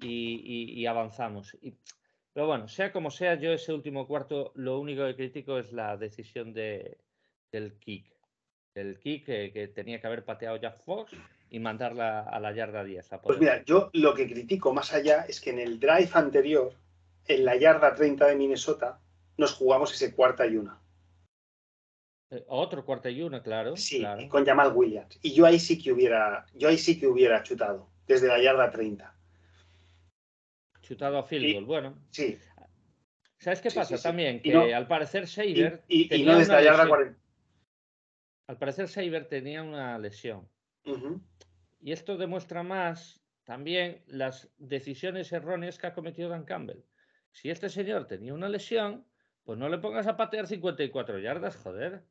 y, 0.00 0.84
avanzamos. 0.86 1.56
pero 2.32 2.48
bueno, 2.48 2.66
sea 2.66 2.90
como 2.90 3.12
sea, 3.12 3.36
yo 3.36 3.52
ese 3.52 3.72
último 3.72 4.08
cuarto, 4.08 4.50
lo 4.56 4.80
único 4.80 5.06
que 5.06 5.14
critico 5.14 5.58
es 5.58 5.72
la 5.72 5.96
decisión 5.96 6.52
de, 6.52 6.98
del 7.52 7.78
kick. 7.78 8.12
El 8.74 8.98
kick 8.98 9.26
que, 9.26 9.70
tenía 9.72 10.00
que 10.00 10.08
haber 10.08 10.24
pateado 10.24 10.56
Jack 10.56 10.82
Fox 10.82 11.12
y 11.50 11.60
mandarla 11.60 12.22
a 12.22 12.40
la 12.40 12.52
yarda 12.52 12.82
10. 12.82 13.10
pues 13.22 13.38
mira, 13.38 13.62
yo 13.64 13.90
lo 13.92 14.12
que 14.12 14.26
critico 14.26 14.74
más 14.74 14.92
allá 14.92 15.24
es 15.28 15.40
que 15.40 15.50
en 15.50 15.60
el 15.60 15.78
drive 15.78 16.10
anterior, 16.14 16.72
en 17.28 17.44
la 17.44 17.54
yarda 17.54 17.94
30 17.94 18.26
de 18.26 18.34
Minnesota, 18.34 18.98
nos 19.36 19.52
jugamos 19.52 19.94
ese 19.94 20.12
cuarta 20.12 20.48
y 20.48 20.56
una. 20.56 20.81
Eh, 22.32 22.44
otro 22.48 22.82
cuarta 22.82 23.10
y 23.10 23.20
una, 23.20 23.42
claro. 23.42 23.76
Sí, 23.76 24.02
con 24.30 24.46
Jamal 24.46 24.72
Williams. 24.74 25.18
Y 25.20 25.34
yo 25.34 25.44
ahí 25.44 25.58
sí 25.58 25.80
que 25.80 25.92
hubiera, 25.92 26.46
yo 26.54 26.68
ahí 26.68 26.78
sí 26.78 26.98
que 26.98 27.06
hubiera 27.06 27.42
chutado, 27.42 27.90
desde 28.06 28.26
la 28.26 28.42
yarda 28.42 28.70
30. 28.70 29.14
Chutado 30.80 31.18
a 31.18 31.24
field 31.24 31.52
goal, 31.52 31.64
bueno. 31.66 31.98
Sí. 32.10 32.38
¿Sabes 33.38 33.60
qué 33.60 33.70
pasa 33.70 34.00
también? 34.00 34.40
Que 34.40 34.74
al 34.74 34.86
parecer 34.86 35.28
Saber. 35.28 35.84
Y, 35.88 36.24
no 36.24 36.38
desde 36.38 36.54
la 36.54 36.62
yarda 36.62 36.88
40. 36.88 37.20
Al 38.46 38.56
parecer 38.56 38.88
Saber 38.88 39.28
tenía 39.28 39.62
una 39.62 39.98
lesión. 39.98 40.48
Y 41.80 41.92
esto 41.92 42.16
demuestra 42.16 42.62
más 42.62 43.22
también 43.44 44.02
las 44.06 44.48
decisiones 44.56 45.32
erróneas 45.32 45.76
que 45.76 45.88
ha 45.88 45.94
cometido 45.94 46.30
Dan 46.30 46.44
Campbell. 46.44 46.82
Si 47.30 47.50
este 47.50 47.68
señor 47.68 48.06
tenía 48.06 48.32
una 48.32 48.48
lesión, 48.48 49.04
pues 49.44 49.58
no 49.58 49.68
le 49.68 49.78
pongas 49.78 50.06
a 50.06 50.16
patear 50.16 50.46
54 50.46 51.18
yardas, 51.18 51.56
joder. 51.56 52.04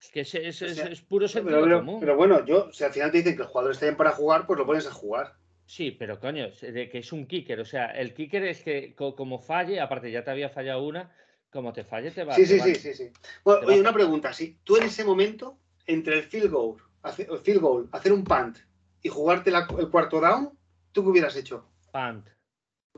Es 0.00 0.10
que 0.10 0.20
es, 0.20 0.34
es, 0.62 1.00
puro 1.02 1.26
sentido 1.26 1.62
pero, 1.62 1.78
común. 1.78 2.00
Pero 2.00 2.16
bueno, 2.16 2.44
yo, 2.44 2.72
si 2.72 2.84
al 2.84 2.92
final 2.92 3.10
te 3.10 3.18
dicen 3.18 3.36
que 3.36 3.42
el 3.42 3.48
jugador 3.48 3.72
está 3.72 3.86
bien 3.86 3.96
para 3.96 4.12
jugar, 4.12 4.46
pues 4.46 4.58
lo 4.58 4.66
pones 4.66 4.86
a 4.86 4.92
jugar. 4.92 5.34
Sí, 5.66 5.90
pero 5.90 6.18
coño, 6.18 6.48
de 6.60 6.88
que 6.88 6.98
es 6.98 7.12
un 7.12 7.26
kicker. 7.26 7.60
O 7.60 7.64
sea, 7.64 7.86
el 7.86 8.14
kicker 8.14 8.44
es 8.44 8.62
que 8.62 8.94
como 8.94 9.38
falle, 9.40 9.80
aparte 9.80 10.10
ya 10.10 10.24
te 10.24 10.30
había 10.30 10.48
fallado 10.48 10.82
una, 10.82 11.12
como 11.50 11.72
te 11.72 11.84
falle 11.84 12.10
te 12.10 12.24
va 12.24 12.34
Sí, 12.34 12.46
sí, 12.46 12.60
sí, 12.60 12.74
sí, 12.74 12.94
sí. 12.94 13.10
Bueno, 13.44 13.66
oye, 13.66 13.80
una 13.80 13.92
pregunta. 13.92 14.32
Si 14.32 14.58
tú 14.64 14.76
en 14.76 14.84
ese 14.84 15.04
momento, 15.04 15.58
entre 15.86 16.18
el 16.18 16.22
field 16.22 16.50
goal, 16.50 16.76
hacer, 17.02 17.28
el 17.30 17.38
field 17.38 17.60
goal, 17.60 17.88
hacer 17.92 18.12
un 18.12 18.24
punt 18.24 18.58
y 19.02 19.08
jugarte 19.08 19.50
el 19.50 19.90
cuarto 19.90 20.20
down, 20.20 20.56
¿tú 20.92 21.02
qué 21.02 21.10
hubieras 21.10 21.36
hecho? 21.36 21.68
Punt. 21.92 22.28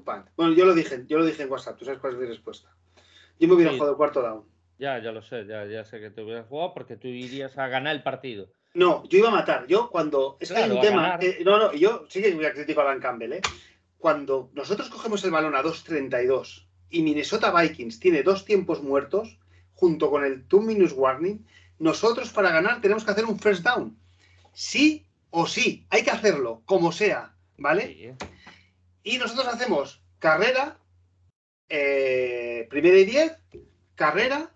Punt. 0.05 0.29
Bueno, 0.37 0.53
yo 0.55 0.65
lo 0.65 0.75
dije, 0.75 1.05
yo 1.09 1.19
lo 1.19 1.27
dije 1.27 1.43
en 1.43 1.51
WhatsApp, 1.51 1.79
tú 1.79 1.85
sabes 1.85 2.01
cuál 2.01 2.15
es 2.15 2.21
mi 2.21 2.27
respuesta. 2.27 2.75
Yo 3.39 3.49
me 3.49 3.55
hubiera 3.55 3.73
jugado 3.73 3.93
el 3.93 3.97
cuarto 3.97 4.23
down. 4.23 4.45
Ya, 4.81 4.99
ya 4.99 5.13
lo 5.13 5.21
sé, 5.21 5.45
ya, 5.45 5.67
ya 5.67 5.85
sé 5.85 6.01
que 6.01 6.09
te 6.09 6.23
hubieras 6.23 6.47
jugado 6.47 6.73
porque 6.73 6.97
tú 6.97 7.07
irías 7.07 7.59
a 7.59 7.69
ganar 7.69 7.95
el 7.95 8.03
partido. 8.03 8.51
No, 8.73 9.07
yo 9.11 9.19
iba 9.19 9.29
a 9.29 9.33
matar. 9.33 9.67
Yo 9.67 9.91
cuando. 9.91 10.39
Es 10.41 10.51
que 10.51 10.57
hay 10.57 10.71
un 10.71 10.81
tema. 10.81 11.19
Eh, 11.21 11.43
no, 11.45 11.59
no, 11.59 11.75
yo 11.75 12.07
sí 12.09 12.23
que 12.23 12.35
voy 12.35 12.47
a 12.47 12.55
criticar 12.55 12.87
a 12.87 12.89
Dan 12.89 13.01
Campbell, 13.01 13.35
¿eh? 13.35 13.43
Cuando 13.99 14.51
nosotros 14.55 14.89
cogemos 14.89 15.23
el 15.25 15.33
balón 15.33 15.55
a 15.55 15.63
2.32 15.63 16.67
y 16.89 17.03
Minnesota 17.03 17.53
Vikings 17.53 18.01
tiene 18.01 18.23
dos 18.23 18.47
tiempos 18.47 18.83
muertos, 18.83 19.39
junto 19.75 20.11
con 20.11 20.25
el 20.25 20.49
two 20.49 20.63
minutes 20.63 20.95
warning, 20.97 21.45
nosotros 21.79 22.31
para 22.31 22.51
ganar 22.51 22.81
tenemos 22.81 23.05
que 23.05 23.11
hacer 23.11 23.27
un 23.27 23.39
first 23.39 23.63
down. 23.63 23.99
Sí 24.55 25.07
o 25.29 25.47
sí, 25.47 25.87
hay 25.91 26.05
que 26.05 26.11
hacerlo, 26.11 26.63
como 26.65 26.91
sea, 26.91 27.35
¿vale? 27.59 28.17
Y 29.03 29.19
nosotros 29.19 29.47
hacemos 29.47 30.03
carrera, 30.19 30.79
eh, 31.69 32.67
primera 32.71 32.97
y 32.97 33.05
diez, 33.05 33.37
carrera, 33.95 34.51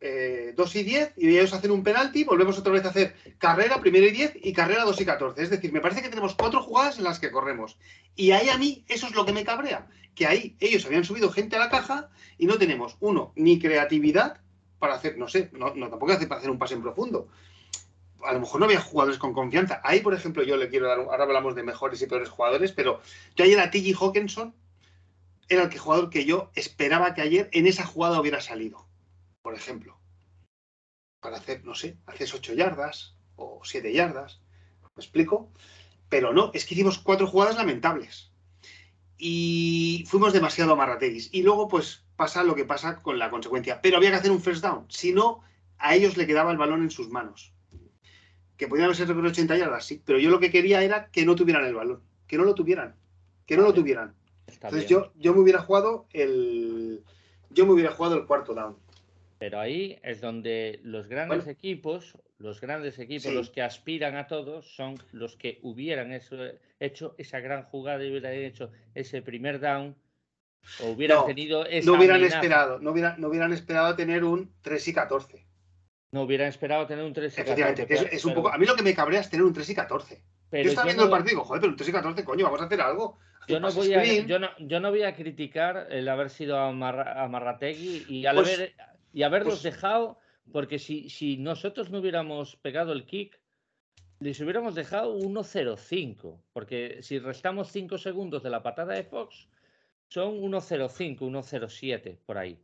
eh, 0.00 0.52
2 0.56 0.76
y 0.76 0.82
10 0.84 1.12
y 1.16 1.28
ellos 1.28 1.52
hacen 1.52 1.72
un 1.72 1.82
penalti, 1.82 2.22
volvemos 2.24 2.58
otra 2.58 2.72
vez 2.72 2.84
a 2.84 2.90
hacer 2.90 3.16
carrera, 3.38 3.80
primero 3.80 4.06
y 4.06 4.12
10 4.12 4.36
y 4.42 4.52
carrera 4.52 4.84
2 4.84 5.00
y 5.00 5.04
14. 5.04 5.42
Es 5.42 5.50
decir, 5.50 5.72
me 5.72 5.80
parece 5.80 6.02
que 6.02 6.08
tenemos 6.08 6.34
cuatro 6.34 6.62
jugadas 6.62 6.98
en 6.98 7.04
las 7.04 7.18
que 7.18 7.30
corremos. 7.30 7.78
Y 8.14 8.30
ahí 8.30 8.48
a 8.48 8.58
mí 8.58 8.84
eso 8.88 9.06
es 9.06 9.14
lo 9.14 9.24
que 9.26 9.32
me 9.32 9.44
cabrea, 9.44 9.88
que 10.14 10.26
ahí 10.26 10.56
ellos 10.60 10.84
habían 10.86 11.04
subido 11.04 11.30
gente 11.30 11.56
a 11.56 11.60
la 11.60 11.70
caja 11.70 12.10
y 12.36 12.46
no 12.46 12.58
tenemos, 12.58 12.96
uno, 13.00 13.32
ni 13.34 13.58
creatividad 13.58 14.40
para 14.78 14.94
hacer, 14.94 15.18
no 15.18 15.26
sé, 15.26 15.50
no, 15.52 15.72
tampoco 15.72 16.12
hace 16.12 16.28
para 16.28 16.38
hacer 16.38 16.50
un 16.50 16.58
pase 16.58 16.74
en 16.74 16.82
profundo. 16.82 17.28
A 18.22 18.32
lo 18.32 18.40
mejor 18.40 18.60
no 18.60 18.66
había 18.66 18.80
jugadores 18.80 19.18
con 19.18 19.32
confianza. 19.32 19.80
Ahí, 19.84 20.00
por 20.00 20.12
ejemplo, 20.12 20.42
yo 20.42 20.56
le 20.56 20.68
quiero 20.68 20.88
dar, 20.88 20.98
ahora 20.98 21.24
hablamos 21.24 21.54
de 21.54 21.62
mejores 21.62 22.02
y 22.02 22.06
peores 22.06 22.28
jugadores, 22.28 22.72
pero 22.72 23.00
yo 23.36 23.44
ayer 23.44 23.58
a 23.60 23.70
T.G. 23.70 23.96
Hawkinson 23.96 24.54
era 25.48 25.62
el 25.62 25.68
que 25.68 25.78
jugador 25.78 26.10
que 26.10 26.24
yo 26.24 26.50
esperaba 26.54 27.14
que 27.14 27.22
ayer 27.22 27.48
en 27.52 27.66
esa 27.66 27.84
jugada 27.84 28.20
hubiera 28.20 28.40
salido 28.40 28.87
por 29.48 29.54
ejemplo, 29.54 29.98
para 31.20 31.38
hacer, 31.38 31.64
no 31.64 31.74
sé, 31.74 31.96
haces 32.04 32.34
8 32.34 32.52
yardas 32.52 33.16
o 33.34 33.62
7 33.64 33.94
yardas, 33.94 34.42
¿me 34.94 35.00
explico? 35.02 35.50
Pero 36.10 36.34
no, 36.34 36.50
es 36.52 36.66
que 36.66 36.74
hicimos 36.74 36.98
cuatro 36.98 37.26
jugadas 37.26 37.56
lamentables 37.56 38.30
y 39.16 40.04
fuimos 40.06 40.34
demasiado 40.34 40.74
amarrateguis. 40.74 41.30
Y 41.32 41.44
luego, 41.44 41.66
pues 41.66 42.04
pasa 42.14 42.44
lo 42.44 42.54
que 42.54 42.66
pasa 42.66 43.00
con 43.00 43.18
la 43.18 43.30
consecuencia. 43.30 43.80
Pero 43.80 43.96
había 43.96 44.10
que 44.10 44.16
hacer 44.16 44.32
un 44.32 44.42
first 44.42 44.62
down, 44.62 44.84
si 44.90 45.14
no, 45.14 45.40
a 45.78 45.94
ellos 45.94 46.18
le 46.18 46.26
quedaba 46.26 46.52
el 46.52 46.58
balón 46.58 46.82
en 46.82 46.90
sus 46.90 47.08
manos. 47.08 47.54
Que 48.58 48.68
podían 48.68 48.94
ser 48.94 49.10
80 49.10 49.56
yardas, 49.56 49.86
sí, 49.86 50.02
pero 50.04 50.18
yo 50.18 50.28
lo 50.28 50.40
que 50.40 50.50
quería 50.50 50.82
era 50.82 51.10
que 51.10 51.24
no 51.24 51.34
tuvieran 51.36 51.64
el 51.64 51.74
balón, 51.74 52.02
que 52.26 52.36
no 52.36 52.44
lo 52.44 52.54
tuvieran, 52.54 52.96
que 53.46 53.56
no 53.56 53.62
lo 53.62 53.72
tuvieran. 53.72 54.14
Entonces 54.46 54.86
yo, 54.90 55.10
yo 55.16 55.32
me 55.32 55.40
hubiera 55.40 55.62
jugado 55.62 56.06
el 56.12 57.02
yo 57.50 57.66
me 57.66 57.72
hubiera 57.72 57.92
jugado 57.92 58.16
el 58.16 58.26
cuarto 58.26 58.54
down. 58.54 58.76
Pero 59.38 59.60
ahí 59.60 59.98
es 60.02 60.20
donde 60.20 60.80
los 60.82 61.06
grandes 61.06 61.46
equipos, 61.46 62.18
los 62.38 62.60
grandes 62.60 62.98
equipos, 62.98 63.32
los 63.32 63.50
que 63.50 63.62
aspiran 63.62 64.16
a 64.16 64.26
todos, 64.26 64.74
son 64.74 64.96
los 65.12 65.36
que 65.36 65.60
hubieran 65.62 66.12
hecho 66.80 67.14
esa 67.18 67.40
gran 67.40 67.62
jugada 67.62 68.04
y 68.04 68.10
hubieran 68.10 68.32
hecho 68.32 68.72
ese 68.94 69.22
primer 69.22 69.60
down 69.60 69.94
o 70.80 70.90
hubieran 70.90 71.26
tenido 71.26 71.64
esa 71.66 71.90
No 71.90 71.96
hubieran 71.96 72.22
esperado, 72.24 72.78
no 72.80 72.90
hubieran, 72.90 73.20
no 73.20 73.28
hubieran 73.28 73.52
esperado 73.52 73.94
tener 73.94 74.24
un 74.24 74.52
3 74.62 74.88
y 74.88 74.92
14. 74.92 75.46
No 76.10 76.22
hubieran 76.22 76.48
esperado 76.48 76.86
tener 76.86 77.04
un 77.04 77.12
3 77.12 77.32
y 77.32 77.36
14. 77.36 77.62
Efectivamente, 77.62 78.16
es, 78.16 78.24
un 78.24 78.34
poco, 78.34 78.48
a 78.48 78.58
mí 78.58 78.66
lo 78.66 78.74
que 78.74 78.82
me 78.82 78.94
cabrea 78.94 79.20
es 79.20 79.30
tener 79.30 79.44
un 79.44 79.52
3 79.52 79.70
y 79.70 79.74
14. 79.74 80.22
Pero 80.50 80.64
yo 80.64 80.70
estaba 80.70 80.86
viendo 80.86 81.04
el 81.04 81.10
partido 81.10 81.44
joder, 81.44 81.60
pero 81.60 81.70
un 81.70 81.76
3 81.76 81.88
y 81.88 81.92
14, 81.92 82.24
coño, 82.24 82.44
vamos 82.44 82.60
a 82.60 82.64
hacer 82.64 82.80
algo. 82.80 83.18
Yo 83.46 83.60
no, 83.60 83.72
voy 83.72 83.94
a, 83.94 84.04
yo, 84.04 84.38
no, 84.38 84.50
yo 84.58 84.78
no, 84.78 84.90
voy 84.90 85.04
a, 85.04 85.14
criticar 85.14 85.86
el 85.90 86.06
haber 86.08 86.28
sido 86.28 86.58
a, 86.58 86.70
Marrategui 86.70 88.04
y 88.06 88.26
al 88.26 88.36
pues 88.36 88.54
haber 88.54 88.74
y 89.12 89.22
haberlos 89.22 89.54
pues 89.54 89.62
dejado, 89.62 90.18
porque 90.52 90.78
si, 90.78 91.08
si 91.08 91.36
nosotros 91.36 91.90
no 91.90 91.98
hubiéramos 91.98 92.56
pegado 92.56 92.92
el 92.92 93.04
kick, 93.04 93.40
les 94.20 94.40
hubiéramos 94.40 94.74
dejado 94.74 95.16
1-0-5, 95.16 96.40
porque 96.52 97.02
si 97.02 97.18
restamos 97.18 97.70
5 97.70 97.98
segundos 97.98 98.42
de 98.42 98.50
la 98.50 98.62
patada 98.62 98.94
de 98.94 99.04
Fox, 99.04 99.48
son 100.08 100.40
1-0-5, 100.40 101.18
1-0-7 101.18 102.18
por 102.26 102.38
ahí, 102.38 102.58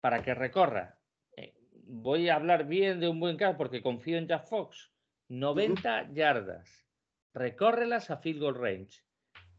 para 0.00 0.22
que 0.22 0.34
recorra. 0.34 0.98
Eh, 1.36 1.54
voy 1.84 2.28
a 2.28 2.34
hablar 2.34 2.66
bien 2.66 3.00
de 3.00 3.08
un 3.08 3.20
buen 3.20 3.36
caso 3.36 3.56
porque 3.56 3.82
confío 3.82 4.18
en 4.18 4.26
Jack 4.26 4.46
Fox. 4.46 4.90
90 5.28 6.12
yardas, 6.14 6.86
recórrelas 7.34 8.10
a 8.10 8.16
field 8.16 8.40
goal 8.40 8.54
range. 8.54 9.02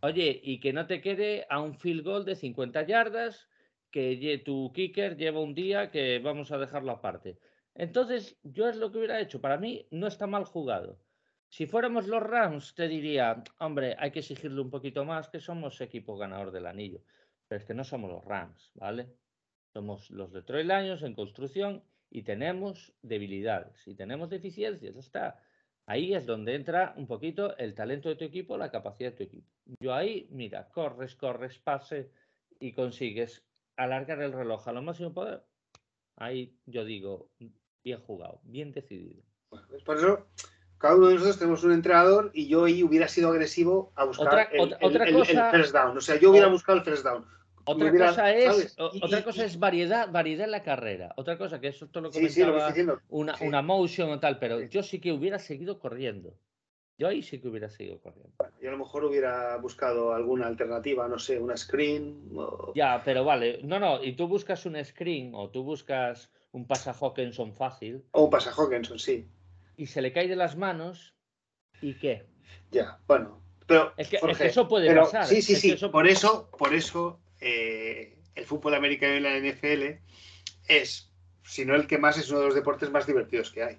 Oye, 0.01 0.39
y 0.43 0.59
que 0.59 0.73
no 0.73 0.87
te 0.87 1.01
quede 1.01 1.45
a 1.49 1.59
un 1.59 1.75
field 1.75 2.03
goal 2.03 2.25
de 2.25 2.35
50 2.35 2.83
yardas 2.83 3.47
que 3.91 4.41
tu 4.45 4.71
kicker 4.73 5.17
lleva 5.17 5.39
un 5.41 5.53
día 5.53 5.91
que 5.91 6.19
vamos 6.19 6.51
a 6.51 6.57
dejarlo 6.57 6.91
aparte. 6.91 7.37
Entonces, 7.75 8.37
yo 8.43 8.67
es 8.67 8.75
lo 8.75 8.91
que 8.91 8.97
hubiera 8.97 9.19
hecho. 9.19 9.41
Para 9.41 9.57
mí 9.57 9.87
no 9.91 10.07
está 10.07 10.27
mal 10.27 10.43
jugado. 10.43 10.99
Si 11.47 11.65
fuéramos 11.65 12.07
los 12.07 12.21
Rams, 12.21 12.75
te 12.75 12.87
diría, 12.87 13.43
hombre, 13.59 13.95
hay 13.97 14.11
que 14.11 14.19
exigirle 14.19 14.61
un 14.61 14.69
poquito 14.69 15.05
más, 15.05 15.29
que 15.29 15.39
somos 15.39 15.81
equipo 15.81 16.17
ganador 16.17 16.51
del 16.51 16.67
anillo. 16.67 17.01
Pero 17.47 17.59
es 17.59 17.65
que 17.65 17.73
no 17.73 17.83
somos 17.83 18.11
los 18.11 18.23
Rams, 18.23 18.71
¿vale? 18.75 19.15
Somos 19.73 20.11
los 20.11 20.31
Detroit 20.31 20.67
Lions 20.67 21.01
en 21.01 21.15
construcción 21.15 21.83
y 22.11 22.23
tenemos 22.23 22.93
debilidades 23.01 23.87
y 23.87 23.95
tenemos 23.95 24.29
deficiencias. 24.29 24.95
Está. 24.95 25.41
Ahí 25.87 26.13
es 26.13 26.27
donde 26.27 26.53
entra 26.53 26.93
un 26.97 27.07
poquito 27.07 27.57
el 27.57 27.73
talento 27.73 28.09
de 28.09 28.15
tu 28.15 28.25
equipo, 28.25 28.57
la 28.57 28.69
capacidad 28.69 29.09
de 29.11 29.17
tu 29.17 29.23
equipo. 29.23 29.47
Yo 29.79 29.93
ahí, 29.93 30.27
mira, 30.29 30.69
corres, 30.69 31.15
corres, 31.15 31.57
pase 31.57 32.11
y 32.59 32.73
consigues 32.73 33.43
alargar 33.79 34.21
el 34.21 34.33
reloj 34.33 34.67
a 34.67 34.73
lo 34.73 34.81
máximo 34.81 35.13
poder, 35.13 35.41
ahí 36.17 36.53
yo 36.65 36.83
digo, 36.83 37.31
bien 37.83 38.01
jugado, 38.01 38.41
bien 38.43 38.71
decidido. 38.73 39.23
Pues 39.49 39.83
por 39.83 39.97
eso, 39.97 40.27
cada 40.77 40.95
uno 40.95 41.07
de 41.07 41.13
nosotros 41.13 41.39
tenemos 41.39 41.63
un 41.63 41.71
entrenador 41.71 42.29
y 42.33 42.47
yo 42.47 42.65
ahí 42.65 42.83
hubiera 42.83 43.07
sido 43.07 43.29
agresivo 43.29 43.93
a 43.95 44.03
buscar 44.03 44.49
el, 44.51 44.75
first 45.51 45.73
down. 45.73 45.97
O 45.97 46.01
sea, 46.01 46.19
yo 46.19 46.31
hubiera 46.31 46.47
buscado 46.47 46.79
el 46.79 46.83
first 46.83 47.03
down. 47.03 47.25
Otra, 47.65 47.91
cosa 47.91 48.33
es, 48.33 48.75
otra 48.77 49.23
cosa 49.23 49.45
es 49.45 49.59
variedad, 49.59 50.11
variedad 50.11 50.45
en 50.45 50.51
la 50.51 50.63
carrera. 50.63 51.13
Otra 51.17 51.37
cosa 51.37 51.59
que 51.59 51.67
eso 51.67 51.87
todo 51.87 52.03
lo 52.03 52.11
comentaba 52.11 52.73
una, 53.09 53.35
una 53.41 53.61
motion 53.61 54.09
o 54.09 54.19
tal, 54.19 54.39
pero 54.39 54.61
yo 54.61 54.81
sí 54.81 54.99
que 54.99 55.11
hubiera 55.11 55.39
seguido 55.39 55.79
corriendo. 55.79 56.35
Yo 56.99 57.07
ahí 57.07 57.23
sí 57.23 57.39
que 57.39 57.47
hubiera 57.47 57.69
seguido 57.69 57.97
corriendo. 58.01 58.33
Yo 58.61 58.67
a 58.67 58.71
lo 58.73 58.77
mejor 58.77 59.05
hubiera 59.05 59.55
buscado 59.55 60.13
alguna 60.13 60.47
alternativa, 60.47 61.07
no 61.07 61.17
sé, 61.17 61.39
una 61.39 61.55
screen. 61.55 62.29
Ya, 62.75 63.01
pero 63.05 63.23
vale. 63.23 63.61
No, 63.63 63.79
no, 63.79 64.03
y 64.03 64.17
tú 64.17 64.27
buscas 64.27 64.65
un 64.65 64.83
screen 64.83 65.31
o 65.33 65.49
tú 65.49 65.63
buscas 65.63 66.29
un 66.51 66.67
pasa 66.67 66.93
Hawkinson 66.93 67.53
fácil. 67.53 68.03
O 68.11 68.25
un 68.25 68.29
pasa 68.29 68.51
Hawkinson, 68.51 68.99
sí. 68.99 69.25
Y 69.77 69.85
se 69.85 70.01
le 70.01 70.11
cae 70.11 70.27
de 70.27 70.35
las 70.35 70.57
manos, 70.57 71.15
¿y 71.81 71.93
qué? 71.93 72.25
Ya, 72.69 72.99
bueno. 73.07 73.41
Pero, 73.65 73.93
es, 73.95 74.09
que, 74.09 74.19
eso 74.41 74.67
puede 74.67 74.93
pasar. 74.93 75.25
Sí, 75.25 75.41
sí, 75.41 75.55
sí. 75.55 75.77
Por 75.87 76.05
eso, 76.05 76.49
por 76.57 76.73
eso 76.73 77.21
eh, 77.39 78.17
el 78.35 78.43
fútbol 78.43 78.73
americano 78.73 79.15
y 79.15 79.21
la 79.21 79.39
NFL 79.39 80.01
es, 80.67 81.09
si 81.43 81.63
no 81.63 81.75
el 81.75 81.87
que 81.87 81.97
más, 81.97 82.17
es 82.17 82.29
uno 82.29 82.41
de 82.41 82.45
los 82.47 82.55
deportes 82.55 82.91
más 82.91 83.07
divertidos 83.07 83.51
que 83.51 83.63
hay. 83.63 83.77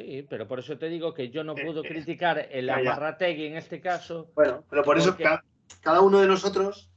Sí, 0.00 0.26
pero 0.28 0.48
por 0.48 0.58
eso 0.60 0.78
te 0.78 0.88
digo 0.88 1.12
que 1.12 1.30
yo 1.30 1.44
no 1.44 1.54
Eh, 1.56 1.64
puedo 1.64 1.84
eh, 1.84 1.88
criticar 1.88 2.48
el 2.50 2.66
ya. 2.66 2.76
Amarrategui 2.76 3.46
en 3.46 3.56
este 3.56 3.80
caso. 3.80 4.30
Bueno, 4.34 4.64
pero 4.70 4.82
por 4.82 4.96
eso 4.98 5.16
cada, 5.16 5.44
cada 5.82 6.00
uno 6.00 6.20
de 6.20 6.26
nosotros 6.26 6.90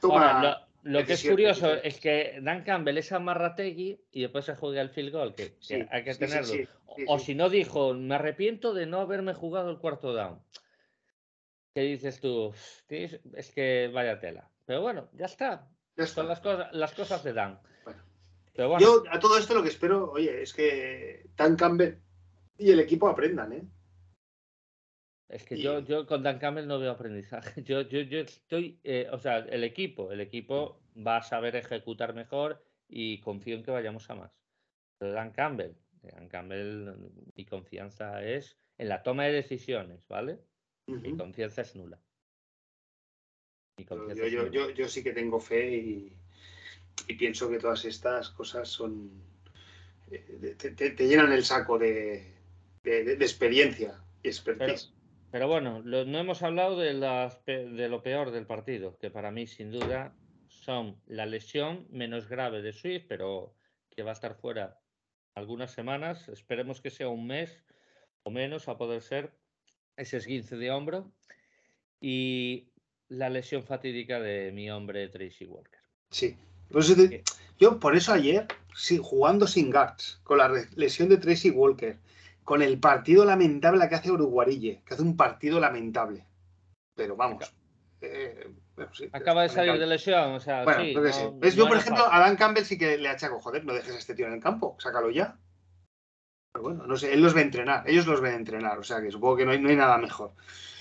toma. 0.00 0.36
Ahora, 0.38 0.66
lo, 0.82 0.98
lo 0.98 1.04
que 1.06 1.14
es 1.14 1.28
curioso 1.28 1.72
es 1.74 2.00
que 2.00 2.38
Dan 2.42 2.62
Campbell 2.64 2.98
es 2.98 3.12
Amarrategui 3.12 4.00
y 4.10 4.22
después 4.22 4.44
se 4.46 4.54
juega 4.56 4.80
el 4.80 4.90
field 4.90 5.12
goal, 5.12 5.34
que, 5.34 5.56
hay 5.90 6.04
que 6.04 6.14
sí, 6.14 6.20
tenerlo. 6.20 6.46
sí, 6.46 6.68
O- 7.08 7.18
si 7.18 7.34
no 7.34 7.50
dijo, 7.50 7.92
me 7.94 8.14
arrepiento 8.14 8.72
de 8.72 8.86
no 8.86 9.00
haberme 9.00 9.34
jugado 9.34 9.70
el 9.70 9.78
cuarto 9.78 10.12
down. 10.14 10.40
¿Qué 11.74 11.82
dices 11.82 12.20
tú? 12.20 12.54
Es 12.88 13.50
que 13.50 13.90
vaya 13.92 14.20
tela. 14.20 14.48
Pero 14.64 14.80
bueno, 14.80 15.08
ya 15.12 15.26
está. 15.26 15.68
Ya 15.96 16.04
está. 16.04 16.20
Son 16.22 16.28
las 16.28 16.40
cosas, 16.40 16.68
las 16.72 16.94
cosas 16.94 17.24
de 17.24 17.32
Dan. 17.32 17.60
Bueno, 18.56 18.78
Yo 18.78 19.02
a 19.10 19.18
todo 19.18 19.36
esto 19.36 19.52
lo 19.54 19.64
que 19.64 19.70
espero, 19.70 20.12
oye, 20.12 20.42
es 20.42 20.54
que 20.54 21.26
Dan 21.36 21.56
Campbell 21.56 21.96
y 22.58 22.70
el 22.70 22.80
equipo 22.80 23.08
aprendan, 23.08 23.52
¿eh? 23.52 23.62
es 25.28 25.44
que 25.44 25.56
y- 25.56 25.62
yo, 25.62 25.80
yo 25.80 26.06
con 26.06 26.22
Dan 26.22 26.38
Campbell 26.38 26.66
no 26.66 26.78
veo 26.78 26.92
aprendizaje. 26.92 27.62
Yo, 27.64 27.82
yo, 27.82 28.00
yo 28.02 28.18
estoy, 28.20 28.78
eh, 28.84 29.08
o 29.12 29.18
sea, 29.18 29.38
el 29.38 29.64
equipo, 29.64 30.12
el 30.12 30.20
equipo 30.20 30.80
va 30.96 31.16
a 31.18 31.22
saber 31.22 31.56
ejecutar 31.56 32.14
mejor 32.14 32.62
y 32.88 33.20
confío 33.20 33.56
en 33.56 33.62
que 33.62 33.70
vayamos 33.70 34.08
a 34.10 34.14
más. 34.14 34.32
Pero 34.98 35.12
Dan 35.12 35.32
Campbell, 35.32 35.72
Dan 36.02 36.28
Campbell, 36.28 36.94
mi 37.34 37.44
confianza 37.46 38.22
es 38.24 38.58
en 38.78 38.88
la 38.88 39.02
toma 39.02 39.24
de 39.24 39.32
decisiones, 39.32 40.06
¿vale? 40.08 40.40
Mi 40.86 41.12
confianza 41.16 41.62
es 41.62 41.74
nula. 41.76 42.00
Mi 43.78 43.84
Yo, 43.84 43.96
confianza 43.96 44.22
yo, 44.22 44.26
es 44.26 44.32
yo, 44.32 44.38
nula. 44.38 44.50
yo- 44.52 44.70
yo 44.70 44.88
sí 44.88 45.02
que 45.02 45.12
tengo 45.12 45.40
fe 45.40 45.76
y, 45.76 46.12
y 47.08 47.14
pienso 47.14 47.48
que 47.50 47.58
todas 47.58 47.84
estas 47.84 48.30
cosas 48.30 48.68
son. 48.68 49.10
eh, 50.10 50.54
Te, 50.58 50.70
te- 50.72 50.90
te 50.90 51.08
llenan 51.08 51.32
el 51.32 51.44
saco 51.44 51.78
de, 51.78 52.34
de- 52.84 53.02
de- 53.04 53.16
de 53.16 53.24
experiencia 53.24 54.00
y 54.22 54.28
expertise. 54.28 54.92
Pero 55.30 55.48
bueno, 55.48 55.80
lo- 55.84 56.04
no 56.04 56.18
hemos 56.18 56.42
hablado 56.42 56.78
de, 56.78 56.92
pe- 57.44 57.66
de 57.66 57.88
lo 57.88 58.02
peor 58.02 58.30
del 58.30 58.46
partido, 58.46 58.96
que 58.98 59.10
para 59.10 59.30
mí 59.32 59.46
sin 59.48 59.70
duda 59.72 60.14
son 60.48 61.00
la 61.06 61.26
lesión 61.26 61.86
menos 61.90 62.28
grave 62.28 62.62
de 62.62 62.72
Swift, 62.72 63.06
pero 63.08 63.54
que 63.90 64.02
va 64.02 64.10
a 64.10 64.14
estar 64.14 64.36
fuera 64.36 64.78
algunas 65.34 65.72
semanas. 65.72 66.28
Esperemos 66.28 66.80
que 66.80 66.90
sea 66.90 67.08
un 67.08 67.26
mes 67.26 67.64
o 68.22 68.30
menos 68.30 68.68
a 68.68 68.78
poder 68.78 69.02
ser 69.02 69.32
ese 69.96 70.18
esguince 70.18 70.56
de 70.56 70.70
hombro. 70.70 71.12
Y 72.00 72.68
la 73.08 73.30
lesión 73.30 73.62
fatídica 73.64 74.20
de 74.20 74.52
mi 74.52 74.70
hombre 74.70 75.08
Tracy 75.08 75.46
Walker. 75.46 75.80
Sí. 76.10 76.36
Te- 76.70 77.08
Que- 77.08 77.24
yo, 77.58 77.78
por 77.78 77.96
eso 77.96 78.12
ayer, 78.12 78.46
sí, 78.74 78.98
jugando 79.02 79.46
sin 79.46 79.70
guards, 79.70 80.20
con 80.24 80.38
la 80.38 80.48
lesión 80.76 81.08
de 81.08 81.18
Tracy 81.18 81.50
Walker, 81.50 81.98
con 82.44 82.62
el 82.62 82.78
partido 82.78 83.24
lamentable 83.24 83.88
que 83.88 83.94
hace 83.94 84.10
Uruguarille, 84.12 84.82
que 84.86 84.94
hace 84.94 85.02
un 85.02 85.16
partido 85.16 85.58
lamentable. 85.60 86.26
Pero 86.94 87.16
vamos. 87.16 87.52
eh, 88.00 88.48
bueno, 88.76 88.92
sí, 88.94 89.08
Acaba 89.12 89.42
de 89.42 89.48
salir 89.48 89.78
de 89.78 89.86
lesión, 89.86 90.32
o 90.34 90.40
sea, 90.40 90.62
Bueno, 90.64 90.80
sí, 90.84 90.92
creo 90.92 91.02
que 91.04 91.08
no- 91.10 91.14
sí. 91.14 91.26
¿Ves? 91.38 91.56
no 91.56 91.62
Yo, 91.62 91.68
por 91.68 91.76
era 91.76 91.80
ejemplo, 91.82 92.04
a 92.12 92.20
Dan 92.20 92.36
Campbell 92.36 92.64
sí 92.64 92.76
que 92.76 92.98
le 92.98 93.08
achaco, 93.08 93.40
joder, 93.40 93.64
no 93.64 93.72
dejes 93.72 93.94
a 93.94 93.98
este 93.98 94.14
tío 94.14 94.26
en 94.26 94.34
el 94.34 94.40
campo, 94.40 94.76
sácalo 94.78 95.10
ya. 95.10 95.38
Pero 96.52 96.62
bueno, 96.64 96.86
no 96.86 96.96
sé, 96.96 97.12
él 97.14 97.22
los 97.22 97.34
ve 97.34 97.40
entrenar, 97.42 97.88
ellos 97.88 98.06
los 98.06 98.20
ven 98.20 98.34
entrenar, 98.34 98.78
o 98.78 98.84
sea 98.84 99.00
que 99.00 99.10
supongo 99.10 99.36
que 99.36 99.44
no 99.46 99.52
hay, 99.52 99.60
no 99.60 99.70
hay 99.70 99.76
nada 99.76 99.96
mejor. 99.98 100.32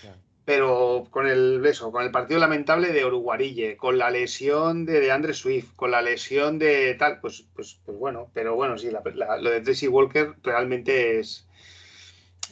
Claro. 0.01 0.18
Pero 0.45 1.07
con 1.09 1.26
el 1.28 1.66
eso, 1.66 1.91
con 1.91 2.03
el 2.03 2.11
partido 2.11 2.39
lamentable 2.39 2.91
de 2.91 3.05
Uruguarille, 3.05 3.78
con 3.78 3.97
la 3.97 4.09
lesión 4.11 4.86
de, 4.86 4.99
de 4.99 5.11
Andre 5.11 5.34
Swift, 5.34 5.74
con 5.76 5.89
la 5.91 6.01
lesión 6.01 6.59
de 6.59 6.93
tal, 6.95 7.22
pues, 7.22 7.45
pues, 7.55 7.80
pues 7.86 7.97
bueno, 7.97 8.30
pero 8.34 8.53
bueno, 8.55 8.78
sí, 8.78 8.91
la- 8.91 9.01
la- 9.16 9.38
lo 9.38 9.49
de 9.49 9.61
Tracy 9.61 9.88
Walker 9.88 10.34
realmente 10.43 11.20
es. 11.20 11.47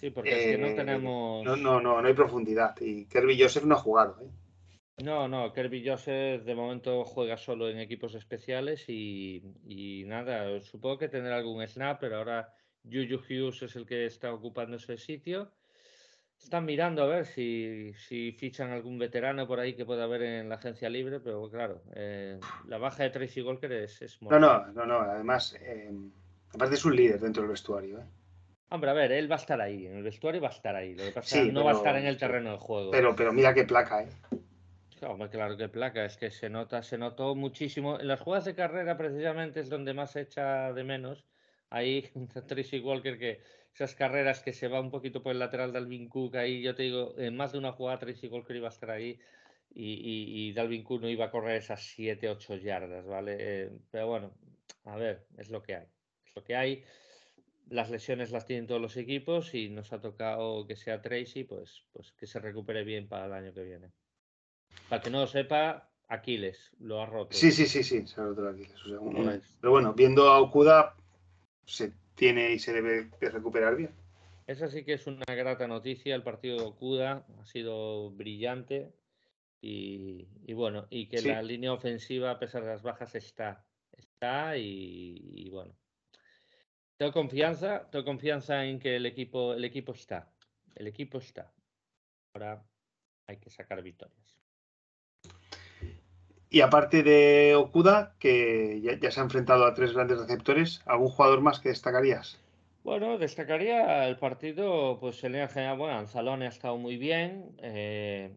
Sí, 0.01 0.09
porque 0.09 0.31
es 0.31 0.45
que 0.55 0.57
no 0.57 0.67
eh, 0.67 0.73
tenemos. 0.73 1.45
No, 1.45 1.55
no, 1.55 1.79
no, 1.79 2.01
no 2.01 2.07
hay 2.07 2.15
profundidad. 2.15 2.75
Y 2.81 3.05
Kirby 3.05 3.39
Joseph 3.39 3.65
no 3.65 3.75
ha 3.75 3.77
jugado, 3.77 4.17
¿eh? 4.19 4.31
No, 5.03 5.27
no, 5.27 5.53
Kirby 5.53 5.87
Joseph 5.87 6.43
de 6.43 6.55
momento 6.55 7.03
juega 7.05 7.37
solo 7.37 7.69
en 7.69 7.79
equipos 7.79 8.15
especiales 8.15 8.85
y, 8.87 9.43
y 9.65 10.03
nada, 10.05 10.59
supongo 10.61 10.97
que 10.99 11.07
tendrá 11.07 11.37
algún 11.37 11.65
snap, 11.67 11.99
pero 11.99 12.17
ahora 12.17 12.53
Juju 12.83 13.17
Hughes 13.17 13.61
es 13.63 13.75
el 13.75 13.85
que 13.85 14.05
está 14.05 14.33
ocupando 14.33 14.77
ese 14.77 14.97
sitio. 14.97 15.51
Están 16.39 16.65
mirando 16.65 17.03
a 17.03 17.07
ver 17.07 17.25
si, 17.27 17.93
si 17.93 18.31
fichan 18.31 18.71
algún 18.71 18.97
veterano 18.97 19.47
por 19.47 19.59
ahí 19.59 19.75
que 19.75 19.85
pueda 19.85 20.05
haber 20.05 20.23
en 20.23 20.49
la 20.49 20.55
agencia 20.55 20.89
libre, 20.89 21.19
pero 21.19 21.47
claro, 21.49 21.83
eh, 21.93 22.39
la 22.67 22.79
baja 22.79 23.03
de 23.03 23.11
Tracy 23.11 23.41
Walker 23.43 23.71
es, 23.71 24.01
es 24.01 24.19
No, 24.21 24.39
no, 24.39 24.65
no, 24.67 24.85
no. 24.85 24.99
Además, 25.01 25.55
eh, 25.61 25.91
aparte 26.53 26.75
es 26.75 26.85
un 26.85 26.95
líder 26.95 27.19
dentro 27.19 27.43
del 27.43 27.51
vestuario, 27.51 27.99
¿eh? 27.99 28.05
Hombre, 28.71 28.89
a 28.89 28.93
ver, 28.93 29.11
él 29.11 29.29
va 29.29 29.35
a 29.35 29.39
estar 29.39 29.59
ahí, 29.59 29.85
en 29.85 29.97
el 29.97 30.03
vestuario 30.03 30.41
va 30.41 30.47
a 30.47 30.51
estar 30.51 30.75
ahí, 30.75 30.95
lo 30.95 31.03
que 31.03 31.11
pasa 31.11 31.43
Sí, 31.43 31.51
no 31.51 31.63
va 31.65 31.71
a 31.71 31.73
pero- 31.73 31.77
estar 31.79 31.95
en 31.97 32.05
el 32.07 32.17
terreno 32.17 32.51
de 32.53 32.57
juego. 32.57 32.91
Pero, 32.91 33.15
pero 33.15 33.33
mira 33.33 33.53
qué 33.53 33.65
placa, 33.65 34.03
¿eh? 34.03 34.07
Hombre, 35.01 35.29
claro 35.29 35.57
que 35.57 35.67
placa, 35.67 36.05
es 36.05 36.15
que 36.15 36.29
se 36.31 36.49
nota, 36.49 36.81
se 36.83 36.97
notó 36.97 37.35
muchísimo. 37.35 37.99
En 37.99 38.07
las 38.07 38.19
jugadas 38.21 38.45
de 38.45 38.55
carrera, 38.55 38.97
precisamente, 38.97 39.59
es 39.59 39.67
donde 39.69 39.93
más 39.93 40.11
se 40.11 40.21
echa 40.21 40.71
de 40.73 40.83
menos. 40.83 41.25
Ahí, 41.69 42.09
Tracy 42.47 42.79
Walker, 42.79 43.17
que 43.17 43.41
esas 43.73 43.95
carreras 43.95 44.41
que 44.41 44.53
se 44.53 44.67
va 44.67 44.79
un 44.79 44.91
poquito 44.91 45.21
por 45.23 45.31
el 45.31 45.39
lateral 45.39 45.71
de 45.73 45.79
Alvin 45.79 46.07
Cook, 46.07 46.35
ahí 46.35 46.61
yo 46.61 46.75
te 46.75 46.83
digo, 46.83 47.15
en 47.17 47.35
más 47.35 47.51
de 47.51 47.57
una 47.57 47.71
jugada 47.71 47.99
Tracy 47.99 48.27
Walker 48.27 48.55
iba 48.55 48.67
a 48.67 48.71
estar 48.71 48.91
ahí 48.91 49.19
y, 49.73 49.93
y, 49.93 50.49
y 50.49 50.53
Dalvin 50.53 50.83
Cook 50.83 51.01
no 51.01 51.09
iba 51.09 51.25
a 51.25 51.31
correr 51.31 51.55
esas 51.57 51.81
7, 51.81 52.29
8 52.29 52.55
yardas, 52.57 53.05
¿vale? 53.05 53.37
Eh, 53.39 53.69
pero 53.89 54.07
bueno, 54.07 54.31
a 54.85 54.95
ver, 54.97 55.25
es 55.37 55.49
lo 55.49 55.61
que 55.63 55.75
hay. 55.75 55.85
Es 56.25 56.35
lo 56.35 56.43
que 56.43 56.55
hay. 56.55 56.83
Las 57.69 57.89
lesiones 57.89 58.31
las 58.31 58.45
tienen 58.45 58.67
todos 58.67 58.81
los 58.81 58.97
equipos 58.97 59.53
y 59.53 59.69
nos 59.69 59.93
ha 59.93 60.01
tocado 60.01 60.67
que 60.67 60.75
sea 60.75 61.01
Tracy, 61.01 61.43
pues, 61.45 61.83
pues 61.93 62.11
que 62.13 62.27
se 62.27 62.39
recupere 62.39 62.83
bien 62.83 63.07
para 63.07 63.27
el 63.27 63.33
año 63.33 63.53
que 63.53 63.63
viene. 63.63 63.91
Para 64.89 65.01
que 65.01 65.09
no 65.09 65.21
lo 65.21 65.27
sepa, 65.27 65.89
Aquiles 66.09 66.71
lo 66.79 67.01
ha 67.01 67.05
roto. 67.05 67.33
Sí, 67.37 67.51
sí, 67.51 67.65
sí, 67.65 67.83
sí, 67.83 68.05
se 68.05 68.19
ha 68.19 68.25
roto 68.25 68.47
Aquiles, 68.47 68.75
o 68.85 68.89
sea, 68.89 68.99
un- 68.99 69.13
Pues- 69.23 69.55
Pero 69.61 69.71
bueno, 69.71 69.93
viendo 69.93 70.27
a 70.29 70.41
Okuda, 70.41 70.95
se 71.65 71.93
tiene 72.15 72.51
y 72.51 72.59
se 72.59 72.73
debe 72.73 73.09
de 73.21 73.29
recuperar 73.29 73.77
bien. 73.77 73.91
Esa 74.47 74.67
sí 74.67 74.83
que 74.83 74.93
es 74.93 75.07
una 75.07 75.23
grata 75.29 75.65
noticia. 75.67 76.13
El 76.13 76.23
partido 76.23 76.57
de 76.57 76.63
Okuda 76.65 77.25
ha 77.39 77.45
sido 77.45 78.11
brillante 78.11 78.91
y, 79.61 80.27
y 80.45 80.53
bueno, 80.53 80.87
y 80.89 81.07
que 81.07 81.19
Sí. 81.19 81.29
la 81.29 81.41
línea 81.41 81.71
ofensiva, 81.71 82.31
a 82.31 82.39
pesar 82.39 82.63
de 82.63 82.69
las 82.71 82.81
bajas, 82.81 83.15
está. 83.15 83.65
Está 83.93 84.57
y, 84.57 85.21
y 85.35 85.49
bueno. 85.51 85.73
Tengo 87.01 87.13
confianza, 87.13 87.89
tengo 87.89 88.05
confianza 88.05 88.63
en 88.63 88.77
que 88.77 88.95
el 88.97 89.07
equipo, 89.07 89.55
el 89.55 89.65
equipo 89.65 89.93
está. 89.93 90.29
El 90.75 90.85
equipo 90.85 91.17
está. 91.17 91.51
Ahora 92.31 92.63
hay 93.25 93.37
que 93.37 93.49
sacar 93.49 93.81
victorias. 93.81 94.37
Y 96.51 96.61
aparte 96.61 97.01
de 97.01 97.55
Okuda, 97.55 98.13
que 98.19 98.81
ya, 98.83 98.99
ya 98.99 99.09
se 99.09 99.19
ha 99.19 99.23
enfrentado 99.23 99.65
a 99.65 99.73
tres 99.73 99.93
grandes 99.93 100.19
receptores, 100.19 100.83
¿algún 100.85 101.07
jugador 101.07 101.41
más 101.41 101.59
que 101.59 101.69
destacarías? 101.69 102.39
Bueno, 102.83 103.17
destacaría 103.17 104.07
el 104.07 104.17
partido, 104.17 104.99
pues 104.99 105.23
en 105.23 105.31
línea 105.31 105.47
general, 105.47 105.79
bueno, 105.79 105.97
Anzalone 105.97 106.45
ha 106.45 106.49
estado 106.49 106.77
muy 106.77 106.97
bien. 106.97 107.55
eh, 107.63 108.35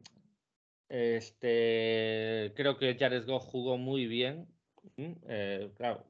este, 0.88 2.54
creo 2.56 2.78
que 2.78 2.96
Jared 2.98 3.26
Goff 3.26 3.44
jugó 3.44 3.76
muy 3.76 4.06
bien. 4.06 4.48
eh, 4.96 5.70
claro, 5.76 6.06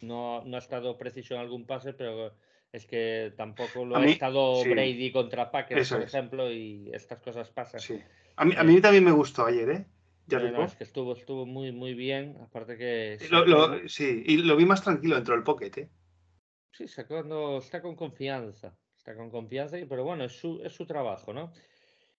no, 0.00 0.44
no 0.44 0.56
ha 0.56 0.60
estado 0.60 0.96
preciso 0.98 1.34
en 1.34 1.40
algún 1.40 1.66
pase, 1.66 1.92
pero 1.92 2.34
es 2.72 2.86
que 2.86 3.32
tampoco 3.36 3.84
lo 3.84 3.96
A 3.96 3.98
ha 3.98 4.02
mí, 4.02 4.12
estado 4.12 4.62
sí. 4.62 4.70
Brady 4.70 5.12
contra 5.12 5.50
Packers, 5.50 5.82
Eso 5.82 5.96
por 5.96 6.04
es. 6.04 6.14
ejemplo, 6.14 6.52
y 6.52 6.90
estas 6.92 7.20
cosas 7.20 7.50
pasan. 7.50 7.80
Sí. 7.80 8.00
A 8.36 8.44
mí, 8.44 8.54
a 8.56 8.64
mí 8.64 8.80
también 8.80 9.04
me 9.04 9.12
gustó 9.12 9.46
ayer, 9.46 9.70
¿eh? 9.70 9.86
Jared 10.28 10.52
no, 10.52 10.64
es 10.64 10.74
que 10.74 10.84
estuvo, 10.84 11.12
estuvo 11.14 11.46
muy, 11.46 11.70
muy 11.72 11.94
bien. 11.94 12.36
Aparte 12.42 12.76
que 12.76 13.16
Lo- 13.30 13.38
sacó- 13.46 13.46
lo- 13.50 13.88
sí, 13.88 14.24
y 14.26 14.38
lo 14.38 14.56
vi 14.56 14.64
más 14.66 14.82
tranquilo 14.82 15.14
dentro 15.14 15.34
del 15.34 15.44
pocket, 15.44 15.70
¿eh? 15.78 15.88
Sí, 16.72 16.88
sacando, 16.88 17.58
está 17.58 17.80
con 17.80 17.94
confianza, 17.96 18.76
está 18.96 19.14
con 19.16 19.30
confianza, 19.30 19.78
y- 19.78 19.86
pero 19.86 20.04
bueno, 20.04 20.24
es 20.24 20.32
su, 20.32 20.60
es 20.62 20.74
su 20.74 20.84
trabajo, 20.84 21.32
¿no? 21.32 21.52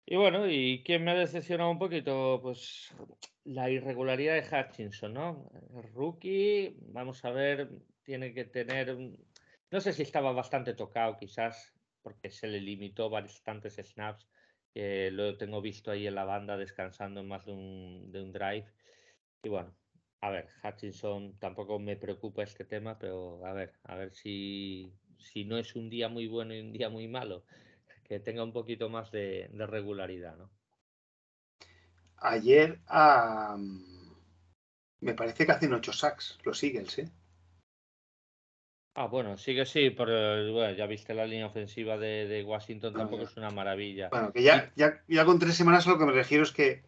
Y 0.10 0.16
bueno, 0.16 0.49
¿y 0.49 0.84
quién 0.86 1.03
me 1.03 1.12
ha 1.12 1.16
decepcionado 1.16 1.70
un 1.70 1.80
poquito? 1.80 2.39
Pues 2.41 2.95
la 3.43 3.70
irregularidad 3.70 4.36
de 4.36 4.47
Hutchinson, 4.58 5.14
¿no? 5.14 5.51
El 5.76 5.84
rookie, 5.91 6.78
vamos 6.80 7.26
a 7.26 7.32
ver, 7.32 7.70
tiene 8.03 8.34
que 8.34 8.45
tener, 8.45 8.97
no 9.70 9.82
sé 9.82 9.91
si 9.91 10.03
estaba 10.03 10.32
bastante 10.32 10.74
tocado 10.76 11.18
quizás, 11.18 11.74
porque 12.01 12.30
se 12.30 12.47
le 12.47 12.62
limitó 12.62 13.10
bastantes 13.10 13.76
snaps, 13.84 14.30
que 14.74 15.12
lo 15.12 15.36
tengo 15.36 15.62
visto 15.62 15.91
ahí 15.91 16.08
en 16.08 16.16
la 16.16 16.24
banda 16.24 16.55
descansando 16.55 17.20
en 17.20 17.28
más 17.28 17.45
de 17.45 17.51
un, 17.51 18.10
de 18.10 18.22
un 18.24 18.32
drive. 18.32 18.72
Y 19.43 19.49
bueno, 19.49 19.76
a 20.22 20.30
ver, 20.30 20.47
Hutchinson 20.64 21.38
tampoco 21.38 21.80
me 21.80 21.97
preocupa 21.97 22.43
este 22.43 22.64
tema, 22.64 22.97
pero 22.97 23.45
a 23.45 23.51
ver, 23.51 23.74
a 23.84 23.95
ver 23.95 24.14
si, 24.14 24.93
si 25.18 25.43
no 25.43 25.58
es 25.58 25.76
un 25.76 25.89
día 25.89 26.08
muy 26.08 26.28
bueno 26.28 26.55
y 26.55 26.62
un 26.62 26.72
día 26.72 26.88
muy 26.88 27.10
malo, 27.10 27.43
que 28.08 28.20
tenga 28.20 28.43
un 28.43 28.53
poquito 28.53 28.89
más 28.89 29.12
de, 29.12 29.49
de 29.51 29.68
regularidad, 29.68 30.38
¿no? 30.38 30.49
Ayer 32.18 32.80
me 35.01 35.14
parece 35.14 35.45
que 35.45 35.51
hacen 35.51 35.74
ocho 35.74 35.93
sacks 35.93 36.39
los 36.43 36.64
Eagles, 36.64 36.97
¿eh? 36.99 37.10
Ah, 38.95 39.05
bueno, 39.05 39.38
sigue 39.38 39.64
sí, 39.68 39.91
pero 39.91 40.51
bueno, 40.53 40.72
ya 40.74 40.88
viste 40.88 41.14
la 41.14 41.28
línea 41.28 41.45
ofensiva 41.45 41.97
de, 41.99 42.28
de 42.28 42.43
Washington, 42.43 42.95
tampoco 42.95 43.26
es 43.26 43.38
una 43.38 43.51
maravilla. 43.51 44.10
Bueno, 44.10 44.34
que 44.34 44.41
ya, 44.41 44.72
ya, 44.76 45.03
ya 45.08 45.24
con 45.24 45.38
tres 45.38 45.53
semanas 45.55 45.86
a 45.86 45.91
lo 45.91 45.99
que 45.99 46.05
me 46.05 46.14
refiero 46.14 46.43
es 46.43 46.51
que 46.51 46.82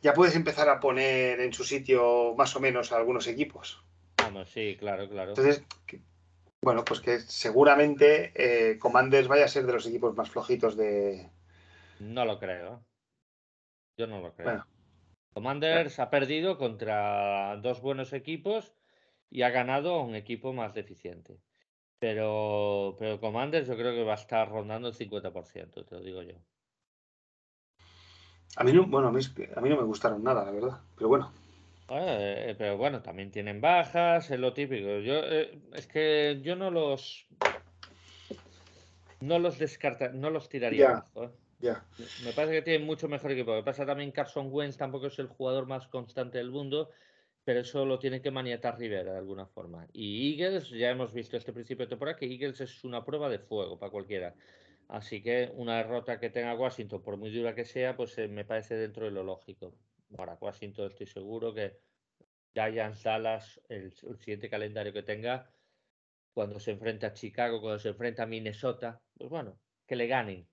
ya 0.00 0.12
puedes 0.12 0.34
empezar 0.34 0.68
a 0.68 0.80
poner 0.80 1.38
en 1.38 1.52
su 1.52 1.62
sitio 1.62 2.34
más 2.36 2.56
o 2.56 2.60
menos 2.60 2.90
a 2.90 2.96
algunos 2.96 3.28
equipos. 3.28 3.80
Vamos, 4.16 4.50
sí, 4.50 4.76
claro, 4.76 5.08
claro. 5.08 5.30
Entonces, 5.30 5.64
que- 5.86 6.00
bueno, 6.62 6.84
pues 6.84 7.00
que 7.00 7.18
seguramente 7.20 8.32
eh, 8.36 8.78
Commanders 8.78 9.26
vaya 9.26 9.44
a 9.44 9.48
ser 9.48 9.66
de 9.66 9.72
los 9.72 9.86
equipos 9.86 10.16
más 10.16 10.30
flojitos 10.30 10.76
de. 10.76 11.28
No 11.98 12.24
lo 12.24 12.38
creo. 12.38 12.84
Yo 13.98 14.06
no 14.06 14.20
lo 14.20 14.32
creo. 14.32 14.46
Bueno. 14.46 14.66
Commanders 15.34 15.98
ha 15.98 16.10
perdido 16.10 16.58
contra 16.58 17.56
dos 17.56 17.80
buenos 17.80 18.12
equipos 18.12 18.74
y 19.30 19.42
ha 19.42 19.50
ganado 19.50 19.94
a 19.94 20.02
un 20.02 20.14
equipo 20.14 20.52
más 20.52 20.74
deficiente. 20.74 21.40
Pero, 21.98 22.96
pero 22.98 23.20
Commanders 23.20 23.66
yo 23.66 23.76
creo 23.76 23.92
que 23.92 24.04
va 24.04 24.12
a 24.12 24.16
estar 24.16 24.48
rondando 24.48 24.88
el 24.88 24.94
50%, 24.94 25.86
te 25.86 25.94
lo 25.94 26.02
digo 26.02 26.22
yo. 26.22 26.34
A 28.56 28.64
mí 28.64 28.72
no, 28.72 28.86
bueno, 28.86 29.08
a 29.08 29.12
mí, 29.12 29.20
a 29.56 29.60
mí 29.60 29.68
no 29.68 29.76
me 29.76 29.84
gustaron 29.84 30.22
nada, 30.22 30.44
la 30.44 30.50
verdad. 30.50 30.80
Pero 30.96 31.08
bueno, 31.08 31.32
Eh, 31.94 32.54
pero 32.56 32.76
bueno, 32.76 33.02
también 33.02 33.30
tienen 33.30 33.60
bajas, 33.60 34.30
es 34.30 34.40
lo 34.40 34.52
típico. 34.52 34.98
Yo 35.00 35.20
eh, 35.24 35.58
es 35.74 35.86
que 35.86 36.40
yo 36.42 36.56
no 36.56 36.70
los 36.70 37.26
no 39.20 39.38
los 39.38 39.58
descarta, 39.58 40.08
no 40.08 40.30
los 40.30 40.48
tiraría 40.48 40.90
abajo. 40.90 41.24
¿eh? 41.24 41.30
ya. 41.60 41.84
Me 42.24 42.32
parece 42.32 42.54
que 42.54 42.62
tienen 42.62 42.86
mucho 42.86 43.08
mejor 43.08 43.32
equipo. 43.32 43.52
Lo 43.52 43.58
que 43.58 43.64
pasa 43.64 43.86
también 43.86 44.10
Carson 44.10 44.48
Wentz 44.50 44.76
tampoco 44.76 45.06
es 45.06 45.18
el 45.18 45.28
jugador 45.28 45.66
más 45.66 45.86
constante 45.86 46.38
del 46.38 46.50
mundo, 46.50 46.90
pero 47.44 47.60
eso 47.60 47.84
lo 47.84 47.98
tiene 47.98 48.20
que 48.20 48.30
maniatar 48.30 48.78
Rivera 48.78 49.12
de 49.12 49.18
alguna 49.18 49.46
forma. 49.46 49.86
Y 49.92 50.32
Eagles, 50.32 50.70
ya 50.70 50.90
hemos 50.90 51.12
visto 51.12 51.36
este 51.36 51.52
principio 51.52 51.86
de 51.86 51.90
temporada 51.90 52.16
que 52.16 52.26
Eagles 52.26 52.60
es 52.60 52.84
una 52.84 53.04
prueba 53.04 53.28
de 53.28 53.38
fuego 53.38 53.78
para 53.78 53.92
cualquiera. 53.92 54.34
Así 54.88 55.22
que 55.22 55.52
una 55.54 55.76
derrota 55.76 56.18
que 56.18 56.30
tenga 56.30 56.54
Washington, 56.54 57.02
por 57.02 57.16
muy 57.16 57.30
dura 57.30 57.54
que 57.54 57.64
sea, 57.64 57.96
pues 57.96 58.18
eh, 58.18 58.28
me 58.28 58.44
parece 58.44 58.74
dentro 58.74 59.04
de 59.04 59.12
lo 59.12 59.22
lógico. 59.22 59.72
Ahora, 60.18 60.38
Washington 60.40 60.86
estoy 60.90 61.06
seguro 61.06 61.54
que 61.54 61.78
Giants, 62.54 63.02
Dallas, 63.02 63.60
el, 63.68 63.92
el 64.08 64.18
siguiente 64.18 64.50
calendario 64.50 64.92
que 64.92 65.02
tenga, 65.02 65.50
cuando 66.34 66.60
se 66.60 66.70
enfrenta 66.72 67.08
a 67.08 67.12
Chicago, 67.14 67.60
cuando 67.60 67.78
se 67.78 67.90
enfrenta 67.90 68.22
a 68.24 68.26
Minnesota, 68.26 69.00
pues 69.16 69.30
bueno, 69.30 69.58
que 69.86 69.96
le 69.96 70.06
ganen, 70.06 70.46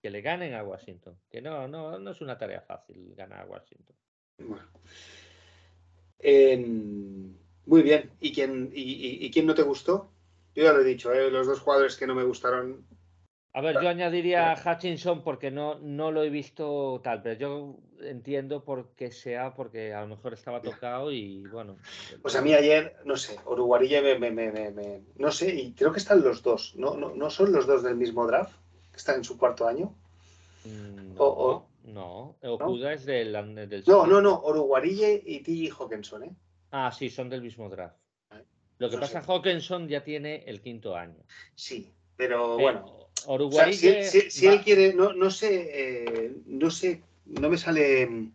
que 0.00 0.10
le 0.10 0.20
ganen 0.22 0.54
a 0.54 0.64
Washington. 0.64 1.18
Que 1.30 1.40
no, 1.42 1.68
no, 1.68 1.98
no 1.98 2.10
es 2.10 2.20
una 2.20 2.36
tarea 2.38 2.60
fácil 2.60 3.14
ganar 3.14 3.40
a 3.40 3.46
Washington. 3.46 3.96
Bueno. 4.38 4.68
En- 6.18 7.38
Muy 7.66 7.82
bien. 7.82 8.10
¿Y 8.20 8.32
quién, 8.32 8.70
y 8.74 9.30
quién 9.30 9.46
no 9.46 9.54
te 9.54 9.62
gustó? 9.62 10.10
Yo 10.54 10.64
ya 10.64 10.72
lo 10.72 10.80
he 10.80 10.84
dicho, 10.84 11.12
¿eh? 11.12 11.30
los 11.30 11.46
dos 11.46 11.60
jugadores 11.60 11.96
que 11.96 12.06
no 12.06 12.14
me 12.14 12.24
gustaron. 12.24 12.86
A 13.54 13.60
ver, 13.60 13.82
yo 13.82 13.88
añadiría 13.90 14.50
a 14.52 14.72
Hutchinson 14.72 15.22
porque 15.22 15.50
no, 15.50 15.78
no 15.78 16.10
lo 16.10 16.22
he 16.22 16.30
visto 16.30 17.00
tal, 17.04 17.20
pero 17.22 17.38
yo 17.38 17.76
entiendo 18.00 18.64
por 18.64 18.94
qué 18.94 19.10
sea, 19.10 19.52
porque 19.54 19.92
a 19.92 20.00
lo 20.00 20.06
mejor 20.08 20.32
estaba 20.32 20.62
tocado 20.62 21.12
y 21.12 21.42
bueno. 21.48 21.76
Pues 22.22 22.34
a 22.34 22.40
mí 22.40 22.54
ayer, 22.54 22.96
no 23.04 23.14
sé, 23.16 23.36
Uruguarilla 23.44 24.00
me, 24.00 24.18
me- 24.18 24.30
me- 24.30 24.70
me- 24.70 25.02
no 25.16 25.30
sé, 25.30 25.54
y 25.54 25.72
creo 25.74 25.92
que 25.92 25.98
están 25.98 26.22
los 26.22 26.42
dos. 26.42 26.74
¿No, 26.76 26.96
no, 26.96 27.14
no 27.14 27.28
son 27.28 27.52
los 27.52 27.66
dos 27.66 27.82
del 27.82 27.96
mismo 27.96 28.26
draft? 28.26 28.54
Que 28.90 28.96
están 28.96 29.16
en 29.16 29.24
su 29.24 29.36
cuarto 29.36 29.66
año. 29.68 29.94
Mm, 30.64 31.14
o- 31.18 31.24
o- 31.26 31.68
No, 31.84 32.36
no. 32.42 32.54
Okuda 32.54 32.94
es 32.94 33.04
del, 33.04 33.32
del 33.54 33.84
No, 33.86 34.06
no, 34.06 34.22
no, 34.22 34.40
Uruguarille 34.44 35.22
y 35.26 35.40
T. 35.40 35.70
Hawkinson, 35.78 36.22
¿eh? 36.24 36.30
Ah, 36.70 36.90
sí, 36.90 37.10
son 37.10 37.28
del 37.28 37.42
mismo 37.42 37.68
draft. 37.68 37.98
Lo 38.78 38.88
que 38.88 38.96
No 38.96 39.00
pasa, 39.02 39.20
sé. 39.20 39.30
Hawkinson 39.30 39.88
ya 39.88 40.02
tiene 40.02 40.42
el 40.46 40.62
quinto 40.62 40.96
año. 40.96 41.22
Sí, 41.54 41.92
pero 42.16 42.58
Eh, 42.58 42.62
bueno. 42.62 43.01
O 43.24 43.26
sea, 43.26 43.34
Uruguay 43.34 43.72
si, 43.72 43.88
él- 43.88 44.04
si- 44.04 44.30
si 44.30 44.46
él 44.46 44.60
quiere, 44.62 44.94
no, 44.94 45.12
no 45.12 45.30
sé, 45.30 45.70
eh, 45.72 46.32
no 46.46 46.70
sé, 46.70 47.02
no 47.26 47.48
me 47.50 47.58
sale 47.58 48.06
mm, 48.06 48.32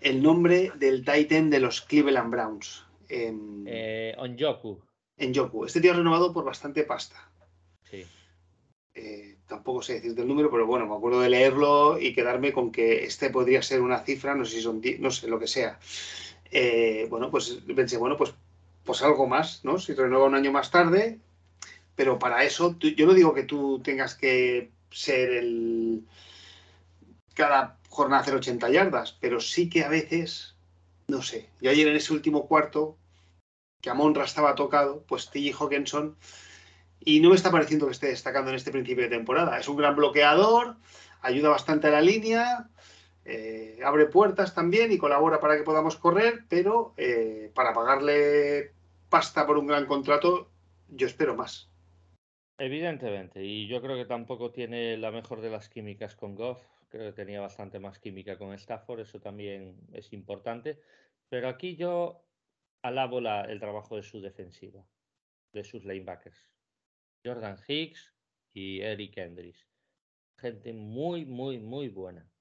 el 0.00 0.22
nombre 0.22 0.72
del 0.76 1.04
Titan 1.04 1.50
de 1.50 1.60
los 1.60 1.80
Cleveland 1.82 2.30
Browns 2.30 2.84
en, 3.08 3.64
eh, 3.66 4.14
Onyoku, 4.18 4.80
en 5.18 5.32
Yoku. 5.32 5.64
Este 5.64 5.80
tío 5.80 5.92
ha 5.92 5.96
renovado 5.96 6.32
por 6.32 6.44
bastante 6.44 6.84
pasta. 6.84 7.30
sí. 7.90 8.04
Eh, 8.96 9.38
tampoco 9.48 9.82
sé 9.82 9.94
decirte 9.94 10.22
el 10.22 10.28
número, 10.28 10.50
pero 10.52 10.66
bueno, 10.66 10.86
me 10.86 10.94
acuerdo 10.94 11.20
de 11.20 11.28
leerlo 11.28 11.98
y 11.98 12.14
quedarme 12.14 12.52
con 12.52 12.70
que 12.70 13.04
este 13.04 13.28
podría 13.30 13.60
ser 13.60 13.80
una 13.80 13.98
cifra, 14.04 14.36
no 14.36 14.44
sé 14.44 14.56
si 14.56 14.62
son 14.62 14.80
10, 14.80 15.00
no 15.00 15.10
sé, 15.10 15.26
lo 15.26 15.38
que 15.40 15.48
sea. 15.48 15.80
Eh, 16.52 17.06
bueno, 17.10 17.28
pues 17.30 17.58
pensé, 17.74 17.96
bueno, 17.96 18.16
pues, 18.16 18.32
pues 18.84 19.02
algo 19.02 19.26
más, 19.26 19.64
¿no? 19.64 19.80
Si 19.80 19.94
renueva 19.94 20.26
un 20.26 20.36
año 20.36 20.52
más 20.52 20.70
tarde, 20.70 21.18
pero 21.96 22.18
para 22.18 22.44
eso, 22.44 22.76
yo 22.78 23.06
no 23.06 23.14
digo 23.14 23.34
que 23.34 23.44
tú 23.44 23.80
tengas 23.82 24.14
que 24.14 24.70
ser 24.90 25.30
el. 25.30 26.04
cada 27.34 27.78
jornada 27.88 28.22
hacer 28.22 28.34
80 28.34 28.70
yardas, 28.70 29.16
pero 29.20 29.40
sí 29.40 29.68
que 29.68 29.84
a 29.84 29.88
veces, 29.88 30.56
no 31.08 31.22
sé, 31.22 31.48
yo 31.60 31.70
ayer 31.70 31.86
en 31.88 31.96
ese 31.96 32.12
último 32.12 32.46
cuarto, 32.46 32.96
que 33.80 33.90
Amonra 33.90 34.24
estaba 34.24 34.54
tocado, 34.54 35.04
pues 35.06 35.30
T.J. 35.30 35.62
Hawkinson 35.62 36.16
y 37.00 37.20
no 37.20 37.28
me 37.28 37.36
está 37.36 37.50
pareciendo 37.50 37.86
que 37.86 37.92
esté 37.92 38.06
destacando 38.08 38.50
en 38.50 38.56
este 38.56 38.72
principio 38.72 39.04
de 39.04 39.10
temporada. 39.10 39.58
Es 39.58 39.68
un 39.68 39.76
gran 39.76 39.94
bloqueador, 39.94 40.76
ayuda 41.20 41.50
bastante 41.50 41.88
a 41.88 41.90
la 41.90 42.00
línea, 42.00 42.70
eh, 43.26 43.78
abre 43.84 44.06
puertas 44.06 44.54
también 44.54 44.90
y 44.90 44.98
colabora 44.98 45.38
para 45.38 45.56
que 45.56 45.62
podamos 45.62 45.96
correr, 45.96 46.44
pero 46.48 46.94
eh, 46.96 47.50
para 47.54 47.74
pagarle 47.74 48.72
pasta 49.10 49.46
por 49.46 49.58
un 49.58 49.66
gran 49.66 49.86
contrato, 49.86 50.48
yo 50.88 51.06
espero 51.06 51.34
más. 51.34 51.68
Evidentemente, 52.58 53.42
y 53.44 53.66
yo 53.66 53.82
creo 53.82 53.96
que 53.96 54.04
tampoco 54.04 54.52
tiene 54.52 54.96
la 54.96 55.10
mejor 55.10 55.40
de 55.40 55.50
las 55.50 55.68
químicas 55.68 56.14
con 56.14 56.36
Goff. 56.36 56.64
Creo 56.88 57.06
que 57.10 57.12
tenía 57.16 57.40
bastante 57.40 57.80
más 57.80 57.98
química 57.98 58.38
con 58.38 58.52
Stafford, 58.54 59.00
eso 59.00 59.20
también 59.20 59.88
es 59.92 60.12
importante. 60.12 60.80
Pero 61.28 61.48
aquí 61.48 61.74
yo 61.74 62.28
alabo 62.82 63.20
la- 63.20 63.42
el 63.42 63.58
trabajo 63.58 63.96
de 63.96 64.04
su 64.04 64.20
defensiva, 64.20 64.88
de 65.52 65.64
sus 65.64 65.84
linebackers. 65.84 66.52
Jordan 67.24 67.58
Hicks 67.68 68.14
y 68.52 68.80
Eric 68.82 69.16
Hendricks. 69.18 69.68
Gente 70.38 70.72
muy, 70.74 71.26
muy, 71.26 71.60
muy 71.60 71.88
buena. 71.88 72.32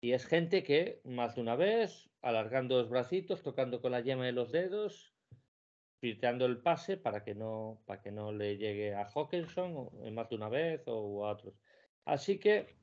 Y 0.00 0.12
es 0.12 0.26
gente 0.26 0.62
que, 0.64 1.00
más 1.04 1.36
de 1.36 1.42
una 1.42 1.56
vez, 1.56 2.10
alargando 2.22 2.78
los 2.78 2.90
bracitos, 2.90 3.42
tocando 3.42 3.80
con 3.80 3.92
la 3.92 4.00
yema 4.02 4.26
de 4.26 4.32
los 4.32 4.52
dedos, 4.52 5.16
filtrando 6.08 6.44
el 6.44 6.58
pase 6.58 6.98
para 6.98 7.24
que 7.24 7.34
no, 7.34 7.80
para 7.86 8.02
que 8.02 8.12
no 8.12 8.30
le 8.30 8.58
llegue 8.58 8.94
a 8.94 9.06
Hawkinson 9.08 9.72
o- 9.74 9.90
eh, 10.04 10.10
más 10.10 10.28
de 10.28 10.36
una 10.36 10.50
vez 10.50 10.82
o 10.84 11.24
a 11.26 11.30
otros. 11.32 11.54
Así 12.04 12.38
que, 12.38 12.76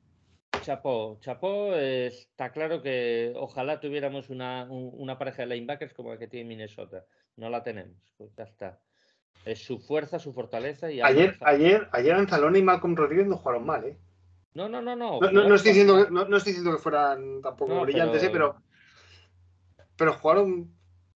chapó, 0.62 1.18
chapó, 1.20 1.72
eh, 1.72 2.08
está 2.08 2.50
claro 2.50 2.82
que 2.82 3.32
ojalá 3.36 3.78
tuviéramos 3.78 4.28
una, 4.28 4.64
un- 4.68 4.90
una 4.94 5.18
pareja 5.18 5.42
de 5.42 5.54
linebackers 5.54 5.94
como 5.94 6.10
la 6.10 6.18
que 6.18 6.26
tiene 6.26 6.48
Minnesota. 6.48 7.04
No 7.36 7.48
la 7.48 7.62
tenemos, 7.62 7.96
pues 8.18 8.34
ya 8.36 8.42
está. 8.42 8.80
Es 9.44 9.62
su 9.62 9.78
fuerza, 9.78 10.18
su 10.18 10.32
fortaleza 10.32 10.90
y 10.90 11.00
Ayer, 11.00 11.36
ayer, 11.42 11.88
ayer 11.92 12.14
Anzalone 12.14 12.58
y 12.58 12.62
Malcolm 12.64 12.96
Rodríguez 12.96 13.28
no 13.28 13.36
jugaron 13.36 13.64
mal, 13.64 13.84
¿eh? 13.84 13.96
No, 14.54 14.68
no, 14.68 14.82
no, 14.82 14.96
no. 14.96 15.20
No, 15.20 15.30
no- 15.30 15.48
no 15.48 15.54
estoy 15.54 15.70
diciendo 15.74 16.10
no, 16.10 16.24
no 16.24 16.36
estoy 16.38 16.54
diciendo 16.54 16.76
que 16.76 16.82
fueran 16.82 17.40
tampoco 17.40 17.72
No, 17.72 17.82
brillantes, 17.82 18.20
pero- 18.32 18.56
¿eh? 18.56 18.62
pero, 19.76 19.92
pero 19.96 20.12
jugaron, 20.14 20.74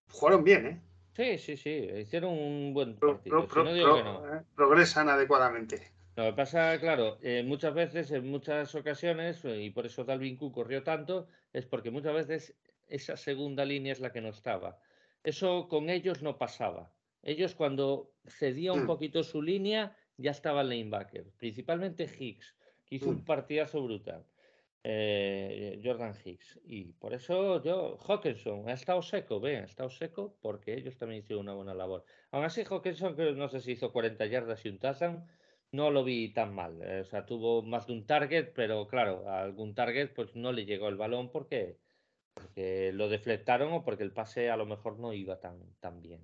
jugaron 0.09 0.45
bien, 0.45 0.65
¿eh? 0.67 0.81
Sí, 1.17 1.37
sí, 1.39 1.57
sí. 1.57 1.69
Hicieron 1.97 2.31
un 2.31 2.73
buen 2.75 2.95
partido. 2.95 3.39
pro- 3.39 3.41
si 3.41 3.47
pro- 3.49 3.63
no 3.63 3.73
digo 3.73 3.95
que 3.95 4.01
pro- 4.03 4.21
no. 4.21 4.35
eh, 4.37 4.41
progresan 4.55 5.09
adecuadamente. 5.09 5.91
Lo 6.15 6.25
que 6.25 6.33
pasa, 6.33 6.79
claro, 6.79 7.17
eh, 7.23 7.41
muchas 7.43 7.73
veces, 7.73 8.11
en 8.11 8.29
muchas 8.29 8.73
ocasiones, 8.75 9.43
eh, 9.45 9.63
y 9.63 9.69
por 9.71 9.87
eso 9.87 10.03
Dalvin 10.03 10.37
Cook 10.37 10.53
corrió 10.53 10.83
tanto, 10.83 11.27
es 11.53 11.65
porque 11.65 11.89
muchas 11.89 12.13
veces 12.13 12.55
esa 12.87 13.17
segunda 13.17 13.65
línea 13.65 13.93
es 13.93 13.99
la 13.99 14.11
que 14.11 14.21
no 14.21 14.29
estaba. 14.29 14.79
Eso 15.23 15.67
con 15.67 15.89
ellos 15.89 16.21
no 16.21 16.37
pasaba. 16.37 16.91
Ellos 17.23 17.55
cuando 17.55 18.11
cedía 18.27 18.73
un 18.73 18.83
Mm. 18.83 18.87
poquito 18.87 19.23
su 19.23 19.41
línea, 19.41 19.95
ya 20.17 20.31
estaba 20.31 20.61
el 20.61 20.69
linebacker, 20.69 21.25
principalmente 21.37 22.07
Hicks, 22.19 22.55
que 22.85 22.95
hizo 22.97 23.09
un 23.09 23.17
Mm. 23.21 23.25
partidazo 23.25 23.81
brutal. 23.83 24.23
Eh, 24.89 25.81
Jordan 25.83 26.13
Hicks. 26.23 26.61
Y 26.63 26.93
por 26.93 27.13
eso 27.13 27.61
yo, 27.61 27.97
Hawkinson, 28.07 28.69
ha 28.69 28.73
estado 28.73 29.01
seco, 29.01 29.41
ve, 29.41 29.57
ha 29.57 29.65
estado 29.65 29.89
seco 29.89 30.37
porque 30.41 30.75
ellos 30.75 30.97
también 30.97 31.23
hicieron 31.23 31.43
una 31.43 31.53
buena 31.55 31.73
labor. 31.73 32.05
Aún 32.31 32.45
así, 32.45 32.63
Hawkinson, 32.63 33.17
que 33.17 33.33
no 33.33 33.49
sé 33.49 33.59
si 33.59 33.73
hizo 33.73 33.91
40 33.91 34.25
yardas 34.27 34.65
y 34.65 34.69
un 34.69 34.79
touchdown, 34.79 35.27
no 35.73 35.91
lo 35.91 36.05
vi 36.05 36.31
tan 36.31 36.55
mal. 36.55 36.81
eh, 36.81 37.01
O 37.01 37.03
sea, 37.03 37.25
tuvo 37.25 37.63
más 37.63 37.87
de 37.87 37.93
un 37.93 38.05
target, 38.05 38.53
pero 38.55 38.87
claro, 38.87 39.29
algún 39.29 39.75
target 39.75 40.13
pues 40.13 40.33
no 40.35 40.53
le 40.53 40.65
llegó 40.65 40.87
el 40.87 40.95
balón 40.95 41.31
porque, 41.31 41.79
lo 42.55 43.09
deflectaron 43.09 43.73
o 43.73 43.83
porque 43.83 44.03
el 44.03 44.13
pase 44.13 44.49
a 44.49 44.55
lo 44.55 44.65
mejor 44.65 44.99
no 44.99 45.11
iba 45.11 45.37
tan, 45.41 45.59
tan 45.81 46.01
bien. 46.01 46.21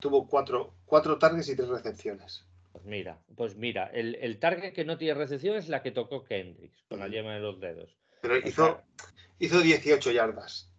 Tuvo 0.00 0.26
cuatro, 0.26 0.76
cuatro 0.86 1.18
targets 1.18 1.50
y 1.50 1.56
tres 1.56 1.68
recepciones. 1.68 2.46
Pues 2.72 2.84
mira, 2.84 3.20
pues 3.36 3.56
mira, 3.56 3.90
el, 3.92 4.14
el 4.16 4.38
target 4.38 4.72
que 4.72 4.84
no 4.84 4.96
tiene 4.96 5.14
recepción 5.14 5.56
es 5.56 5.68
la 5.68 5.82
que 5.82 5.90
tocó 5.90 6.24
Kendricks 6.24 6.82
con 6.88 7.00
la 7.00 7.08
yema 7.08 7.34
de 7.34 7.40
los 7.40 7.60
dedos. 7.60 7.96
Pero 8.22 8.34
O 8.34 8.38
hizo, 8.38 8.66
sea, 8.66 8.84
hizo 9.38 9.60
18 9.60 10.10
yardas. 10.10 10.72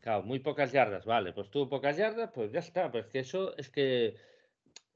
Claro, 0.00 0.22
muy 0.22 0.38
pocas 0.38 0.72
yardas, 0.72 1.04
vale, 1.04 1.32
pues 1.32 1.50
tuvo 1.50 1.68
pocas 1.68 1.96
yardas, 1.96 2.30
pues 2.34 2.52
ya 2.52 2.60
está, 2.60 2.90
pero 2.90 3.04
es 3.04 3.10
que 3.10 3.20
eso 3.20 3.56
es 3.56 3.70
que 3.70 4.16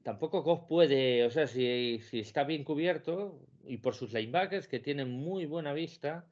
tampoco 0.02 0.42
Goff 0.42 0.66
puede, 0.68 1.24
o 1.24 1.30
sea, 1.30 1.46
si, 1.46 2.00
si, 2.00 2.20
está 2.20 2.44
bien 2.44 2.64
cubierto 2.64 3.40
y 3.64 3.78
por 3.78 3.94
sus 3.94 4.12
linebackers 4.12 4.68
que 4.68 4.80
tienen 4.80 5.10
muy 5.10 5.46
buena 5.46 5.72
vista, 5.72 6.26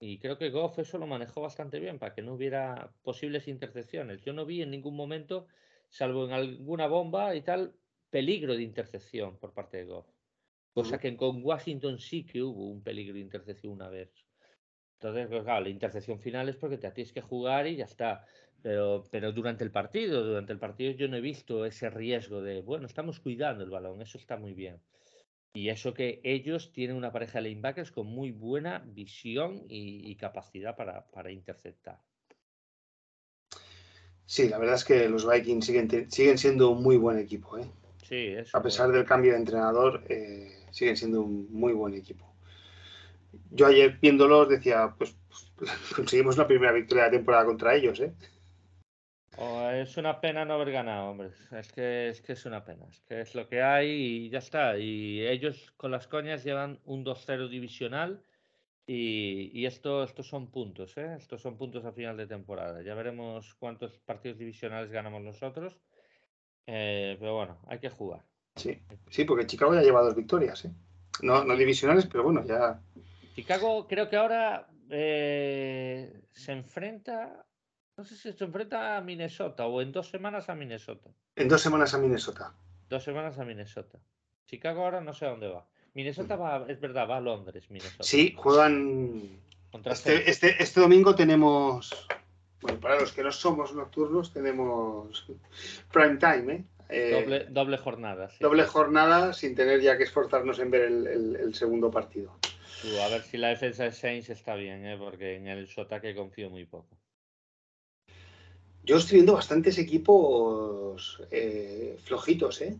y 0.00 0.18
creo 0.18 0.38
que 0.38 0.50
Goff 0.50 0.78
eso 0.78 0.98
lo 0.98 1.06
manejó 1.06 1.40
bastante 1.40 1.80
bien 1.80 1.98
para 1.98 2.14
que 2.14 2.22
no 2.22 2.34
hubiera 2.34 2.92
posibles 3.02 3.48
intercepciones. 3.48 4.22
Yo 4.22 4.32
no 4.32 4.46
vi 4.46 4.62
en 4.62 4.70
ningún 4.70 4.94
momento, 4.94 5.48
salvo 5.88 6.26
en 6.26 6.32
alguna 6.32 6.86
bomba 6.86 7.34
y 7.34 7.42
tal, 7.42 7.74
peligro 8.10 8.54
de 8.54 8.62
intercepción 8.62 9.38
por 9.38 9.52
parte 9.52 9.78
de 9.78 9.84
Goff. 9.84 10.06
Cosa 10.72 10.98
que 10.98 11.16
con 11.16 11.42
Washington 11.42 11.98
sí 11.98 12.24
que 12.24 12.42
hubo 12.42 12.68
un 12.70 12.82
peligro 12.82 13.14
de 13.14 13.20
intercepción 13.20 13.72
una 13.72 13.88
vez. 13.88 14.10
Entonces, 15.00 15.28
pues, 15.28 15.42
claro, 15.44 15.62
la 15.62 15.68
intercepción 15.68 16.18
final 16.20 16.48
es 16.48 16.56
porque 16.56 16.78
te 16.78 16.90
tienes 16.90 17.12
que 17.12 17.20
jugar 17.20 17.66
y 17.66 17.76
ya 17.76 17.84
está. 17.84 18.24
Pero, 18.62 19.04
pero 19.10 19.32
durante 19.32 19.62
el 19.62 19.70
partido, 19.70 20.24
durante 20.24 20.52
el 20.52 20.58
partido 20.58 20.92
yo 20.92 21.06
no 21.08 21.16
he 21.16 21.20
visto 21.20 21.64
ese 21.64 21.90
riesgo 21.90 22.42
de, 22.42 22.62
bueno, 22.62 22.86
estamos 22.86 23.20
cuidando 23.20 23.62
el 23.62 23.70
balón, 23.70 24.02
eso 24.02 24.18
está 24.18 24.36
muy 24.36 24.54
bien. 24.54 24.80
Y 25.52 25.70
eso 25.70 25.94
que 25.94 26.20
ellos 26.24 26.72
tienen 26.72 26.96
una 26.96 27.12
pareja 27.12 27.38
de 27.40 27.48
linebackers 27.48 27.90
con 27.90 28.06
muy 28.06 28.32
buena 28.32 28.80
visión 28.86 29.64
y, 29.68 30.14
capacidad 30.16 30.76
para, 30.76 31.06
para, 31.10 31.30
interceptar. 31.30 32.00
Sí, 34.26 34.48
la 34.48 34.58
verdad 34.58 34.74
es 34.74 34.84
que 34.84 35.08
los 35.08 35.28
Vikings 35.28 35.64
siguen, 35.64 36.10
siguen 36.10 36.38
siendo 36.38 36.70
un 36.70 36.82
muy 36.82 36.96
buen 36.96 37.18
equipo. 37.18 37.58
¿eh? 37.58 37.64
Sí, 38.08 38.34
A 38.54 38.62
pesar 38.62 38.90
del 38.90 39.04
cambio 39.04 39.32
de 39.32 39.38
entrenador, 39.38 40.02
eh, 40.08 40.64
siguen 40.70 40.96
siendo 40.96 41.20
un 41.20 41.46
muy 41.52 41.74
buen 41.74 41.92
equipo. 41.92 42.24
Yo 43.50 43.66
ayer 43.66 43.98
viéndolos 44.00 44.48
decía, 44.48 44.94
pues, 44.96 45.14
pues 45.56 45.70
conseguimos 45.94 46.38
la 46.38 46.46
primera 46.46 46.72
victoria 46.72 47.04
de 47.04 47.10
la 47.10 47.16
temporada 47.18 47.44
contra 47.44 47.74
ellos. 47.74 48.00
¿eh? 48.00 48.14
Oh, 49.36 49.68
es 49.68 49.98
una 49.98 50.22
pena 50.22 50.46
no 50.46 50.54
haber 50.54 50.72
ganado, 50.72 51.10
hombre. 51.10 51.32
Es 51.52 51.70
que, 51.70 52.08
es 52.08 52.22
que 52.22 52.32
es 52.32 52.46
una 52.46 52.64
pena. 52.64 52.86
Es 52.90 53.00
que 53.00 53.20
es 53.20 53.34
lo 53.34 53.46
que 53.46 53.60
hay 53.60 53.90
y 53.90 54.30
ya 54.30 54.38
está. 54.38 54.78
Y 54.78 55.26
ellos 55.26 55.74
con 55.76 55.90
las 55.90 56.08
coñas 56.08 56.42
llevan 56.44 56.80
un 56.86 57.04
2-0 57.04 57.50
divisional 57.50 58.22
y, 58.86 59.50
y 59.52 59.66
esto, 59.66 60.02
estos 60.02 60.26
son 60.26 60.50
puntos, 60.50 60.96
¿eh? 60.96 61.14
Estos 61.18 61.42
son 61.42 61.58
puntos 61.58 61.84
a 61.84 61.92
final 61.92 62.16
de 62.16 62.26
temporada. 62.26 62.80
Ya 62.80 62.94
veremos 62.94 63.54
cuántos 63.56 63.98
partidos 63.98 64.38
divisionales 64.38 64.90
ganamos 64.90 65.20
nosotros. 65.20 65.76
Eh, 66.70 67.16
pero 67.18 67.34
bueno, 67.34 67.58
hay 67.66 67.78
que 67.78 67.88
jugar. 67.88 68.20
Sí, 68.54 68.78
sí, 69.10 69.24
porque 69.24 69.46
Chicago 69.46 69.74
ya 69.74 69.82
lleva 69.82 70.02
dos 70.02 70.14
victorias, 70.14 70.64
¿eh? 70.66 70.70
No, 71.22 71.42
no 71.44 71.56
divisionales, 71.56 72.06
pero 72.06 72.24
bueno, 72.24 72.44
ya. 72.44 72.80
Chicago 73.34 73.88
creo 73.88 74.08
que 74.08 74.16
ahora 74.16 74.68
eh, 74.90 76.22
se 76.32 76.52
enfrenta 76.52 77.46
no 77.98 78.04
sé 78.04 78.14
si 78.14 78.32
se 78.32 78.44
enfrenta 78.44 78.96
a 78.96 79.00
Minnesota 79.00 79.66
o 79.66 79.82
en 79.82 79.90
dos 79.90 80.08
semanas 80.08 80.48
a 80.48 80.54
Minnesota. 80.54 81.10
En 81.34 81.48
dos 81.48 81.60
semanas 81.60 81.94
a 81.94 81.98
Minnesota. 81.98 82.54
Dos 82.88 83.02
semanas 83.02 83.40
a 83.40 83.44
Minnesota. 83.44 83.98
Chicago 84.46 84.84
ahora 84.84 85.00
no 85.00 85.12
sé 85.12 85.26
a 85.26 85.30
dónde 85.30 85.48
va. 85.48 85.66
Minnesota 85.94 86.36
va, 86.36 86.64
es 86.68 86.80
verdad, 86.80 87.08
va 87.10 87.16
a 87.16 87.20
Londres, 87.20 87.68
Minnesota. 87.70 88.04
Sí, 88.04 88.34
juegan. 88.36 89.40
Este, 89.84 90.30
este, 90.30 90.62
este, 90.62 90.80
domingo 90.80 91.16
tenemos. 91.16 92.06
Bueno, 92.60 92.80
para 92.80 93.00
los 93.00 93.12
que 93.12 93.22
no 93.22 93.30
somos 93.30 93.74
nocturnos, 93.74 94.32
tenemos 94.32 95.26
prime 95.92 96.16
time, 96.16 96.54
¿eh? 96.54 96.64
eh 96.88 97.46
doble, 97.50 97.78
jornada. 97.78 98.30
Doble 98.40 98.64
jornada 98.64 99.32
sin 99.32 99.54
tener 99.54 99.80
ya 99.80 99.96
que 99.96 100.04
esforzarnos 100.04 100.58
en 100.58 100.70
ver 100.70 100.82
el, 100.82 101.54
segundo 101.54 101.90
partido. 101.90 102.36
a 103.04 103.08
ver 103.08 103.22
si 103.22 103.36
la 103.36 103.48
defensa 103.48 103.84
de 103.84 103.92
Saints 103.92 104.30
está 104.30 104.54
bien, 104.56 104.84
¿eh? 104.86 104.96
porque 104.98 105.36
en 105.36 105.46
el 105.46 105.68
Sotaque 105.68 106.14
confío 106.14 106.50
muy 106.50 106.64
poco. 106.64 106.98
Yo 108.82 108.96
estoy 108.96 109.16
viendo 109.16 109.34
bastantes 109.34 109.78
equipos 109.78 111.22
eh, 111.30 111.96
flojitos, 112.04 112.62
¿eh? 112.62 112.76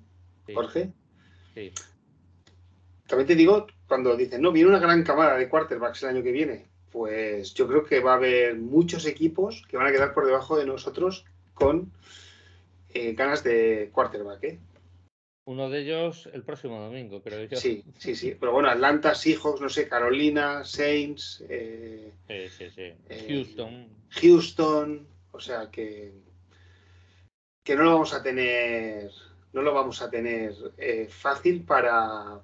Jorge. 0.55 0.91
Sí. 1.55 1.71
También 3.07 3.27
te 3.27 3.35
digo, 3.35 3.67
cuando 3.87 4.17
dicen, 4.17 4.41
no, 4.41 4.53
viene 4.53 4.71
una 4.71 4.79
gran 4.79 5.03
camada 5.03 5.37
de 5.37 5.49
quarterbacks 5.49 6.03
el 6.03 6.11
año 6.11 6.23
que 6.23 6.33
viene, 6.33 6.68
pues 6.91 7.55
yo 7.55 7.67
creo 7.69 7.85
que 7.85 8.01
va 8.01 8.13
a 8.13 8.17
haber 8.17 8.57
muchos 8.57 9.07
equipos 9.07 9.65
que 9.69 9.77
van 9.77 9.87
a 9.87 9.93
quedar 9.93 10.15
por 10.15 10.27
debajo 10.27 10.57
de 10.57 10.67
nosotros 10.67 11.25
con 11.55 11.93
eh, 12.95 13.13
ganas 13.13 13.45
de 13.45 13.91
quarterback, 13.93 14.45
¿eh? 14.45 14.59
Uno 15.45 15.71
de 15.71 15.81
ellos 15.81 16.29
el 16.33 16.43
próximo 16.43 16.79
domingo, 16.81 17.23
creo 17.23 17.45
yo. 17.45 17.57
Sí, 17.57 17.83
sí, 17.97 18.15
sí. 18.15 18.37
Pero 18.39 18.53
bueno, 18.53 18.69
Atlanta, 18.69 19.15
Seahawks, 19.15 19.61
no 19.61 19.69
sé, 19.71 19.89
Carolina, 19.89 20.63
Saints. 20.63 21.43
Eh, 21.49 22.13
sí, 22.27 22.49
sí, 22.51 22.71
sí. 22.71 23.27
Houston. 23.29 23.89
Houston. 24.11 25.09
O 25.31 25.41
sea 25.41 25.71
que, 25.71 26.13
que 27.63 27.77
no 27.77 27.85
lo 27.85 27.93
vamos 27.93 28.13
a 28.13 28.23
tener, 28.23 29.11
no 29.53 29.63
lo 29.63 29.73
vamos 29.73 30.03
a 30.03 30.11
tener 30.11 30.53
fácil 31.09 31.65
para, 31.65 32.43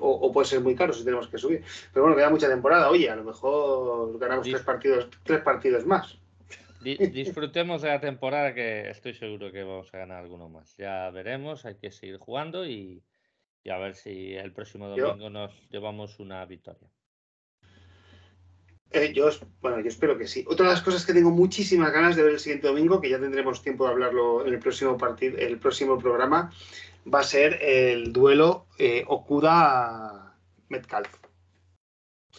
o, 0.00 0.32
puede 0.32 0.46
ser 0.46 0.60
muy 0.60 0.74
caro 0.74 0.92
si 0.92 1.04
tenemos 1.04 1.28
que 1.28 1.38
subir. 1.38 1.62
Pero 1.92 2.04
bueno, 2.04 2.16
queda 2.16 2.30
mucha 2.30 2.48
temporada. 2.48 2.90
Oye, 2.90 3.10
a 3.10 3.16
lo 3.16 3.24
mejor 3.24 4.18
ganamos 4.18 4.46
tres 4.46 4.62
partidos, 4.62 5.08
tres 5.24 5.40
partidos 5.42 5.86
más. 5.86 6.18
Disfrutemos 6.80 7.82
de 7.82 7.88
la 7.88 8.00
temporada 8.00 8.54
que 8.54 8.88
estoy 8.88 9.14
seguro 9.14 9.52
que 9.52 9.62
vamos 9.62 9.92
a 9.92 9.98
ganar 9.98 10.22
alguno 10.22 10.48
más. 10.48 10.76
Ya 10.76 11.10
veremos, 11.10 11.64
hay 11.66 11.74
que 11.74 11.90
seguir 11.90 12.18
jugando 12.18 12.66
y, 12.66 13.02
a 13.70 13.76
ver 13.78 13.94
si 13.94 14.34
el 14.34 14.52
próximo 14.52 14.88
domingo 14.88 15.28
nos 15.28 15.52
llevamos 15.70 16.18
una 16.18 16.44
victoria. 16.46 16.88
Eh, 18.92 19.12
yo, 19.14 19.30
bueno, 19.60 19.80
yo 19.80 19.88
espero 19.88 20.18
que 20.18 20.26
sí. 20.26 20.44
Otra 20.48 20.66
de 20.66 20.72
las 20.72 20.82
cosas 20.82 21.06
que 21.06 21.12
tengo 21.12 21.30
muchísimas 21.30 21.92
ganas 21.92 22.16
de 22.16 22.24
ver 22.24 22.32
el 22.32 22.40
siguiente 22.40 22.66
domingo, 22.66 23.00
que 23.00 23.08
ya 23.08 23.20
tendremos 23.20 23.62
tiempo 23.62 23.84
de 23.84 23.92
hablarlo 23.92 24.44
en 24.44 24.54
el 24.54 24.58
próximo 24.58 24.98
partido, 24.98 25.38
el 25.38 25.58
próximo 25.58 25.96
programa, 25.96 26.50
va 27.12 27.20
a 27.20 27.24
ser 27.24 27.62
el 27.62 28.12
duelo 28.12 28.66
eh, 28.78 29.04
Okuda 29.06 30.36
Metcalf. 30.68 31.08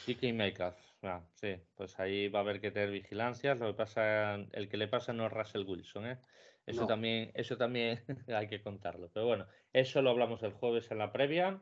y 0.05 0.33
Metcalf, 0.33 0.77
ah, 1.03 1.21
sí, 1.33 1.55
pues 1.75 1.99
ahí 1.99 2.27
va 2.27 2.39
a 2.39 2.41
haber 2.41 2.61
que 2.61 2.71
tener 2.71 2.91
vigilancia. 2.91 3.55
Lo 3.55 3.67
que 3.67 3.73
pasa, 3.73 4.35
el 4.35 4.69
que 4.69 4.77
le 4.77 4.87
pasa 4.87 5.13
no 5.13 5.25
es 5.25 5.33
Russell 5.33 5.65
Wilson, 5.67 6.07
¿eh? 6.07 6.17
Eso 6.65 6.85
también, 6.85 7.31
eso 7.33 7.57
también 7.57 7.99
hay 8.27 8.47
que 8.47 8.61
contarlo. 8.61 9.09
Pero 9.13 9.25
bueno, 9.25 9.47
eso 9.73 10.01
lo 10.01 10.11
hablamos 10.11 10.43
el 10.43 10.53
jueves 10.53 10.89
en 10.91 10.99
la 10.99 11.11
previa. 11.11 11.61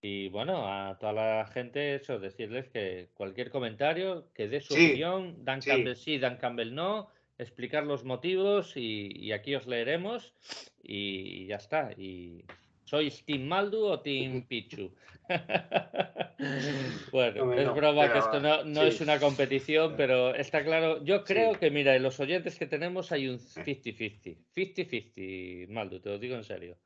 Y 0.00 0.28
bueno, 0.28 0.68
a 0.68 0.98
toda 0.98 1.12
la 1.12 1.46
gente, 1.46 1.94
eso, 1.94 2.18
decirles 2.18 2.68
que 2.68 3.08
cualquier 3.14 3.50
comentario, 3.50 4.30
que 4.34 4.48
dé 4.48 4.60
su 4.60 4.74
opinión, 4.74 5.44
Dan 5.44 5.60
Campbell 5.60 5.96
sí, 5.96 6.18
Dan 6.18 6.36
Campbell 6.36 6.74
no, 6.74 7.08
explicar 7.38 7.84
los 7.84 8.04
motivos 8.04 8.72
y, 8.76 9.32
aquí 9.32 9.54
os 9.54 9.66
leeremos 9.66 10.34
y 10.82 11.46
ya 11.46 11.56
está. 11.56 11.92
Y 11.96 12.44
¿Sois 12.84 13.24
Team 13.24 13.42
Maldu 13.42 13.86
o 13.86 14.00
Team 14.00 14.46
Pichu? 14.46 14.94
bueno, 17.12 17.52
es 17.52 17.74
broma 17.74 18.12
que 18.12 18.18
esto 18.18 18.40
no, 18.40 18.82
es 18.82 19.00
una 19.00 19.18
competición, 19.18 19.94
pero 19.96 20.34
está 20.34 20.62
claro. 20.62 21.02
Yo 21.04 21.24
creo 21.24 21.58
que, 21.58 21.70
mira, 21.70 21.96
en 21.96 22.02
los 22.02 22.20
oyentes 22.20 22.58
que 22.58 22.66
tenemos 22.66 23.10
hay 23.12 23.28
un 23.28 23.38
50-50. 23.38 24.36
50-50, 24.54 25.68
Maldu, 25.68 26.00
te 26.00 26.10
lo 26.10 26.18
digo 26.18 26.36
en 26.36 26.44
serio. 26.44 26.76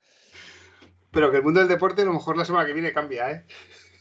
Pero 1.10 1.30
que 1.30 1.38
el 1.38 1.42
mundo 1.42 1.60
del 1.60 1.68
deporte 1.68 2.02
a 2.02 2.04
lo 2.04 2.12
mejor 2.12 2.36
la 2.36 2.44
semana 2.44 2.66
que 2.66 2.72
viene 2.72 2.92
cambia, 2.92 3.30
¿eh? 3.30 3.44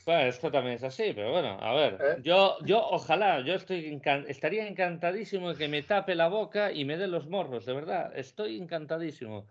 Bueno, 0.10 0.24
esto 0.24 0.50
también 0.50 0.78
es 0.78 0.84
así, 0.84 1.14
pero 1.14 1.30
bueno, 1.30 1.60
a 1.62 1.72
ver, 1.76 2.00
¿Eh? 2.02 2.22
yo, 2.24 2.58
yo 2.66 2.80
ojalá, 2.80 3.42
yo 3.42 3.54
estoy 3.54 4.02
estaría 4.28 4.68
encantadísimo 4.68 5.50
de 5.50 5.56
que 5.56 5.68
me 5.68 5.84
tape 5.84 6.16
la 6.16 6.30
boca 6.30 6.72
y 6.72 6.84
me 6.84 6.98
dé 6.98 7.06
los 7.06 7.28
morros, 7.28 7.68
de 7.68 7.74
verdad, 7.74 8.12
estoy 8.16 8.58
encantadísimo. 8.58 9.46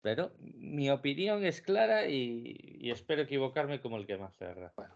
Pero 0.00 0.30
mi 0.38 0.88
opinión 0.88 1.44
es 1.44 1.60
clara 1.60 2.06
y, 2.06 2.88
espero 2.88 3.22
equivocarme 3.22 3.80
como 3.80 3.96
el 3.96 4.06
que 4.06 4.16
más, 4.18 4.38
de 4.38 4.46
verdad. 4.46 4.72
Bueno, 4.76 4.94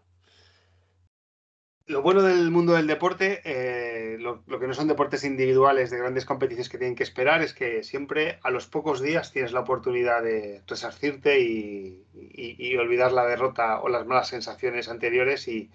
lo 1.85 2.01
bueno 2.01 2.21
del 2.21 2.49
mundo 2.49 2.73
del 2.73 2.87
deporte, 2.87 3.41
eh, 3.43 4.17
lo, 4.17 4.43
que 4.45 4.67
no 4.67 4.73
son 4.73 4.87
deportes 4.87 5.25
individuales 5.25 5.89
de 5.91 5.97
grandes 5.97 6.25
competiciones 6.25 6.69
que 6.69 6.77
tienen 6.77 6.95
que 6.95 7.03
esperar, 7.03 7.41
es 7.41 7.53
que 7.53 7.83
siempre 7.83 8.39
a 8.41 8.51
los 8.51 8.67
pocos 8.67 9.01
días 9.01 9.31
tienes 9.33 9.51
la 9.51 9.61
oportunidad 9.61 10.23
de 10.23 10.61
resarcirte 10.65 11.41
y, 11.41 12.75
olvidar 12.77 13.11
la 13.11 13.25
derrota 13.25 13.81
o 13.81 13.89
las 13.89 14.05
malas 14.05 14.29
sensaciones 14.29 14.89
anteriores 14.89 15.47
y, 15.47 15.69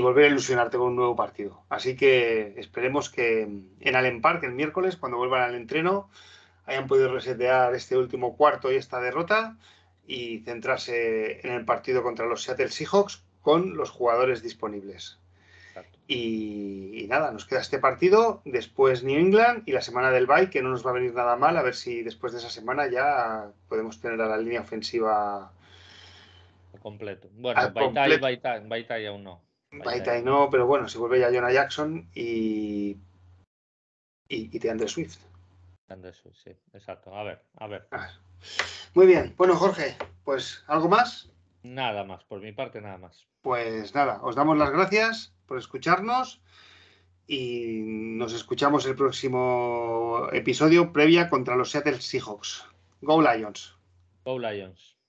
volver 0.00 0.26
a 0.26 0.28
ilusionarte 0.28 0.78
con 0.78 0.88
un 0.88 0.96
nuevo 0.96 1.16
partido. 1.16 1.64
Así 1.68 1.96
que 1.96 2.54
esperemos 2.56 3.10
que 3.10 3.42
en 3.80 3.96
Allen 3.96 4.20
Park 4.20 4.44
el 4.44 4.52
miércoles, 4.52 4.96
cuando 4.96 5.18
vuelvan 5.18 5.42
al 5.42 5.54
entreno, 5.56 6.08
hayan 6.66 6.86
podido 6.86 7.12
resetear 7.12 7.74
este 7.74 7.96
último 7.96 8.36
cuarto 8.36 8.70
y 8.72 8.76
esta 8.76 9.00
derrota 9.00 9.56
y 10.06 10.38
centrarse 10.40 11.46
en 11.46 11.52
el 11.52 11.64
partido 11.64 12.02
contra 12.02 12.26
los 12.26 12.42
Seattle 12.42 12.70
Seahawks 12.70 13.24
con 13.42 13.76
los 13.76 13.90
jugadores 13.90 14.42
disponibles. 14.42 15.18
Y, 16.06 17.06
nada, 17.08 17.30
nos 17.30 17.46
queda 17.46 17.60
este 17.60 17.78
partido, 17.78 18.42
después 18.44 19.04
New 19.04 19.16
England 19.16 19.62
y 19.66 19.72
la 19.72 19.80
semana 19.80 20.10
del 20.10 20.26
bye, 20.26 20.50
que 20.50 20.60
no 20.60 20.70
nos 20.70 20.84
va 20.84 20.90
a 20.90 20.94
venir 20.94 21.14
nada 21.14 21.36
mal, 21.36 21.56
a 21.56 21.62
ver 21.62 21.76
si 21.76 22.02
después 22.02 22.32
de 22.32 22.40
esa 22.40 22.50
semana 22.50 22.90
ya 22.90 23.52
podemos 23.68 24.00
tener 24.00 24.20
a 24.20 24.26
la 24.26 24.36
línea 24.36 24.60
ofensiva 24.60 25.52
completo. 26.80 27.28
Bueno, 27.34 27.60
Baitai, 27.72 29.06
aún 29.06 29.22
no. 29.22 29.40
Baitai 29.70 30.22
no, 30.24 30.48
pero 30.50 30.66
bueno, 30.66 30.88
si 30.88 30.98
vuelve 30.98 31.20
ya 31.20 31.30
Jonah 31.32 31.52
Jackson 31.52 32.08
y, 32.12 32.96
y, 34.28 34.56
y 34.56 34.88
Swift. 34.88 35.18
eso, 35.88 36.32
sí, 36.34 36.50
exacto. 36.72 37.14
A 37.14 37.22
ver, 37.22 37.40
a 37.56 37.68
ver. 37.68 37.86
Ah. 37.92 38.10
Muy 38.94 39.06
bien. 39.06 39.34
Bueno, 39.36 39.54
Jorge, 39.54 39.96
pues 40.24 40.64
algo 40.66 40.88
más. 40.88 41.30
Nada 41.62 42.02
más, 42.02 42.24
por 42.24 42.40
mi 42.40 42.52
parte 42.52 42.80
nada 42.80 42.98
más. 42.98 43.29
Pues 43.42 43.94
nada, 43.94 44.20
os 44.22 44.36
damos 44.36 44.58
las 44.58 44.70
gracias 44.70 45.32
por 45.46 45.58
escucharnos 45.58 46.42
y 47.26 47.80
nos 47.82 48.32
escuchamos 48.32 48.84
el 48.86 48.96
próximo 48.96 50.28
episodio 50.32 50.92
previa 50.92 51.30
contra 51.30 51.56
los 51.56 51.70
Seattle 51.70 52.00
Seahawks. 52.00 52.66
Go 53.00 53.22
Lions. 53.22 53.74
Go 54.24 54.38
Lions. 54.38 54.99